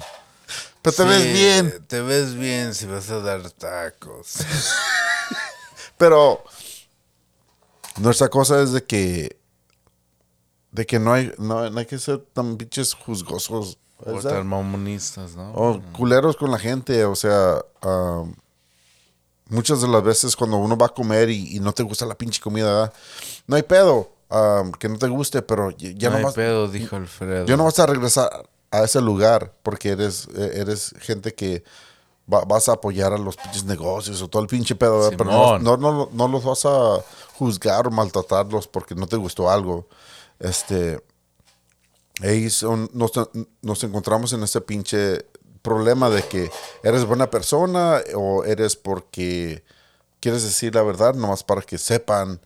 Pero 0.81 0.95
te 0.95 1.03
ves 1.05 1.31
bien. 1.31 1.85
Te 1.87 2.01
ves 2.01 2.33
bien 2.35 2.73
si 2.75 2.85
vas 2.87 3.09
a 3.11 3.19
dar 3.19 3.49
tacos. 3.51 4.37
Pero 5.97 6.43
nuestra 8.01 8.29
cosa 8.29 8.61
es 8.61 8.71
de 8.73 8.83
que 8.83 9.37
de 10.71 10.85
que 10.85 10.99
no 10.99 11.13
hay 11.13 11.31
no, 11.37 11.69
no 11.69 11.79
hay 11.79 11.85
que 11.85 11.99
ser 11.99 12.19
tan 12.33 12.57
pinches 12.57 12.93
juzgosos 12.93 13.77
o 13.97 14.19
tan 14.21 14.47
mamonistas, 14.47 15.35
¿no? 15.35 15.51
o 15.53 15.81
culeros 15.93 16.35
con 16.37 16.49
la 16.51 16.57
gente 16.59 17.05
o 17.05 17.15
sea 17.15 17.61
muchas 19.49 19.81
de 19.81 19.87
las 19.87 20.03
veces 20.03 20.35
cuando 20.35 20.57
uno 20.57 20.77
va 20.77 20.87
a 20.87 20.93
comer 20.93 21.29
y, 21.29 21.57
y 21.57 21.59
no 21.59 21.73
te 21.73 21.83
gusta 21.83 22.05
la 22.05 22.15
pinche 22.17 22.39
comida 22.41 22.65
¿verdad? 22.73 22.93
no 23.47 23.55
hay 23.55 23.63
pedo 23.63 24.11
que 24.79 24.87
no 24.89 24.97
te 24.97 25.07
guste 25.07 25.41
pero 25.41 25.71
ya, 25.71 25.91
ya 25.91 26.09
no 26.09 26.15
hay 26.17 26.23
nomás- 26.23 26.35
pedo, 26.35 26.67
dijo 26.69 26.95
Alfredo. 26.95 27.45
ya 27.45 27.57
no 27.57 27.65
vas 27.65 27.79
a 27.79 27.85
regresar 27.85 28.49
a 28.71 28.83
ese 28.83 29.01
lugar 29.01 29.53
porque 29.63 29.89
eres 29.89 30.27
eh, 30.35 30.51
eres 30.55 30.95
gente 30.99 31.33
que 31.33 31.63
va- 32.31 32.45
vas 32.45 32.69
a 32.69 32.73
apoyar 32.73 33.13
a 33.13 33.17
los 33.17 33.35
pinches 33.37 33.63
negocios 33.65 34.21
o 34.21 34.27
todo 34.27 34.41
el 34.41 34.47
pinche 34.47 34.75
pedo, 34.75 35.09
pero 35.17 35.29
no, 35.59 35.77
no, 35.77 35.91
no, 35.91 36.09
no 36.11 36.27
los 36.27 36.43
vas 36.43 36.65
a 36.65 37.03
juzgar 37.37 37.87
o 37.87 37.91
maltratarlos 37.91 38.67
porque 38.67 38.95
no 38.95 39.07
te 39.07 39.17
gustó 39.17 39.49
algo. 39.49 39.87
Este, 40.39 41.03
ahí 42.21 42.49
son- 42.49 42.89
nos, 42.93 43.11
nos 43.61 43.83
encontramos 43.83 44.33
en 44.33 44.43
ese 44.43 44.61
pinche 44.61 45.25
problema 45.61 46.09
de 46.09 46.23
que 46.23 46.49
eres 46.83 47.05
buena 47.05 47.29
persona 47.29 48.01
o 48.15 48.43
eres 48.45 48.75
porque 48.75 49.63
quieres 50.19 50.43
decir 50.43 50.73
la 50.73 50.81
verdad 50.83 51.13
nomás 51.13 51.43
para 51.43 51.61
que 51.61 51.77
sepan 51.77 52.41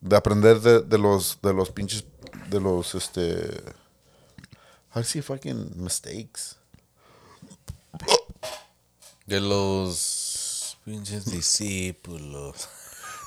de 0.00 0.16
aprender 0.16 0.60
de, 0.60 0.80
de 0.80 0.98
los 0.98 1.38
de 1.42 1.52
los 1.52 1.70
pinches 1.70 2.04
de 2.48 2.58
los 2.60 2.94
este 2.94 3.62
I 4.96 5.04
see 5.04 5.22
fucking 5.22 5.72
mistakes. 5.76 6.56
De 9.26 9.40
los 9.40 10.78
pinches 10.84 11.24
discípulos. 11.26 12.68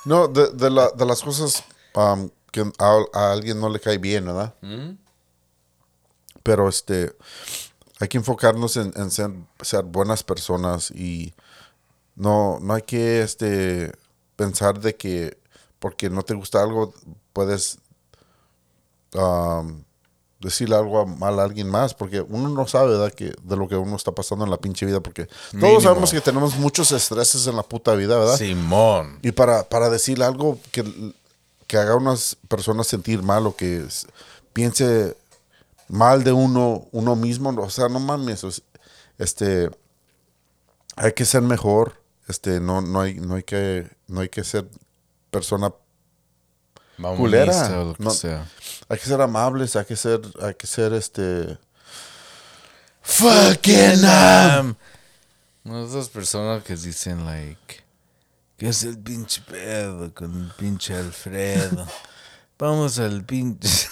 No, 0.04 0.28
de, 0.28 0.48
de, 0.52 0.70
la- 0.70 0.90
de 0.90 1.04
las 1.06 1.22
cosas 1.22 1.64
um, 1.94 2.28
que 2.52 2.60
a, 2.78 2.98
a 3.12 3.32
alguien 3.32 3.60
no 3.60 3.68
le 3.68 3.80
cae 3.80 3.98
bien, 3.98 4.26
¿verdad? 4.26 4.54
Pero 6.42 6.68
este, 6.68 7.14
hay 7.98 8.08
que 8.08 8.18
enfocarnos 8.18 8.76
en, 8.76 8.92
en 8.96 9.10
ser, 9.10 9.30
ser 9.62 9.82
buenas 9.84 10.22
personas 10.22 10.90
y 10.90 11.34
no, 12.14 12.58
no 12.60 12.74
hay 12.74 12.82
que 12.82 13.22
este, 13.22 13.92
pensar 14.36 14.78
de 14.80 14.94
que 14.96 15.38
porque 15.78 16.08
no 16.08 16.22
te 16.22 16.34
gusta 16.34 16.62
algo 16.62 16.94
puedes 17.32 17.78
um, 19.14 19.82
decirle 20.46 20.76
algo 20.76 21.04
mal 21.04 21.38
a 21.40 21.42
alguien 21.42 21.68
más, 21.68 21.92
porque 21.92 22.20
uno 22.20 22.48
no 22.48 22.66
sabe 22.66 22.92
¿verdad? 22.92 23.12
Que, 23.12 23.34
de 23.42 23.56
lo 23.56 23.68
que 23.68 23.76
uno 23.76 23.96
está 23.96 24.12
pasando 24.12 24.44
en 24.44 24.50
la 24.50 24.56
pinche 24.56 24.86
vida, 24.86 25.00
porque 25.00 25.28
Mínimo. 25.52 25.68
todos 25.68 25.82
sabemos 25.82 26.12
que 26.12 26.20
tenemos 26.20 26.56
muchos 26.56 26.92
estreses 26.92 27.46
en 27.46 27.56
la 27.56 27.62
puta 27.62 27.94
vida, 27.94 28.16
¿verdad? 28.16 28.36
Simón. 28.36 29.18
Y 29.22 29.32
para, 29.32 29.68
para 29.68 29.90
decirle 29.90 30.24
algo 30.24 30.58
que, 30.70 30.84
que 31.66 31.76
haga 31.76 31.92
a 31.92 31.96
unas 31.96 32.36
personas 32.48 32.86
sentir 32.86 33.22
mal 33.22 33.46
o 33.46 33.56
que 33.56 33.84
piense 34.52 35.16
mal 35.88 36.22
de 36.22 36.32
uno, 36.32 36.86
uno 36.92 37.16
mismo, 37.16 37.50
o 37.50 37.70
sea, 37.70 37.88
no 37.88 38.00
mames, 38.00 38.62
este, 39.18 39.70
hay 40.96 41.12
que 41.12 41.24
ser 41.24 41.42
mejor, 41.42 42.00
este, 42.28 42.60
no, 42.60 42.80
no 42.80 43.00
hay, 43.00 43.14
no 43.14 43.34
hay 43.34 43.42
que, 43.42 43.90
no 44.06 44.20
hay 44.20 44.28
que 44.28 44.44
ser 44.44 44.68
persona, 45.30 45.72
Culera. 47.16 47.46
Mamonista 47.52 47.80
o 47.80 47.84
lo 47.86 47.94
que 47.94 48.02
No. 48.04 48.10
sea. 48.10 48.46
hay 48.88 48.98
que 48.98 49.04
ser 49.04 49.20
amables, 49.20 49.76
hay 49.76 49.84
que 49.84 49.96
ser, 49.96 50.20
hay 50.42 50.54
que 50.54 50.66
ser, 50.66 50.92
este, 50.92 51.58
fucking 53.02 54.04
am- 54.04 54.76
Um, 55.64 55.84
esas 55.84 56.08
personas 56.08 56.62
que 56.62 56.76
dicen, 56.76 57.24
like, 57.24 57.82
¿qué 58.56 58.68
es 58.68 58.84
el 58.84 58.98
pinche 58.98 59.42
pedo 59.42 60.14
con 60.14 60.32
el 60.44 60.50
pinche 60.52 60.94
Alfredo? 60.94 61.86
Vamos 62.58 62.98
al 63.00 63.24
pinche 63.24 63.88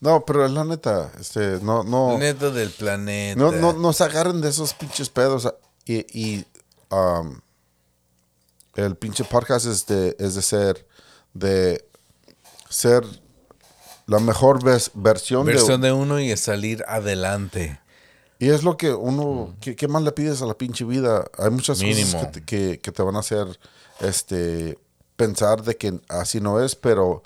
No, 0.00 0.24
pero 0.24 0.46
la 0.48 0.64
neta, 0.64 1.12
este, 1.20 1.60
no, 1.62 1.84
no. 1.84 2.18
neto 2.18 2.50
del 2.50 2.70
planeta. 2.70 3.38
No, 3.40 3.52
no, 3.52 3.72
no 3.72 3.92
se 3.92 4.02
agarren 4.04 4.40
de 4.40 4.48
esos 4.50 4.74
pinches 4.74 5.08
pedos. 5.08 5.48
Y, 5.86 6.04
y, 6.12 6.44
um, 6.90 7.40
el 8.74 8.96
pinche 8.96 9.22
podcast 9.24 9.66
es 9.66 9.86
de, 9.86 10.16
es 10.18 10.34
de 10.34 10.42
ser, 10.42 10.86
de 11.32 11.88
ser 12.68 13.04
la 14.06 14.18
mejor 14.18 14.62
ves- 14.62 14.90
versión, 14.94 15.46
Versión 15.46 15.80
de... 15.80 15.88
de 15.88 15.92
uno 15.94 16.20
y 16.20 16.36
salir 16.36 16.84
adelante. 16.88 17.80
Y 18.38 18.50
es 18.50 18.62
lo 18.64 18.76
que 18.76 18.92
uno, 18.92 19.54
¿qué, 19.60 19.76
qué 19.76 19.88
más 19.88 20.02
le 20.02 20.12
pides 20.12 20.42
a 20.42 20.46
la 20.46 20.54
pinche 20.54 20.84
vida? 20.84 21.24
Hay 21.38 21.50
muchas 21.50 21.80
Mínimo. 21.80 22.12
cosas 22.12 22.26
que 22.26 22.40
te, 22.40 22.44
que, 22.44 22.80
que 22.80 22.92
te 22.92 23.02
van 23.02 23.16
a 23.16 23.20
hacer 23.20 23.46
este, 24.00 24.78
pensar 25.16 25.62
de 25.62 25.76
que 25.76 26.00
así 26.08 26.40
no 26.40 26.60
es, 26.62 26.74
pero... 26.74 27.22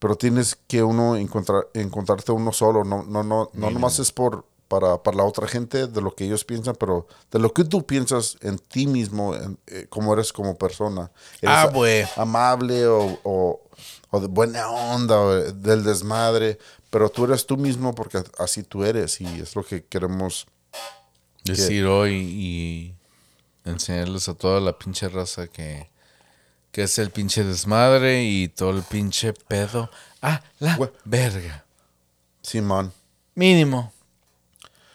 Pero 0.00 0.16
tienes 0.16 0.58
que 0.66 0.82
uno 0.82 1.16
encontrar, 1.16 1.68
encontrarte 1.72 2.30
uno 2.30 2.52
solo. 2.52 2.84
No, 2.84 3.04
no, 3.04 3.22
no, 3.22 3.48
no 3.54 3.70
nomás 3.70 3.98
es 4.00 4.12
por 4.12 4.44
para, 4.68 5.02
para 5.02 5.16
la 5.16 5.24
otra 5.24 5.46
gente 5.48 5.86
de 5.86 6.00
lo 6.02 6.14
que 6.14 6.24
ellos 6.24 6.44
piensan, 6.44 6.74
pero 6.78 7.06
de 7.30 7.38
lo 7.38 7.54
que 7.54 7.64
tú 7.64 7.86
piensas 7.86 8.36
en 8.42 8.58
ti 8.58 8.86
mismo, 8.86 9.34
en, 9.34 9.56
eh, 9.66 9.86
cómo 9.88 10.12
eres 10.12 10.30
como 10.30 10.58
persona. 10.58 11.10
¿Eres 11.40 11.56
Ah, 11.56 11.62
a- 11.62 11.66
güey. 11.70 12.04
Amable 12.16 12.86
o, 12.86 13.18
o, 13.22 13.60
o 14.14 14.20
de 14.20 14.28
buena 14.28 14.70
onda 14.70 15.18
o 15.18 15.34
del 15.52 15.82
desmadre, 15.82 16.58
pero 16.88 17.08
tú 17.08 17.24
eres 17.24 17.46
tú 17.46 17.56
mismo 17.56 17.96
porque 17.96 18.22
así 18.38 18.62
tú 18.62 18.84
eres 18.84 19.20
y 19.20 19.26
es 19.40 19.56
lo 19.56 19.64
que 19.64 19.84
queremos. 19.84 20.46
Decir 21.42 21.84
hoy 21.84 22.14
y 22.14 22.94
enseñarles 23.64 24.28
a 24.28 24.34
toda 24.34 24.60
la 24.60 24.78
pinche 24.78 25.08
raza 25.08 25.48
que, 25.48 25.90
que 26.70 26.84
es 26.84 26.98
el 26.98 27.10
pinche 27.10 27.44
desmadre 27.44 28.22
y 28.22 28.48
todo 28.48 28.70
el 28.70 28.82
pinche 28.82 29.32
pedo. 29.32 29.90
Ah, 30.22 30.42
la 30.60 30.78
verga. 31.04 31.66
Simón. 32.40 32.94
Mínimo. 33.34 33.92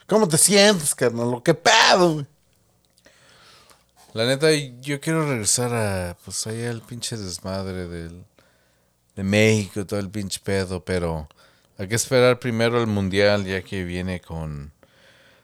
¿Cómo 0.08 0.28
te 0.28 0.38
sientes, 0.38 0.96
carnal? 0.96 1.42
¿Qué 1.44 1.54
pedo? 1.54 2.14
güey? 2.14 2.26
La 4.14 4.26
neta, 4.26 4.48
yo 4.82 5.00
quiero 5.00 5.28
regresar 5.28 5.74
a, 5.74 6.18
pues 6.26 6.48
allá 6.48 6.72
el 6.72 6.82
pinche 6.82 7.16
desmadre 7.16 7.88
del, 7.88 8.26
de 9.20 9.24
México, 9.26 9.86
todo 9.86 10.00
el 10.00 10.10
pinche 10.10 10.40
pedo, 10.42 10.86
pero 10.86 11.28
hay 11.78 11.90
que 11.90 11.96
esperar 11.96 12.40
primero 12.40 12.80
el 12.80 12.88
mundial 12.88 13.44
ya 13.44 13.62
que 13.62 13.84
viene 13.84 14.22
con 14.22 14.72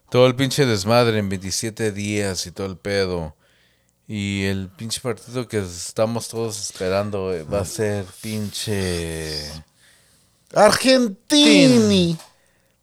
todo 0.10 0.28
el 0.28 0.36
pinche 0.36 0.66
desmadre 0.66 1.20
en 1.20 1.28
27 1.28 1.92
días 1.92 2.48
y 2.48 2.52
todo 2.52 2.68
el 2.68 2.78
pedo. 2.78 3.36
Y 4.08 4.46
el 4.46 4.70
pinche 4.70 5.02
partido 5.02 5.50
que 5.50 5.60
estamos 5.60 6.30
todos 6.30 6.58
esperando 6.58 7.34
eh, 7.34 7.44
va 7.44 7.62
a 7.62 7.66
ser 7.66 8.06
pinche 8.22 9.42
Argentini. 10.54 12.18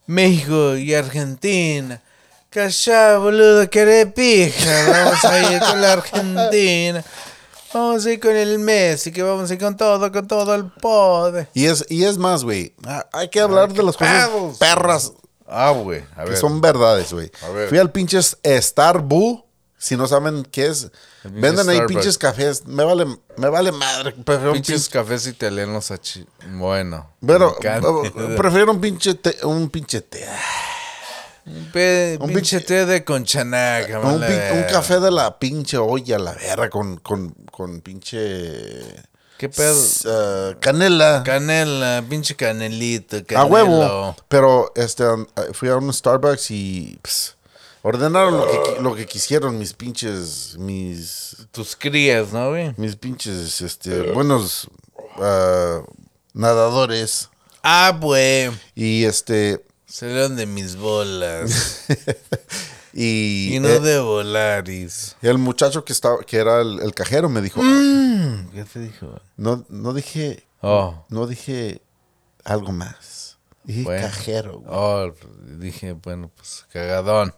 México 0.07 0.77
y 0.77 0.93
Argentina. 0.93 2.03
Callá, 2.51 3.17
boludo, 3.17 3.71
que 3.71 3.81
eres 3.81 4.13
pija. 4.13 4.89
Vamos 4.91 5.25
a 5.25 5.53
ir 5.55 5.59
con 5.59 5.81
la 5.81 5.93
Argentina. 5.95 7.03
Vamos 7.75 8.05
a 8.07 8.13
ir 8.13 8.21
con 8.21 8.37
el 8.37 8.59
Messi, 8.59 9.13
que 9.13 9.23
vamos 9.23 9.51
a 9.51 9.55
ir 9.55 9.61
con 9.61 9.77
todo, 9.77 10.11
con 10.13 10.27
todo 10.27 10.55
el 10.55 10.67
pod. 10.71 11.45
Y 11.55 11.67
es, 11.67 11.85
y 11.89 12.05
es 12.05 12.19
más, 12.19 12.45
güey. 12.45 12.75
ah, 12.87 13.07
Hay 13.13 13.29
que 13.29 13.41
hablar 13.41 13.73
de 13.73 13.83
las 13.83 13.97
cosas 13.97 14.31
perras 14.59 15.13
Ah, 15.47 15.71
güey, 15.71 16.03
a 16.17 16.25
que 16.25 16.31
ver. 16.31 16.39
son 16.39 16.61
verdades, 16.61 17.13
güey. 17.13 17.31
Fui 17.69 17.79
al 17.79 17.91
pinches 17.91 18.39
Starbucks. 18.45 19.45
Si 19.77 19.97
no 19.97 20.07
saben 20.07 20.45
qué 20.45 20.67
es, 20.69 20.93
pinche 21.25 21.41
venden 21.41 21.69
ahí 21.69 21.81
pinches 21.89 22.17
cafés. 22.17 22.65
Me 22.67 22.85
vale, 22.85 23.05
me 23.37 23.49
vale 23.49 23.73
madre. 23.73 24.13
Prefiero 24.13 24.53
Pinches 24.53 24.83
pinche. 24.85 24.91
cafés 24.93 25.27
italianos 25.27 25.91
a 25.91 25.99
chi- 25.99 26.25
Bueno. 26.53 27.11
Pero 27.27 27.57
prefiero 28.37 28.71
un 28.71 28.81
pinche 28.81 29.15
té. 29.15 29.37
Un 29.45 29.69
pinche 29.71 30.01
té. 30.03 30.25
Un, 31.47 31.71
pe- 31.73 32.19
un 32.21 32.33
pinche 32.33 32.61
té 32.61 32.87
de 32.87 33.03
conchanaca. 33.05 34.01
Un, 34.01 34.23
un 34.23 34.63
café 34.71 35.01
de 35.01 35.11
la 35.11 35.39
pinche 35.39 35.77
olla, 35.79 36.19
la 36.19 36.33
verga, 36.35 36.71
con, 36.71 36.97
con, 36.99 37.31
con 37.51 37.81
pinche. 37.81 38.83
¿Qué 39.39 39.49
pedo? 39.49 39.81
ah, 40.07 40.55
canela. 40.61 41.23
Canela, 41.25 42.05
pinche 42.09 42.37
canelito. 42.37 43.17
A 43.17 43.23
canelo. 43.25 43.49
huevo. 43.53 44.17
Pero 44.29 44.73
este, 44.77 45.05
um, 45.05 45.27
fui 45.53 45.69
a 45.69 45.77
un 45.77 45.93
Starbucks 45.93 46.51
y 46.53 46.97
ps, 47.03 47.37
ordenaron 47.83 48.37
lo 48.39 48.47
que, 48.47 48.57
qui- 48.59 48.79
lo 48.81 48.95
que 48.95 49.07
quisieron 49.07 49.59
mis 49.59 49.73
pinches, 49.73 50.57
mis, 50.59 51.37
Tus 51.51 51.75
crías, 51.75 52.33
¿no, 52.33 52.51
güey? 52.51 52.73
mis 52.77 52.95
pinches, 52.95 53.61
este, 53.63 54.13
buenos 54.13 54.69
ah, 55.19 55.81
nadadores. 56.35 57.29
Ah, 57.65 57.97
güey. 58.01 58.51
Y 58.77 59.05
este, 59.05 59.65
Salieron 59.93 60.37
de 60.37 60.47
mis 60.47 60.77
bolas. 60.77 61.85
y, 62.95 63.57
y 63.57 63.61
no 63.61 63.69
eh, 63.69 63.79
de 63.81 64.01
volaris. 64.01 65.17
el 65.21 65.37
muchacho 65.37 65.85
que 65.85 65.93
estaba, 65.93 66.23
que 66.25 66.39
era 66.39 66.63
el, 66.63 66.81
el 66.81 66.95
cajero 66.95 67.29
me 67.29 67.43
dijo, 67.43 67.61
Mm, 67.63 68.49
¿Qué 68.55 68.65
te 68.65 68.81
dijo? 68.81 69.21
no, 69.37 69.67
no 69.69 69.93
dije, 69.93 70.47
Oh, 70.63 71.05
no 71.11 71.27
dije 71.27 71.83
algo 72.43 72.73
más. 72.73 73.37
Dije 73.65 73.83
Bueno. 73.83 74.07
cajero. 74.07 74.53
güey. 74.61 74.71
oh, 74.75 75.13
dije, 75.59 75.93
bueno, 75.93 76.31
pues 76.35 76.65
cagadón. 76.73 77.35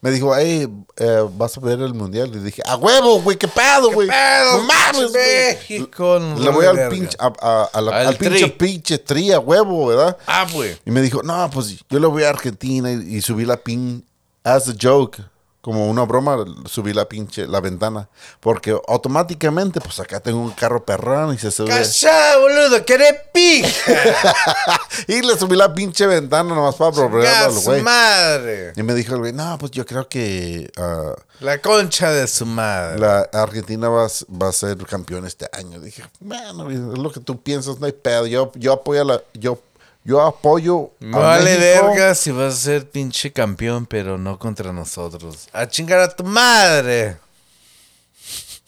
Me 0.00 0.10
dijo, 0.10 0.34
hey, 0.36 0.68
eh, 0.96 1.26
¿vas 1.32 1.56
a 1.56 1.60
ver 1.60 1.80
el 1.80 1.94
mundial? 1.94 2.30
Le 2.30 2.40
dije, 2.40 2.62
a 2.66 2.76
huevo, 2.76 3.20
güey, 3.22 3.36
qué 3.38 3.48
pedo, 3.48 3.90
güey. 3.92 4.08
No 4.08 4.62
mames. 4.64 5.12
México, 5.12 6.18
Le 6.38 6.50
voy 6.50 6.66
al 6.66 6.88
pinche, 6.90 7.16
a, 7.18 7.32
a- 7.40 7.70
a 7.72 7.80
la- 7.80 7.96
Al 8.00 8.06
al 8.08 8.16
pinche 8.16 8.48
pinche 8.48 8.98
tri 8.98 9.32
a 9.32 9.38
huevo, 9.40 9.86
¿verdad? 9.86 10.16
Ah, 10.26 10.46
güey. 10.52 10.76
Y 10.84 10.90
me 10.90 11.00
dijo, 11.00 11.22
no, 11.22 11.48
pues 11.50 11.76
yo 11.88 11.98
le 11.98 12.06
voy 12.06 12.22
a 12.24 12.30
Argentina 12.30 12.92
y, 12.92 13.16
y 13.16 13.22
subí 13.22 13.44
la 13.46 13.56
pin, 13.56 14.04
as 14.42 14.68
a 14.68 14.74
joke, 14.80 15.22
como 15.64 15.88
una 15.88 16.02
broma, 16.02 16.44
subí 16.66 16.92
la 16.92 17.08
pinche, 17.08 17.46
la 17.46 17.58
ventana. 17.58 18.06
Porque 18.38 18.78
automáticamente, 18.86 19.80
pues 19.80 19.98
acá 19.98 20.20
tengo 20.20 20.38
un 20.38 20.50
carro 20.50 20.84
perrón 20.84 21.34
y 21.34 21.38
se 21.38 21.50
sube. 21.50 21.70
Cachá, 21.70 22.36
boludo, 22.36 22.84
que 22.84 22.92
eres 22.92 23.14
pija. 23.32 23.94
y 25.08 25.22
le 25.22 25.38
subí 25.38 25.56
la 25.56 25.72
pinche 25.72 26.06
ventana 26.06 26.54
nomás 26.54 26.74
para 26.74 26.92
probarlo 26.92 27.26
al 27.26 27.52
güey. 27.64 27.80
madre. 27.80 28.74
Y 28.76 28.82
me 28.82 28.92
dijo 28.92 29.14
el 29.14 29.20
güey, 29.20 29.32
no, 29.32 29.56
pues 29.56 29.72
yo 29.72 29.86
creo 29.86 30.06
que 30.06 30.70
ah, 30.76 31.14
La 31.40 31.56
concha 31.62 32.10
de 32.10 32.28
su 32.28 32.44
madre. 32.44 32.98
la 32.98 33.20
Argentina 33.32 33.88
va, 33.88 34.06
va 34.30 34.48
a 34.50 34.52
ser 34.52 34.76
campeón 34.84 35.24
este 35.24 35.48
año. 35.50 35.80
Dije, 35.80 36.04
bueno, 36.20 36.70
es 36.70 36.78
lo 36.78 37.10
que 37.10 37.20
tú 37.20 37.40
piensas, 37.40 37.80
no 37.80 37.86
hay 37.86 37.92
pedo. 37.92 38.26
Yo, 38.26 38.52
yo 38.54 38.74
apoyo 38.74 39.00
a 39.00 39.04
la, 39.04 39.22
yo, 39.32 39.58
yo 40.04 40.20
apoyo 40.20 40.92
a 41.12 41.18
vale 41.18 41.58
México. 41.58 41.86
verga 41.86 42.14
si 42.14 42.30
vas 42.30 42.54
a 42.54 42.56
ser 42.56 42.90
pinche 42.90 43.32
campeón, 43.32 43.86
pero 43.86 44.18
no 44.18 44.38
contra 44.38 44.72
nosotros. 44.72 45.48
A 45.52 45.66
chingar 45.66 46.00
a 46.00 46.14
tu 46.14 46.24
madre. 46.24 47.16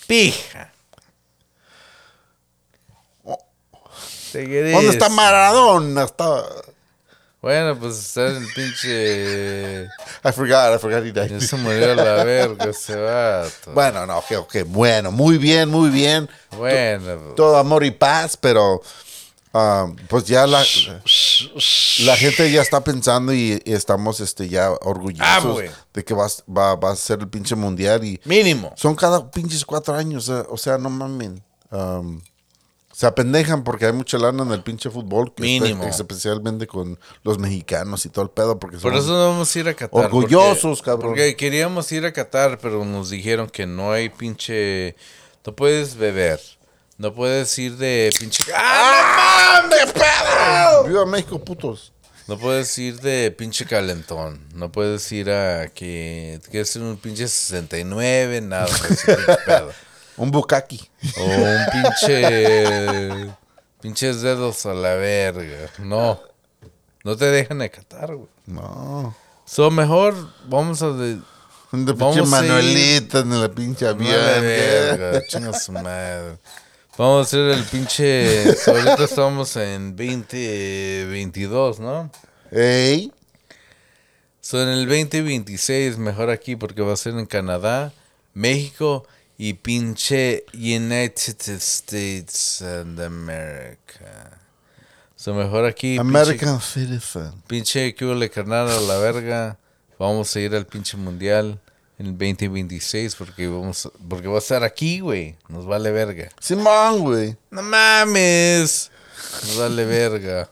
Pija. 0.07 0.73
¿Dónde 4.33 4.89
está 4.89 5.09
Maradona? 5.09 6.05
Está... 6.05 6.43
Bueno, 7.41 7.79
pues 7.79 7.99
está 7.99 8.29
en 8.29 8.37
el 8.39 8.53
pinche. 8.55 9.85
I 9.85 10.33
forgot, 10.33 10.75
I 10.75 10.79
forgot 10.79 11.05
he 11.05 11.13
died. 11.13 11.31
Ya 11.31 11.41
se 11.41 11.57
murió 11.57 11.93
a 11.93 11.95
la 11.95 12.25
verga 12.25 12.65
ese 12.71 12.97
vato. 12.97 13.73
Bueno, 13.73 14.05
no, 14.05 14.19
ok, 14.19 14.33
ok, 14.39 14.57
bueno, 14.67 15.13
muy 15.13 15.39
bien, 15.39 15.69
muy 15.69 15.91
bien. 15.91 16.29
Bueno, 16.57 17.19
pues. 17.23 17.35
Todo 17.37 17.57
amor 17.57 17.85
y 17.85 17.93
paz, 17.93 18.37
pero 18.37 18.83
ah, 19.57 19.87
pues 20.09 20.25
ya 20.25 20.47
la, 20.47 20.65
la 22.05 22.17
gente 22.17 22.51
ya 22.51 22.63
está 22.63 22.83
pensando 22.83 23.33
y, 23.33 23.61
y 23.65 23.73
estamos 23.73 24.21
este, 24.21 24.49
ya 24.49 24.67
Ah, 24.67 24.79
orgullosos 24.83 25.53
güey. 25.55 25.71
de 25.95 26.05
que 26.05 26.15
va, 26.15 26.27
va, 26.55 26.75
va 26.77 26.93
a 26.93 26.97
ser 26.97 27.21
el 27.21 27.29
pinche 27.29 27.55
mundial 27.55 28.05
y 28.05 28.21
Mínimo. 28.25 28.73
son 28.77 28.95
cada 28.95 29.31
pinches 29.31 29.65
cuatro 29.65 29.95
años, 29.95 30.29
o 30.29 30.35
sea, 30.43 30.47
o 30.51 30.57
sea, 30.57 30.79
no 30.79 30.91
mamen. 30.91 31.43
Um, 31.71 32.21
se 32.93 33.07
apendejan 33.07 33.63
porque 33.63 33.85
hay 33.85 33.93
mucha 33.93 34.17
lana 34.17 34.43
en 34.43 34.53
el 34.53 34.63
pinche 34.63 34.89
fútbol, 34.89 35.35
que 35.35 35.43
está- 35.57 35.65
Mínimo. 35.67 35.85
especialmente 35.85 36.67
con 36.67 36.99
los 37.25 37.39
mexicanos 37.39 38.07
y 38.07 38.09
todo 38.09 38.25
el 38.25 38.31
pedo, 38.31 38.59
porque 38.59 38.79
Por 38.79 38.95
eso 38.95 39.09
no 39.13 39.29
vamos 39.31 39.55
a 39.55 39.59
ir 39.59 39.69
a 39.69 39.75
Qatar. 39.75 40.05
Orgullosos, 40.07 40.79
porque- 40.79 40.83
cabrón. 40.83 41.11
Porque 41.11 41.37
queríamos 41.37 41.93
ir 41.93 42.07
a 42.07 42.13
Qatar, 42.15 42.59
pero 42.59 42.85
nos 42.87 43.11
dijeron 43.11 43.51
que 43.51 43.67
no 43.67 43.93
hay 43.93 44.09
pinche. 44.09 44.97
No 45.45 45.55
puedes 45.55 45.95
beber. 45.97 46.41
No 46.99 47.13
puedes 47.13 47.57
ir 47.59 47.77
de 47.77 48.11
pinche. 48.19 48.43
¡Ah, 48.55 49.63
no 49.63 49.69
mames, 49.69 49.93
pedo! 49.93 50.85
¡Viva 50.85 51.07
México, 51.07 51.39
putos! 51.45 51.93
No 52.27 52.39
puedes 52.39 52.77
ir 52.79 52.99
de 53.01 53.31
pinche 53.31 53.67
calentón. 53.67 54.41
No 54.55 54.73
puedes 54.73 55.11
ir 55.13 55.31
a 55.31 55.69
que. 55.69 56.41
Que 56.51 56.61
es 56.61 56.75
un 56.77 56.97
pinche 56.97 57.29
69, 57.29 58.41
nada. 58.41 58.67
pedo. 59.47 59.73
Un 60.17 60.31
bukaki. 60.31 60.89
O 61.19 61.23
un 61.25 61.67
pinche. 61.71 63.31
Pinches 63.81 64.23
dedos 64.23 64.65
a 64.67 64.75
la 64.75 64.95
verga. 64.95 65.71
No. 65.79 66.21
No 67.05 67.17
te 67.17 67.27
dejan 67.27 67.59
de 67.59 67.71
Qatar, 67.71 68.15
güey. 68.17 68.29
No. 68.47 69.15
So, 69.45 69.71
mejor 69.71 70.15
vamos 70.49 70.83
a. 70.83 70.89
de- 70.89 71.21
De 71.73 71.93
Vamos 71.93 72.17
pinche 72.17 72.29
Manuelita 72.31 73.19
en 73.21 73.33
el 73.33 73.51
pinche 73.51 73.87
avión. 73.87 74.11
Vale 74.11 74.41
verga, 74.41 75.21
chinga 75.29 75.53
su 75.53 75.71
madre. 75.73 76.39
Vamos 76.99 77.19
a 77.19 77.23
hacer 77.29 77.51
el 77.51 77.63
pinche. 77.65 78.45
ahorita 78.67 79.05
estamos 79.05 79.55
en 79.57 79.95
2022, 79.95 81.79
¿no? 81.79 82.11
Ey. 82.51 83.13
So, 84.41 84.63
en 84.63 84.71
el 84.71 84.87
2026, 84.87 85.99
mejor 85.99 86.31
aquí 86.31 86.57
porque 86.57 86.81
va 86.81 86.95
a 86.95 86.97
ser 86.97 87.13
en 87.19 87.27
Canadá, 87.27 87.93
México 88.33 89.07
y 89.37 89.53
pinche 89.55 90.47
United 90.55 91.37
States 91.59 92.63
and 92.63 92.99
America. 92.99 94.41
So, 95.17 95.35
mejor 95.35 95.67
aquí. 95.67 95.99
American 95.99 96.63
Citizen. 96.63 97.33
Pinche, 97.47 97.91
pinche 97.91 97.95
que 97.95 98.07
huele 98.07 98.31
carnal 98.31 98.71
a 98.71 98.81
la 98.81 98.97
verga. 98.97 99.59
Vamos 99.99 100.35
a 100.35 100.41
ir 100.41 100.55
al 100.55 100.65
pinche 100.65 100.97
mundial 100.97 101.61
en 101.99 102.07
el 102.07 102.13
2026 102.13 103.15
porque 103.17 103.49
vamos 103.49 103.91
porque 104.09 104.29
va 104.29 104.37
a 104.37 104.39
estar 104.39 104.63
aquí, 104.65 105.01
güey. 105.01 105.37
Nos 105.49 105.67
vale 105.67 105.91
verga. 105.91 106.29
Simón, 106.41 107.01
güey. 107.01 107.37
No 107.51 107.63
mames. 107.63 108.91
Nos 109.43 109.59
vale 109.59 109.85
verga. 109.85 110.51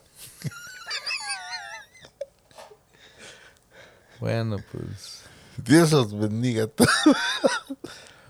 Bueno, 4.19 4.57
pues. 4.71 5.21
Dios 5.57 5.91
los 5.91 6.17
bendiga. 6.17 6.67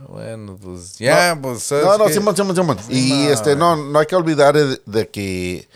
Bueno, 0.09 0.57
pues. 0.61 0.97
Ya, 0.97 1.37
pues. 1.41 1.63
¿sabes 1.63 1.85
No, 1.85 1.97
no? 1.97 2.09
Simón, 2.09 2.35
Simón, 2.35 2.55
Simón. 2.55 2.77
Y 2.89 3.27
este, 3.27 3.55
no, 3.55 3.77
no 3.77 3.99
hay 3.99 4.05
que 4.05 4.15
olvidar 4.15 4.55
de, 4.55 4.81
de 4.85 5.07
que 5.09 5.69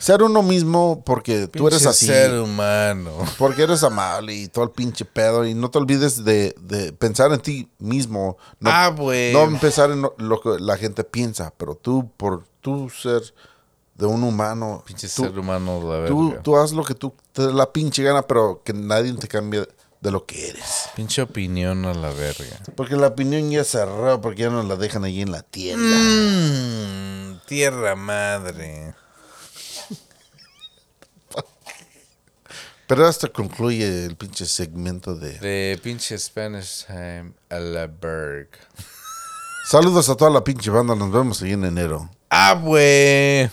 ser 0.00 0.22
uno 0.22 0.42
mismo 0.42 1.02
porque 1.04 1.46
tú 1.46 1.68
eres 1.68 1.80
Pinche 1.80 1.90
así. 1.90 2.06
ser 2.06 2.40
humano. 2.40 3.12
Porque 3.38 3.62
eres 3.62 3.84
amable 3.84 4.34
y 4.34 4.48
todo 4.48 4.64
el 4.64 4.70
pinche 4.70 5.04
pedo. 5.04 5.46
Y 5.46 5.54
no 5.54 5.70
te 5.70 5.78
olvides 5.78 6.24
de, 6.24 6.54
de 6.60 6.92
pensar 6.92 7.32
en 7.32 7.40
ti 7.40 7.68
mismo. 7.78 8.38
No, 8.58 8.70
ah, 8.70 8.88
güey. 8.88 9.32
no 9.32 9.60
pensar 9.60 9.90
en 9.90 10.02
lo, 10.02 10.40
que 10.40 10.58
la 10.58 10.76
gente 10.78 11.04
piensa. 11.04 11.52
Pero 11.56 11.74
tú, 11.74 12.10
por 12.16 12.44
tú 12.60 12.88
ser 12.90 13.22
de 13.94 14.06
un 14.06 14.24
humano. 14.24 14.82
Pinche 14.86 15.06
tú, 15.06 15.22
ser 15.24 15.38
humano, 15.38 15.80
la 15.82 15.98
verga. 15.98 16.08
tú, 16.08 16.34
tú 16.42 16.56
haz 16.56 16.72
lo 16.72 16.82
que 16.82 16.94
tú 16.94 17.12
te 17.32 17.46
dé 17.46 17.52
la 17.52 17.70
pinche 17.70 18.02
gana, 18.02 18.22
pero 18.22 18.62
que 18.64 18.72
nadie 18.72 19.12
te 19.12 19.28
cambie 19.28 19.68
de 20.00 20.10
lo 20.10 20.24
que 20.24 20.48
eres. 20.48 20.88
Pinche 20.96 21.20
opinión 21.20 21.84
a 21.84 21.92
la 21.92 22.10
verga. 22.10 22.58
Porque 22.74 22.96
la 22.96 23.08
opinión 23.08 23.50
ya 23.50 23.64
cerró, 23.64 24.18
porque 24.22 24.42
ya 24.42 24.50
no 24.50 24.62
la 24.62 24.76
dejan 24.76 25.04
allí 25.04 25.20
en 25.20 25.30
la 25.30 25.42
tienda. 25.42 25.94
Mmm, 25.94 27.40
tierra 27.46 27.94
madre. 27.96 28.94
Pero 32.90 33.06
hasta 33.06 33.28
concluye 33.28 34.06
el 34.06 34.16
pinche 34.16 34.44
segmento 34.44 35.14
de... 35.14 35.38
De 35.38 35.78
pinche 35.80 36.18
Spanish 36.18 36.86
time 36.86 37.34
a 37.48 37.60
la 37.60 37.86
verga. 37.86 38.58
Saludos 39.64 40.08
a 40.08 40.16
toda 40.16 40.28
la 40.28 40.42
pinche 40.42 40.70
banda, 40.70 40.96
nos 40.96 41.12
vemos 41.12 41.40
ahí 41.40 41.52
en 41.52 41.66
enero. 41.66 42.10
Ah, 42.28 42.60
güey. 42.60 43.48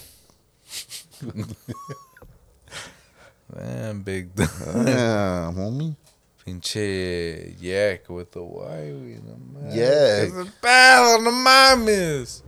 Damn, 3.47 4.03
big 4.03 4.33
dog. 4.33 4.49
Ah, 4.88 5.51
homie. 5.55 5.95
Pinche 6.43 7.55
yak 7.59 8.09
with 8.09 8.31
the 8.31 8.39
Y, 8.39 8.91
güey. 8.91 9.21
No 9.21 9.38
mames. 9.38 9.77
Es 9.77 10.33
pedo, 10.59 11.21
no 11.21 11.31
mames. 11.31 12.43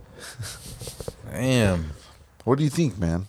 Damn. 1.32 1.94
What 2.44 2.58
do 2.58 2.64
you 2.64 2.72
think, 2.72 2.98
man? 2.98 3.28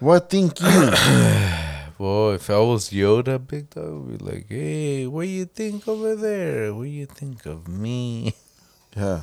What 0.00 0.30
think 0.30 0.58
you? 0.62 0.90
Boy, 1.98 2.34
if 2.34 2.50
I 2.50 2.58
was 2.58 2.90
Yoda, 2.90 3.44
big 3.46 3.70
dog, 3.70 4.10
I'd 4.12 4.18
be 4.18 4.24
like, 4.24 4.46
hey, 4.48 5.06
what 5.06 5.22
do 5.22 5.28
you 5.28 5.44
think 5.44 5.86
over 5.86 6.16
there? 6.16 6.74
What 6.74 6.84
do 6.84 6.88
you 6.90 7.06
think 7.06 7.46
of 7.46 7.68
me? 7.68 8.34
yeah. 8.96 9.22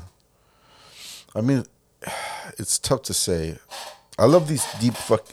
I 1.35 1.41
mean, 1.41 1.65
it's 2.57 2.79
tough 2.79 3.03
to 3.03 3.13
say. 3.13 3.57
I 4.17 4.25
love 4.25 4.47
these 4.47 4.65
deep 4.79 4.93
fuck 4.93 5.25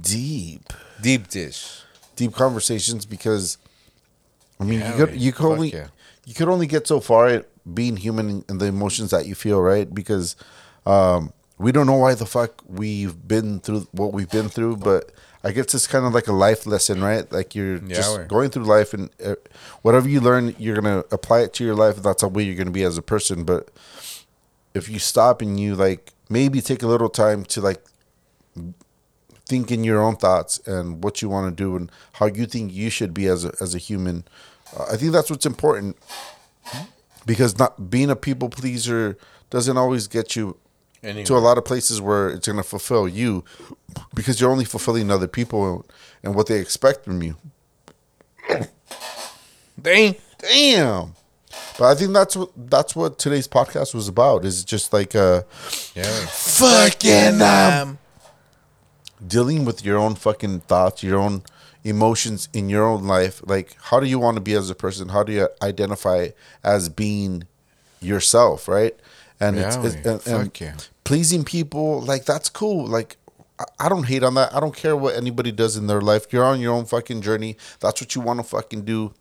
deep 0.00 0.72
Deep 1.00 1.28
dish. 1.28 1.82
deep 2.16 2.32
conversations 2.32 3.04
because 3.06 3.58
I 4.58 4.64
mean 4.64 4.80
Yeah, 4.80 4.90
you 4.90 4.96
could 4.96 5.10
man. 5.10 5.18
you 5.20 5.32
could 5.32 5.46
only 5.46 5.72
yeah. 5.72 5.86
you 6.24 6.34
could 6.34 6.48
only 6.48 6.66
get 6.66 6.86
so 6.86 7.00
far 7.00 7.26
at 7.28 7.48
being 7.74 7.96
human 7.96 8.44
and 8.48 8.60
the 8.60 8.66
emotions 8.66 9.10
that 9.10 9.26
you 9.26 9.34
feel, 9.34 9.60
right? 9.60 9.92
Because 9.92 10.36
um, 10.86 11.32
we 11.58 11.70
don't 11.72 11.86
know 11.86 11.96
why 11.96 12.14
the 12.14 12.26
fuck 12.26 12.62
we've 12.66 13.26
been 13.28 13.60
through 13.60 13.86
what 13.92 14.12
we've 14.12 14.30
been 14.30 14.48
through, 14.48 14.76
but 14.78 15.10
I 15.44 15.52
guess 15.52 15.74
it's 15.74 15.86
kind 15.86 16.06
of 16.06 16.14
like 16.14 16.26
a 16.26 16.32
life 16.32 16.66
lesson, 16.66 17.02
right? 17.02 17.30
Like 17.30 17.54
you're 17.54 17.76
Yeah, 17.76 17.96
just 17.96 18.16
wey. 18.18 18.24
going 18.26 18.50
through 18.50 18.64
life, 18.64 18.94
and 18.94 19.10
uh, 19.24 19.34
whatever 19.82 20.08
you 20.08 20.20
learn, 20.20 20.54
you're 20.58 20.74
gonna 20.80 21.04
apply 21.12 21.40
it 21.40 21.52
to 21.54 21.64
your 21.64 21.74
life. 21.74 21.96
That's 21.96 22.22
how 22.22 22.28
way 22.28 22.42
you're 22.44 22.56
gonna 22.56 22.70
be 22.70 22.82
as 22.84 22.96
a 22.96 23.02
person. 23.02 23.44
But 23.44 23.68
if 24.72 24.88
you 24.88 24.98
stop 24.98 25.42
and 25.42 25.60
you 25.60 25.74
like 25.76 26.12
maybe 26.30 26.60
take 26.62 26.82
a 26.82 26.86
little 26.86 27.10
time 27.10 27.44
to 27.44 27.60
like 27.60 27.84
think 29.46 29.70
in 29.70 29.84
your 29.84 30.00
own 30.02 30.16
thoughts 30.16 30.58
and 30.66 31.04
what 31.04 31.20
you 31.20 31.28
want 31.28 31.54
to 31.54 31.62
do 31.62 31.76
and 31.76 31.92
how 32.14 32.26
you 32.26 32.46
think 32.46 32.72
you 32.72 32.88
should 32.88 33.12
be 33.12 33.26
as 33.26 33.44
a 33.44 33.52
as 33.60 33.74
a 33.74 33.78
human. 33.78 34.24
Uh, 34.76 34.86
I 34.92 34.96
think 34.96 35.12
that's 35.12 35.30
what's 35.30 35.44
important 35.46 35.96
because 37.26 37.58
not 37.58 37.90
being 37.90 38.10
a 38.10 38.16
people 38.16 38.48
pleaser 38.48 39.18
doesn't 39.50 39.76
always 39.76 40.06
get 40.08 40.34
you 40.36 40.56
Anyway. 41.04 41.24
to 41.24 41.36
a 41.36 41.38
lot 41.38 41.58
of 41.58 41.64
places 41.64 42.00
where 42.00 42.30
it's 42.30 42.46
going 42.48 42.56
to 42.56 42.62
fulfill 42.62 43.06
you 43.06 43.44
because 44.14 44.40
you're 44.40 44.50
only 44.50 44.64
fulfilling 44.64 45.10
other 45.10 45.28
people 45.28 45.84
and 46.22 46.34
what 46.34 46.46
they 46.46 46.58
expect 46.58 47.04
from 47.04 47.22
you. 47.22 47.36
Dang. 49.80 50.16
Damn. 50.38 51.14
But 51.78 51.86
I 51.86 51.94
think 51.94 52.12
that's 52.12 52.36
what 52.36 52.50
that's 52.56 52.94
what 52.96 53.18
today's 53.18 53.48
podcast 53.48 53.94
was 53.94 54.08
about. 54.08 54.44
Is 54.44 54.64
just 54.64 54.92
like 54.92 55.14
uh 55.14 55.42
Yeah. 55.94 56.04
fucking 56.26 57.40
um, 57.42 57.98
dealing 59.26 59.64
with 59.64 59.84
your 59.84 59.98
own 59.98 60.14
fucking 60.14 60.60
thoughts, 60.60 61.02
your 61.02 61.18
own 61.18 61.42
emotions 61.82 62.48
in 62.52 62.68
your 62.68 62.84
own 62.84 63.04
life. 63.04 63.42
Like, 63.44 63.76
how 63.82 64.00
do 64.00 64.06
you 64.06 64.18
want 64.18 64.36
to 64.36 64.40
be 64.40 64.54
as 64.54 64.70
a 64.70 64.74
person? 64.74 65.10
How 65.10 65.22
do 65.22 65.32
you 65.32 65.48
identify 65.62 66.28
as 66.62 66.88
being 66.88 67.44
yourself, 68.00 68.68
right? 68.68 68.94
And 69.40 69.58
it's, 69.58 69.76
Yeah, 69.76 69.86
it's 70.14 70.26
and, 70.26 70.60
yeah. 70.60 70.76
pleasing 71.04 71.44
people, 71.44 72.00
like 72.02 72.24
that's 72.24 72.48
cool. 72.48 72.86
Like, 72.86 73.16
I- 73.78 73.88
don't 73.88 74.04
hate 74.04 74.22
on 74.22 74.34
that. 74.34 74.54
I 74.54 74.60
don't 74.60 74.74
care 74.74 74.96
what 74.96 75.16
anybody 75.16 75.52
does 75.52 75.76
in 75.76 75.86
their 75.86 76.00
life. 76.00 76.32
You're 76.32 76.44
on 76.44 76.60
your 76.60 76.72
own 76.72 76.84
fucking 76.86 77.20
journey. 77.22 77.56
That's 77.80 78.00
what 78.00 78.14
you 78.14 78.20
want 78.20 78.40
to 78.40 78.44
fucking 78.44 78.84
do. 78.84 79.12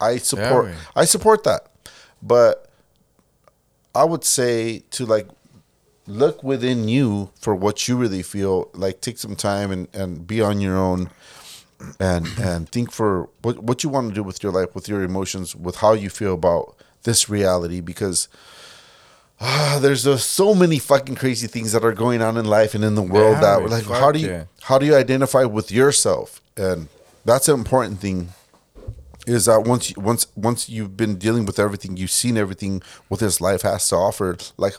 I 0.00 0.18
support. 0.18 0.66
man. 0.66 0.76
I 0.96 1.04
support 1.04 1.44
that, 1.44 1.68
but 2.22 2.68
I 3.94 4.04
would 4.04 4.24
say 4.24 4.80
to 4.90 5.06
like 5.06 5.28
look 6.06 6.42
within 6.42 6.88
you 6.88 7.30
for 7.40 7.54
what 7.54 7.88
you 7.88 7.96
really 7.96 8.22
feel 8.22 8.68
like 8.74 9.00
take 9.00 9.18
some 9.18 9.36
time 9.36 9.70
and, 9.70 9.88
and 9.94 10.26
be 10.26 10.40
on 10.42 10.60
your 10.60 10.76
own 10.76 11.10
and 12.00 12.26
and 12.40 12.68
think 12.68 12.90
for 12.90 13.28
what 13.42 13.62
what 13.62 13.82
you 13.82 13.88
want 13.88 14.08
to 14.08 14.14
do 14.14 14.22
with 14.22 14.42
your 14.42 14.52
life 14.52 14.74
with 14.74 14.88
your 14.88 15.02
emotions 15.02 15.54
with 15.56 15.76
how 15.76 15.92
you 15.92 16.10
feel 16.10 16.34
about 16.34 16.74
this 17.04 17.28
reality 17.28 17.80
because 17.80 18.28
ah, 19.40 19.78
there's 19.80 20.04
just 20.04 20.30
so 20.32 20.54
many 20.54 20.78
fucking 20.78 21.16
crazy 21.16 21.46
things 21.46 21.72
that 21.72 21.84
are 21.84 21.92
going 21.92 22.22
on 22.22 22.36
in 22.36 22.44
life 22.44 22.74
and 22.74 22.84
in 22.84 22.94
the 22.94 23.02
world 23.02 23.34
Yeah, 23.34 23.40
that 23.40 23.60
man, 23.60 23.70
like 23.70 23.84
how 23.84 24.12
do 24.12 24.18
you 24.18 24.28
yeah. 24.28 24.44
how 24.62 24.78
do 24.78 24.86
you 24.86 24.96
identify 24.96 25.44
with 25.44 25.70
yourself 25.70 26.40
and 26.56 26.88
that's 27.24 27.48
an 27.48 27.54
important 27.54 28.00
thing 28.00 28.28
is 29.26 29.46
that 29.46 29.62
once 29.62 29.90
you, 29.90 30.00
once 30.00 30.26
once 30.36 30.68
you've 30.68 30.96
been 30.96 31.16
dealing 31.16 31.46
with 31.46 31.58
everything, 31.58 31.96
you've 31.96 32.10
seen 32.10 32.36
everything 32.36 32.82
what 33.08 33.20
this 33.20 33.40
life 33.40 33.62
has 33.62 33.88
to 33.88 33.96
offer. 33.96 34.36
Like, 34.56 34.74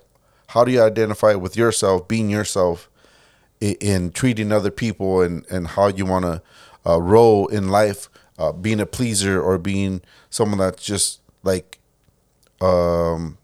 how 0.47 0.63
do 0.63 0.71
you 0.71 0.81
identify 0.81 1.33
with 1.33 1.57
yourself, 1.57 2.07
being 2.07 2.29
yourself, 2.29 2.89
in, 3.59 3.75
in 3.81 4.11
treating 4.11 4.51
other 4.51 4.71
people, 4.71 5.21
and 5.21 5.45
and 5.49 5.67
how 5.67 5.87
you 5.87 6.05
want 6.05 6.25
to 6.25 6.41
uh, 6.85 7.01
roll 7.01 7.47
in 7.47 7.69
life, 7.69 8.09
uh, 8.37 8.51
being 8.51 8.79
a 8.79 8.85
pleaser 8.85 9.41
or 9.41 9.57
being 9.57 10.01
someone 10.29 10.59
that's 10.59 10.83
just 10.83 11.21
like, 11.43 11.79
um, 12.61 13.37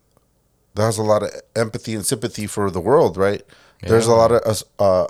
that 0.75 0.83
has 0.83 0.97
a 0.97 1.03
lot 1.03 1.23
of 1.23 1.29
empathy 1.55 1.93
and 1.95 2.05
sympathy 2.05 2.47
for 2.47 2.69
the 2.71 2.79
world, 2.81 3.17
right? 3.17 3.43
There's 3.81 4.07
a 4.07 4.13
lot 4.13 4.31
of 4.31 4.41
us. 4.43 4.63
Uh, 4.79 5.07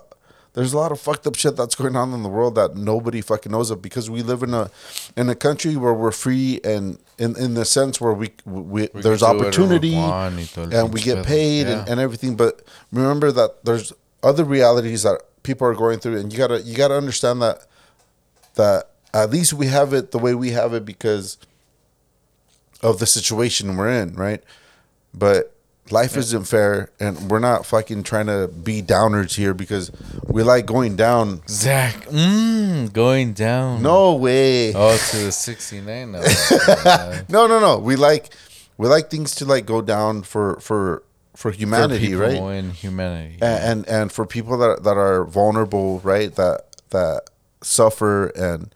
there's 0.54 0.74
a 0.74 0.78
lot 0.78 0.92
of 0.92 1.00
fucked 1.00 1.26
up 1.28 1.36
shit 1.36 1.56
that's 1.56 1.76
going 1.76 1.96
on 1.96 2.14
in 2.14 2.24
the 2.24 2.30
world 2.30 2.56
that 2.56 2.76
nobody 2.76 3.22
fucking 3.22 3.52
knows 3.54 3.70
of 3.72 3.82
because 3.82 4.10
we 4.10 4.22
live 4.22 4.44
in 4.44 4.54
a 4.54 4.70
in 5.16 5.30
a 5.30 5.36
country 5.36 5.76
where 5.78 5.94
we're 5.94 6.12
free 6.12 6.60
and 6.66 7.00
in 7.18 7.38
in 7.38 7.54
the 7.54 7.64
sense 7.64 8.02
where 8.02 8.12
we, 8.14 8.32
we, 8.46 8.90
We 8.94 9.02
there's 9.02 9.22
can 9.22 9.38
do 9.38 9.38
whatever 9.38 9.38
we 9.38 9.48
opportunity 9.48 9.96
want 9.96 10.36
y 10.36 10.48
todo 10.54 10.70
el 10.70 10.86
and 10.86 10.94
we 10.94 11.02
get 11.02 11.26
paid 11.26 11.68
and, 11.68 11.86
Yeah. 11.88 11.92
and 11.92 12.00
everything 12.02 12.36
but 12.36 12.64
remember 12.92 13.32
that 13.32 13.64
there's 13.64 13.94
other 14.24 14.44
realities 14.44 15.04
that 15.04 15.22
people 15.44 15.66
are 15.68 15.74
going 15.74 16.00
through 16.00 16.18
and 16.20 16.34
you 16.34 16.38
gotta 16.38 16.62
you 16.62 16.76
gotta 16.76 16.96
understand 16.96 17.42
that 17.42 17.66
that 18.56 18.90
at 19.14 19.30
least 19.30 19.54
we 19.54 19.68
have 19.68 19.94
it 19.94 20.12
the 20.12 20.18
way 20.20 20.34
we 20.36 20.52
have 20.52 20.74
it 20.74 20.84
because 20.84 21.38
of 22.82 23.00
the 23.00 23.06
situation 23.06 23.78
we're 23.78 23.90
in 23.90 24.16
right 24.16 24.44
but 25.14 25.54
life 25.90 26.16
isn't 26.16 26.46
fair 26.46 26.90
and 27.00 27.30
we're 27.30 27.40
not 27.40 27.66
fucking 27.66 28.02
trying 28.04 28.28
to 28.28 28.48
be 28.48 28.82
downers 28.82 29.36
here 29.36 29.54
because 29.54 29.92
we 30.28 30.42
like 30.42 30.66
going 30.66 30.96
down 30.96 31.42
Zach, 31.50 32.06
mm, 32.06 32.92
going 32.94 33.34
down. 33.34 33.82
no 33.82 34.16
way 34.16 34.74
Oh, 34.74 34.98
to 35.12 35.18
the 35.18 35.32
69 35.32 36.12
now. 36.14 36.22
Uh, 36.22 37.22
no 37.30 37.48
no 37.48 37.60
no 37.60 37.78
we 37.78 37.96
like 37.98 38.34
we 38.78 38.88
like 38.88 39.10
things 39.10 39.36
to 39.36 39.46
like 39.46 39.66
go 39.66 39.82
down 39.82 40.24
for 40.24 40.60
for 40.62 41.04
for 41.36 41.52
humanity 41.52 42.08
people 42.08 42.22
right 42.22 42.56
in 42.58 42.72
humanity. 42.72 43.38
and, 43.42 43.64
and 43.64 43.88
and 43.90 44.12
for 44.12 44.26
people 44.26 44.58
that 44.60 44.84
that 44.84 44.98
are 44.98 45.26
vulnerable 45.26 46.00
right 46.00 46.36
that 46.36 46.62
that 46.92 47.24
suffer 47.62 48.28
and 48.28 48.74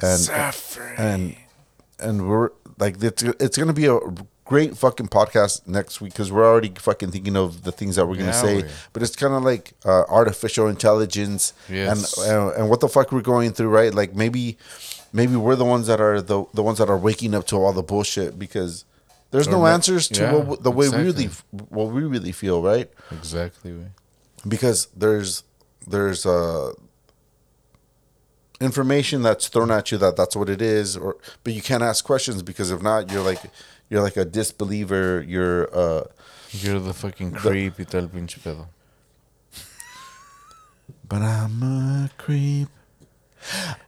and 0.00 0.18
Suffering. 0.20 0.94
and 0.98 1.36
and 2.00 2.28
we're 2.28 2.50
like 2.78 3.02
it's 3.02 3.22
it's 3.22 3.56
gonna 3.56 3.72
be 3.72 3.86
a 3.86 3.98
great 4.44 4.76
fucking 4.76 5.08
podcast 5.08 5.66
next 5.66 6.00
week 6.00 6.12
because 6.12 6.30
we're 6.30 6.44
already 6.46 6.70
fucking 6.78 7.10
thinking 7.10 7.36
of 7.36 7.62
the 7.62 7.72
things 7.72 7.96
that 7.96 8.06
we're 8.06 8.16
gonna 8.16 8.26
Yeah, 8.26 8.42
say. 8.42 8.56
we- 8.62 8.68
but 8.92 9.02
it's 9.02 9.16
kind 9.16 9.32
of 9.34 9.42
like 9.42 9.72
uh, 9.84 10.04
artificial 10.08 10.68
intelligence 10.68 11.52
Yes. 11.68 12.18
and, 12.18 12.28
and 12.30 12.56
and 12.56 12.70
what 12.70 12.80
the 12.80 12.88
fuck 12.88 13.10
we're 13.12 13.22
going 13.22 13.52
through 13.52 13.68
right? 13.70 13.94
Like 13.94 14.14
maybe 14.14 14.58
maybe 15.12 15.34
we're 15.36 15.56
the 15.56 15.64
ones 15.64 15.86
that 15.86 16.00
are 16.00 16.20
the 16.20 16.44
the 16.52 16.62
ones 16.62 16.78
that 16.78 16.88
are 16.90 16.98
waking 16.98 17.34
up 17.34 17.46
to 17.48 17.56
all 17.56 17.72
the 17.72 17.82
bullshit 17.82 18.38
because 18.38 18.84
there's 19.30 19.48
Or 19.48 19.52
no 19.52 19.66
answers 19.66 20.08
to 20.08 20.20
yeah, 20.22 20.34
what, 20.34 20.62
the 20.62 20.70
way 20.70 20.88
we 20.90 20.96
really 20.98 21.28
what 21.70 21.86
we 21.90 22.02
really 22.02 22.32
feel 22.32 22.60
right? 22.62 22.88
Exactly. 23.10 23.72
because 24.46 24.88
there's 24.96 25.42
there's 25.86 26.26
uh 26.26 26.72
information 28.60 29.22
that's 29.22 29.48
thrown 29.48 29.70
at 29.70 29.90
you 29.90 29.98
that 29.98 30.16
that's 30.16 30.36
what 30.36 30.48
it 30.48 30.62
is 30.62 30.96
or 30.96 31.16
but 31.42 31.52
you 31.52 31.60
can't 31.60 31.82
ask 31.82 32.04
questions 32.04 32.42
because 32.42 32.70
if 32.70 32.80
not 32.82 33.10
you're 33.10 33.22
like 33.22 33.40
you're 33.90 34.02
like 34.02 34.16
a 34.16 34.24
disbeliever 34.24 35.22
you're 35.26 35.68
uh 35.76 36.04
You're 36.52 36.78
the 36.80 36.94
fucking 36.94 37.32
creep 37.32 37.78
y 37.78 37.84
todo 37.84 38.02
el 38.02 38.08
pinche 38.08 38.38
pedo. 38.40 38.66
but 41.08 41.22
i'm 41.22 41.62
a 41.62 42.10
creep 42.16 42.68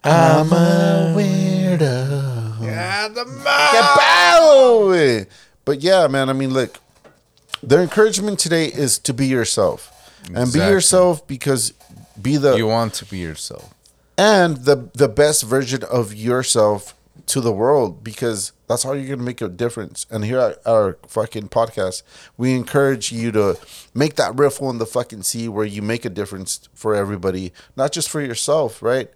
i'm 0.05 0.53
a 0.53 1.15
weirdo 1.17 2.61
Yeah, 2.63 3.09
the 3.09 3.25
Kapow! 3.25 5.27
but 5.65 5.81
yeah 5.81 6.07
man 6.09 6.29
i 6.29 6.33
mean 6.33 6.53
look 6.53 6.79
the 7.63 7.81
encouragement 7.81 8.39
today 8.39 8.67
is 8.67 8.99
to 9.01 9.15
be 9.15 9.27
yourself 9.27 9.93
and 10.35 10.53
be 10.53 10.59
yourself 10.59 11.27
because 11.27 11.73
be 12.21 12.37
the 12.37 12.57
You 12.57 12.67
want 12.67 12.95
to 12.95 13.05
be 13.05 13.19
yourself. 13.19 13.73
and 14.19 14.59
the 14.65 14.89
the 14.95 15.09
best 15.09 15.43
version 15.45 15.83
of 15.85 16.15
yourself 16.15 16.95
to 17.27 17.41
the 17.41 17.53
world 17.53 18.03
because 18.05 18.53
that's 18.69 18.83
how 18.83 18.93
you're 18.93 19.09
gonna 19.17 19.23
make 19.27 19.41
a 19.41 19.49
difference. 19.49 20.07
And 20.11 20.25
here 20.25 20.39
at 20.39 20.59
our 20.67 20.99
fucking 21.07 21.49
podcast, 21.51 22.03
we 22.37 22.55
encourage 22.55 23.13
you 23.13 23.31
to 23.33 23.59
make 23.95 24.17
that 24.17 24.37
riffle 24.37 24.71
in 24.71 24.79
the 24.79 24.87
fucking 24.87 25.23
sea 25.23 25.49
where 25.49 25.65
you 25.65 25.83
make 25.83 26.05
a 26.05 26.11
difference 26.11 26.69
for 26.75 26.95
everybody, 26.95 27.53
not 27.77 27.93
just 27.93 28.09
for 28.09 28.21
yourself, 28.21 28.83
right? 28.83 29.09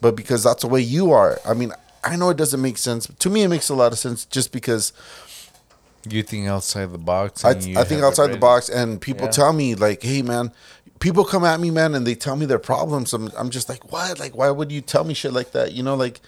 But 0.00 0.16
because 0.16 0.42
that's 0.44 0.62
the 0.62 0.68
way 0.68 0.80
you 0.80 1.12
are. 1.12 1.38
I 1.46 1.54
mean, 1.54 1.72
I 2.02 2.16
know 2.16 2.28
it 2.30 2.36
doesn't 2.36 2.60
make 2.60 2.76
sense. 2.78 3.06
To 3.18 3.30
me, 3.30 3.42
it 3.42 3.48
makes 3.48 3.68
a 3.68 3.74
lot 3.74 3.92
of 3.92 3.98
sense 3.98 4.24
just 4.26 4.52
because 4.52 4.92
You 6.08 6.22
think 6.22 6.46
outside 6.48 6.92
the 6.92 6.98
box. 6.98 7.44
I, 7.44 7.50
I 7.50 7.84
think 7.84 8.02
outside 8.02 8.30
the 8.30 8.36
box, 8.36 8.68
and 8.68 9.00
people 9.00 9.24
Yeah. 9.26 9.30
tell 9.32 9.52
me 9.54 9.74
like, 9.74 10.02
"Hey, 10.02 10.22
man." 10.22 10.52
People 11.00 11.24
come 11.24 11.44
at 11.44 11.60
me, 11.60 11.70
man, 11.70 11.94
and 11.94 12.06
they 12.06 12.14
tell 12.14 12.36
me 12.36 12.46
their 12.46 12.58
problems. 12.58 13.12
I'm, 13.12 13.30
I'm 13.36 13.50
just 13.50 13.68
like, 13.68 13.92
what? 13.92 14.18
Like, 14.18 14.34
why 14.36 14.48
would 14.50 14.70
you 14.72 14.80
tell 14.80 15.04
me 15.04 15.12
shit 15.12 15.32
like 15.34 15.50
that? 15.52 15.72
You 15.72 15.82
know, 15.82 15.94
like, 15.96 16.20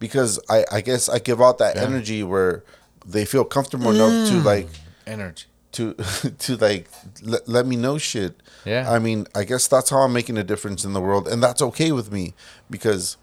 because 0.00 0.40
I, 0.48 0.64
I 0.72 0.80
guess 0.80 1.08
I 1.08 1.20
give 1.20 1.40
out 1.40 1.58
that 1.58 1.76
Yeah. 1.76 1.82
energy 1.82 2.22
where 2.24 2.64
they 3.06 3.24
feel 3.24 3.44
comfortable 3.44 3.90
enough 3.92 4.28
to 4.30 4.34
mm. 4.34 4.44
like, 4.44 4.68
Energy. 5.06 5.44
to, 5.72 5.94
to 6.38 6.56
like, 6.56 6.88
let, 7.22 7.48
let 7.48 7.66
me 7.66 7.76
know 7.76 7.96
shit. 7.98 8.42
Yeah. 8.64 8.90
I 8.90 8.98
mean, 8.98 9.26
I 9.34 9.44
guess 9.44 9.68
that's 9.68 9.90
how 9.90 9.98
I'm 9.98 10.12
making 10.12 10.36
a 10.36 10.42
difference 10.44 10.84
in 10.84 10.92
the 10.92 11.00
world, 11.00 11.28
and 11.28 11.40
that's 11.40 11.62
okay 11.62 11.92
with 11.92 12.10
me 12.10 12.34
because 12.68 13.16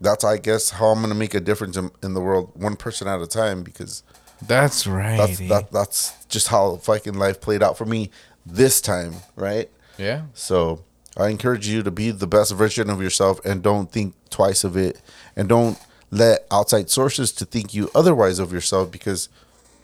that's, 0.00 0.24
I 0.24 0.38
guess, 0.38 0.70
how 0.70 0.86
I'm 0.86 1.00
gonna 1.02 1.14
make 1.14 1.34
a 1.34 1.40
difference 1.40 1.76
in, 1.76 1.90
in 2.02 2.14
the 2.14 2.20
world, 2.20 2.50
one 2.54 2.76
person 2.76 3.06
at 3.08 3.20
a 3.20 3.26
time. 3.26 3.62
Because 3.62 4.02
That's 4.42 4.86
right. 4.86 5.16
that's 5.16 5.38
that, 5.48 5.72
that's 5.72 6.26
just 6.26 6.48
how 6.48 6.76
fucking 6.76 7.14
life 7.14 7.40
played 7.40 7.62
out 7.62 7.78
for 7.78 7.86
me 7.86 8.10
this 8.44 8.80
time, 8.80 9.14
right? 9.34 9.70
yeah. 9.98 10.22
So 10.34 10.84
I 11.16 11.28
encourage 11.28 11.66
you 11.66 11.82
to 11.82 11.90
be 11.90 12.10
the 12.10 12.26
best 12.26 12.52
version 12.52 12.90
of 12.90 13.00
yourself 13.00 13.42
and 13.46 13.62
don't 13.62 13.90
think 13.90 14.14
twice 14.28 14.62
of 14.64 14.76
it 14.76 15.00
and 15.34 15.48
don't 15.48 15.78
let 16.10 16.46
outside 16.50 16.88
sources 16.90 17.32
to 17.32 17.44
think 17.44 17.74
you 17.74 17.90
otherwise 17.94 18.38
of 18.38 18.52
yourself 18.52 18.90
because 18.90 19.28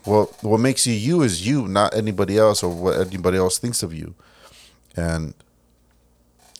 well 0.06 0.30
what 0.40 0.58
makes 0.60 0.86
you 0.86 0.94
you 0.94 1.22
is 1.22 1.46
you, 1.46 1.66
not 1.68 1.94
anybody 1.94 2.38
else 2.38 2.62
or 2.62 2.74
what 2.74 2.98
anybody 2.98 3.38
else 3.38 3.58
thinks 3.58 3.82
of 3.82 3.92
you. 3.92 4.14
And 4.96 5.34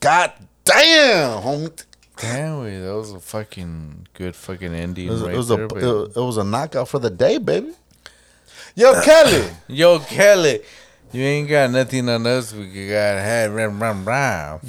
God 0.01 0.33
damn, 0.65 1.43
homie. 1.43 1.85
Damn, 2.17 2.65
that 2.85 2.95
was 2.95 3.13
a 3.13 3.21
fucking 3.21 4.07
good 4.15 4.37
fucking 4.37 4.73
ending 4.75 5.09
It 5.09 5.11
was, 5.11 5.23
right 5.23 5.35
it 5.35 5.37
was 5.37 5.49
there. 5.49 5.65
a 5.65 5.69
baby. 5.69 5.87
it 5.87 6.17
was 6.17 6.37
a 6.37 6.45
knockout 6.45 6.89
for 6.89 6.99
the 6.99 7.11
day, 7.11 7.39
baby. 7.39 7.73
Yo, 8.75 9.01
Kelly. 9.05 9.49
Yo, 9.69 9.99
Kelly, 9.99 10.61
you 11.13 11.23
ain't 11.23 11.49
got 11.49 11.71
nothing 11.71 12.09
on 12.09 12.27
us. 12.27 12.53
We 12.53 12.89
got 12.89 13.17
had 13.19 13.51
ram 13.51 13.83
ram 13.83 14.05
ram. 14.05 14.61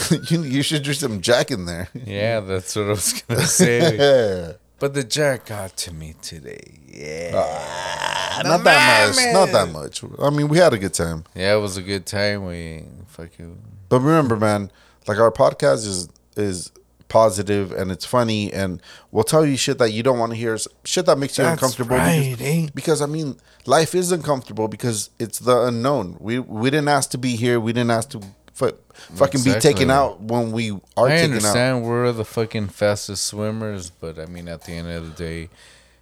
you, 0.30 0.42
you 0.42 0.62
should 0.62 0.82
do 0.82 0.94
some 0.94 1.20
jack 1.20 1.50
in 1.50 1.66
there. 1.66 1.88
Yeah, 2.06 2.40
that's 2.40 2.74
what 2.76 2.86
I 2.86 2.88
was 2.88 3.22
gonna 3.28 3.42
say. 3.46 4.54
But 4.78 4.94
the 4.94 5.04
jack 5.04 5.46
got 5.46 5.76
to 5.76 5.94
me 5.94 6.16
today. 6.20 6.80
Yeah, 6.88 7.30
Ah, 7.36 8.42
not 8.42 8.64
that 8.64 9.14
much. 9.14 9.32
Not 9.32 9.52
that 9.52 9.72
much. 9.72 10.02
I 10.20 10.28
mean, 10.30 10.48
we 10.48 10.58
had 10.58 10.72
a 10.72 10.78
good 10.78 10.92
time. 10.92 11.22
yeah, 11.36 11.54
it 11.54 11.60
was 11.60 11.76
a 11.76 11.82
good 11.82 12.04
time. 12.04 12.46
We 12.46 12.82
fucking 13.06 13.58
But 13.88 14.00
remember, 14.00 14.36
man, 14.36 14.72
like 15.06 15.18
our 15.18 15.30
podcast 15.30 15.86
is 15.86 16.08
is 16.36 16.72
positive 17.06 17.70
and 17.72 17.92
it's 17.92 18.06
funny 18.06 18.50
and 18.52 18.80
we'll 19.12 19.22
tell 19.22 19.44
you 19.46 19.56
shit 19.56 19.76
that 19.78 19.92
you 19.92 20.02
don't 20.02 20.18
want 20.18 20.32
to 20.32 20.36
hear, 20.36 20.56
shit 20.84 21.04
that 21.06 21.18
makes 21.18 21.36
you 21.38 21.44
That's 21.44 21.60
uncomfortable. 21.62 21.94
right, 21.96 22.30
because, 22.36 22.46
eh? 22.46 22.68
because 22.74 23.02
I 23.02 23.06
mean, 23.06 23.36
life 23.66 23.94
is 23.94 24.10
uncomfortable 24.10 24.66
because 24.66 25.10
it's 25.20 25.38
the 25.38 25.62
unknown. 25.66 26.16
We 26.18 26.40
we 26.40 26.70
didn't 26.70 26.88
ask 26.88 27.10
to 27.10 27.18
be 27.18 27.36
here. 27.36 27.60
We 27.60 27.72
didn't 27.72 27.92
ask 27.92 28.08
to 28.10 28.20
fu- 28.52 28.76
fucking 29.14 29.42
be 29.42 29.52
taken 29.54 29.90
out 29.90 30.20
when 30.20 30.52
we 30.52 30.72
are 30.96 31.06
I 31.08 31.16
taken 31.16 31.32
out. 31.32 31.36
understand 31.36 31.84
we're 31.84 32.12
the 32.12 32.24
fucking 32.24 32.68
fastest 32.68 33.24
swimmers, 33.24 33.90
but 33.90 34.18
I 34.18 34.26
mean, 34.26 34.48
at 34.48 34.62
the 34.64 34.72
end 34.72 34.88
of 34.88 35.04
the 35.16 35.24
day, 35.24 35.48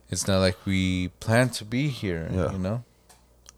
it's 0.09 0.27
not 0.27 0.39
like 0.41 0.57
we 0.67 1.09
plan 1.21 1.51
to 1.51 1.65
be 1.65 1.89
here. 1.89 2.29
Yeah. 2.33 2.53
You 2.53 2.59
know. 2.59 2.85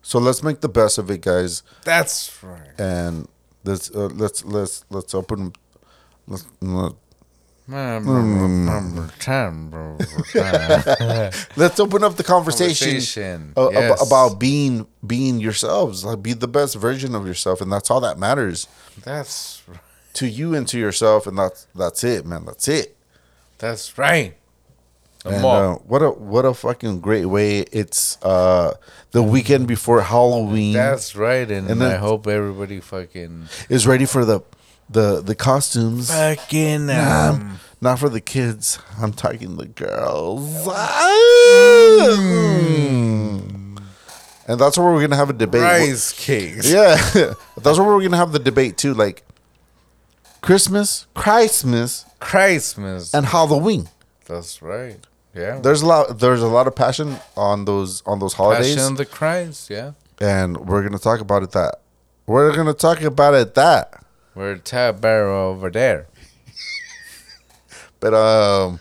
So 0.03 0.18
let's 0.18 0.43
make 0.43 0.61
the 0.61 0.68
best 0.68 0.99
of 0.99 1.11
it, 1.11 1.20
guys, 1.20 1.62
That's 1.84 2.43
right. 2.43 2.78
and 2.78 3.28
let's 3.64 3.90
uh, 3.95 4.07
let's 4.12 4.45
let's 4.45 4.84
let's 4.90 5.14
open. 5.14 5.53
Let's, 6.26 6.45
let- 6.61 6.95
let's 11.57 11.79
open 11.81 12.03
up 12.05 12.17
the 12.17 12.25
conversation, 12.25 12.89
Conversation, 12.89 13.53
uh, 13.57 13.69
ab- 13.69 13.73
yes. 13.75 14.07
about 14.07 14.39
being 14.39 14.87
being 15.07 15.39
yourselves. 15.39 16.05
Like 16.05 16.23
be 16.23 16.33
the 16.33 16.49
best 16.49 16.75
version 16.77 17.15
of 17.15 17.27
yourself, 17.27 17.61
and 17.61 17.73
that's 17.73 17.91
all 17.91 18.01
that 18.01 18.19
matters 18.19 18.67
That's 19.05 19.63
right. 19.69 19.79
to 20.15 20.27
you 20.29 20.55
and 20.55 20.67
to 20.69 20.79
yourself. 20.79 21.27
And 21.27 21.39
that's 21.39 21.67
that's 21.75 22.03
it, 22.05 22.27
man. 22.27 22.45
That's 22.47 22.67
it. 22.69 22.97
That's 23.59 23.97
right. 23.97 24.35
And, 25.25 25.45
uh, 25.45 25.75
what 25.77 26.03
a 26.03 26.11
what 26.11 26.45
a 26.45 26.53
fucking 26.53 27.01
great 27.01 27.27
way! 27.27 27.61
It's 27.71 28.21
uh, 28.25 28.75
the 29.13 29.23
weekend 29.23 29.69
before 29.69 30.03
Halloween. 30.03 30.73
That's 30.73 31.15
right, 31.15 31.49
and, 31.49 31.71
And 31.71 31.81
I 31.85 31.95
hope 31.97 32.27
everybody 32.27 32.81
fucking 32.81 33.47
is 33.69 33.87
ready 33.87 34.05
for 34.05 34.25
the 34.25 34.41
the 34.93 35.20
the 35.22 35.34
costumes. 35.34 36.11
fucking 36.11 36.90
Um, 36.90 37.59
not 37.80 37.99
for 37.99 38.09
the 38.09 38.20
kids. 38.20 38.78
I'm 39.01 39.12
talking 39.12 39.57
the 39.57 39.66
girls. 39.66 40.66
Mm. 42.43 43.78
And 44.49 44.61
that's 44.61 44.76
where 44.76 44.93
we're 44.93 45.01
gonna 45.01 45.16
have 45.16 45.30
a 45.30 45.34
debate. 45.34 45.62
rice 45.62 46.12
cakes. 46.12 46.70
Yeah, 46.70 46.97
that's 47.61 47.78
where 47.78 47.86
we're 47.88 48.03
gonna 48.03 48.16
have 48.16 48.32
the 48.32 48.38
debate 48.38 48.76
too. 48.76 48.93
Like 48.95 49.22
Christmas, 50.40 51.07
Christmas, 51.14 52.05
Christmas. 52.20 53.14
and 53.14 53.26
Halloween. 53.26 53.88
That's 54.26 54.61
right. 54.62 54.99
Yeah. 55.34 55.61
There's 55.61 55.82
a 55.82 55.86
lot. 55.86 56.18
There's 56.18 56.43
a 56.43 56.49
lot 56.49 56.66
of 56.66 56.74
passion 56.74 57.16
on 57.36 57.64
those 57.64 58.03
on 58.05 58.18
those 58.18 58.34
holidays, 58.34 58.74
Passion 58.74 58.93
of 58.93 58.99
the 58.99 59.07
Christ. 59.07 59.70
Yeah. 59.70 59.93
and 60.20 60.57
we're 60.68 60.82
gonna 60.82 60.99
talk 60.99 61.20
about 61.20 61.43
it. 61.45 61.53
That 61.53 61.76
we're 62.26 62.55
gonna 62.55 62.74
talk 62.74 63.01
about 63.03 63.34
it. 63.34 63.55
That. 63.55 64.02
We're 64.35 64.57
tab 64.57 65.01
barrel 65.01 65.51
over 65.51 65.70
there. 65.70 66.07
But 68.01 68.14
um, 68.14 68.80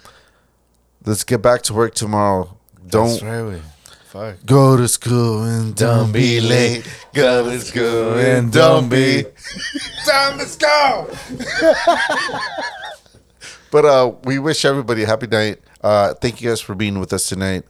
let's 1.05 1.23
get 1.23 1.41
back 1.41 1.61
to 1.63 1.73
work 1.73 1.93
tomorrow. 1.93 2.57
Don't 2.87 3.09
That's 3.09 3.23
right. 3.23 3.61
Fuck. 4.05 4.45
go 4.45 4.75
to 4.75 4.87
school 4.87 5.43
and 5.43 5.73
don't 5.75 6.11
be 6.11 6.41
late. 6.41 6.85
Go 7.13 7.49
to 7.49 7.59
school 7.59 8.15
and 8.15 8.51
don't 8.51 8.89
be. 8.89 9.23
Time, 10.05 10.37
let's 10.37 10.57
go. 10.57 11.09
But 13.71 13.85
uh, 13.85 14.13
we 14.25 14.37
wish 14.37 14.65
everybody 14.65 15.03
a 15.03 15.07
happy 15.07 15.27
night. 15.27 15.59
Uh, 15.81 16.13
thank 16.15 16.41
you 16.41 16.49
guys 16.49 16.59
for 16.59 16.75
being 16.75 16.99
with 16.99 17.13
us 17.13 17.29
tonight. 17.29 17.63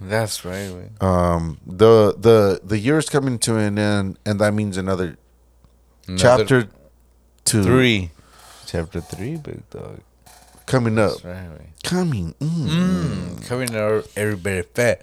That's 0.00 0.44
right. 0.44 0.70
We. 0.70 1.06
Um, 1.06 1.58
the 1.66 2.14
the 2.16 2.60
the 2.62 2.78
year 2.78 2.96
is 2.98 3.08
coming 3.08 3.40
to 3.40 3.56
an 3.56 3.76
end, 3.76 4.20
and 4.24 4.38
that 4.38 4.54
means 4.54 4.76
another, 4.76 5.18
chapter 6.16 6.68
three. 7.50 8.10
Chapter 8.66 9.00
three, 9.02 9.36
big 9.36 9.60
dog. 9.70 10.00
coming 10.66 10.98
up. 10.98 11.12
Right. 11.24 11.72
Coming. 11.82 12.34
mm. 12.40 12.68
Mm, 12.68 13.48
coming 13.48 13.74
out, 13.76 14.04
everybody 14.16 14.62
fat. 14.74 15.00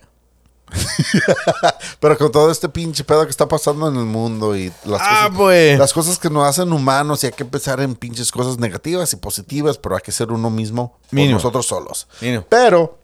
Pero 1.99 2.17
con 2.17 2.31
todo 2.31 2.51
este 2.51 2.69
pinche 2.69 3.03
pedo 3.03 3.23
que 3.23 3.29
está 3.31 3.47
pasando 3.47 3.87
en 3.87 3.95
el 3.95 4.05
mundo 4.05 4.55
y 4.55 4.71
las 4.83 5.01
Ah, 5.01 5.25
cosas, 5.25 5.37
pues. 5.37 5.79
las 5.79 5.93
cosas 5.93 6.19
que 6.19 6.29
nos 6.29 6.45
hacen 6.47 6.71
humanos 6.71 7.23
y 7.23 7.27
hay 7.27 7.33
que 7.33 7.45
pensar 7.45 7.79
en 7.81 7.95
pinches 7.95 8.31
cosas 8.31 8.57
negativas 8.57 9.11
y 9.13 9.17
positivas, 9.17 9.77
pero 9.77 9.95
hay 9.95 10.01
que 10.01 10.11
ser 10.11 10.31
uno 10.31 10.49
mismo 10.49 10.97
por 11.09 11.13
Mínimo. 11.13 11.35
nosotros 11.35 11.65
solos. 11.67 12.07
Mínimo. 12.21 12.45
Pero 12.49 12.97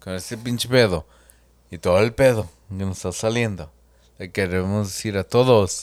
Con 0.00 0.14
este 0.14 0.36
pinche 0.36 0.68
pedo 0.68 1.06
y 1.70 1.78
todo 1.78 1.98
el 1.98 2.12
pedo 2.12 2.48
que 2.68 2.84
nos 2.84 2.96
está 2.98 3.12
saliendo, 3.12 3.70
le 4.18 4.30
queremos 4.30 4.88
decir 4.88 5.16
a 5.18 5.24
todos. 5.24 5.82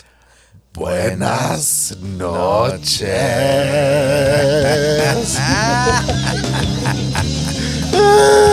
Buenas 0.74 1.96
noches. 2.02 3.08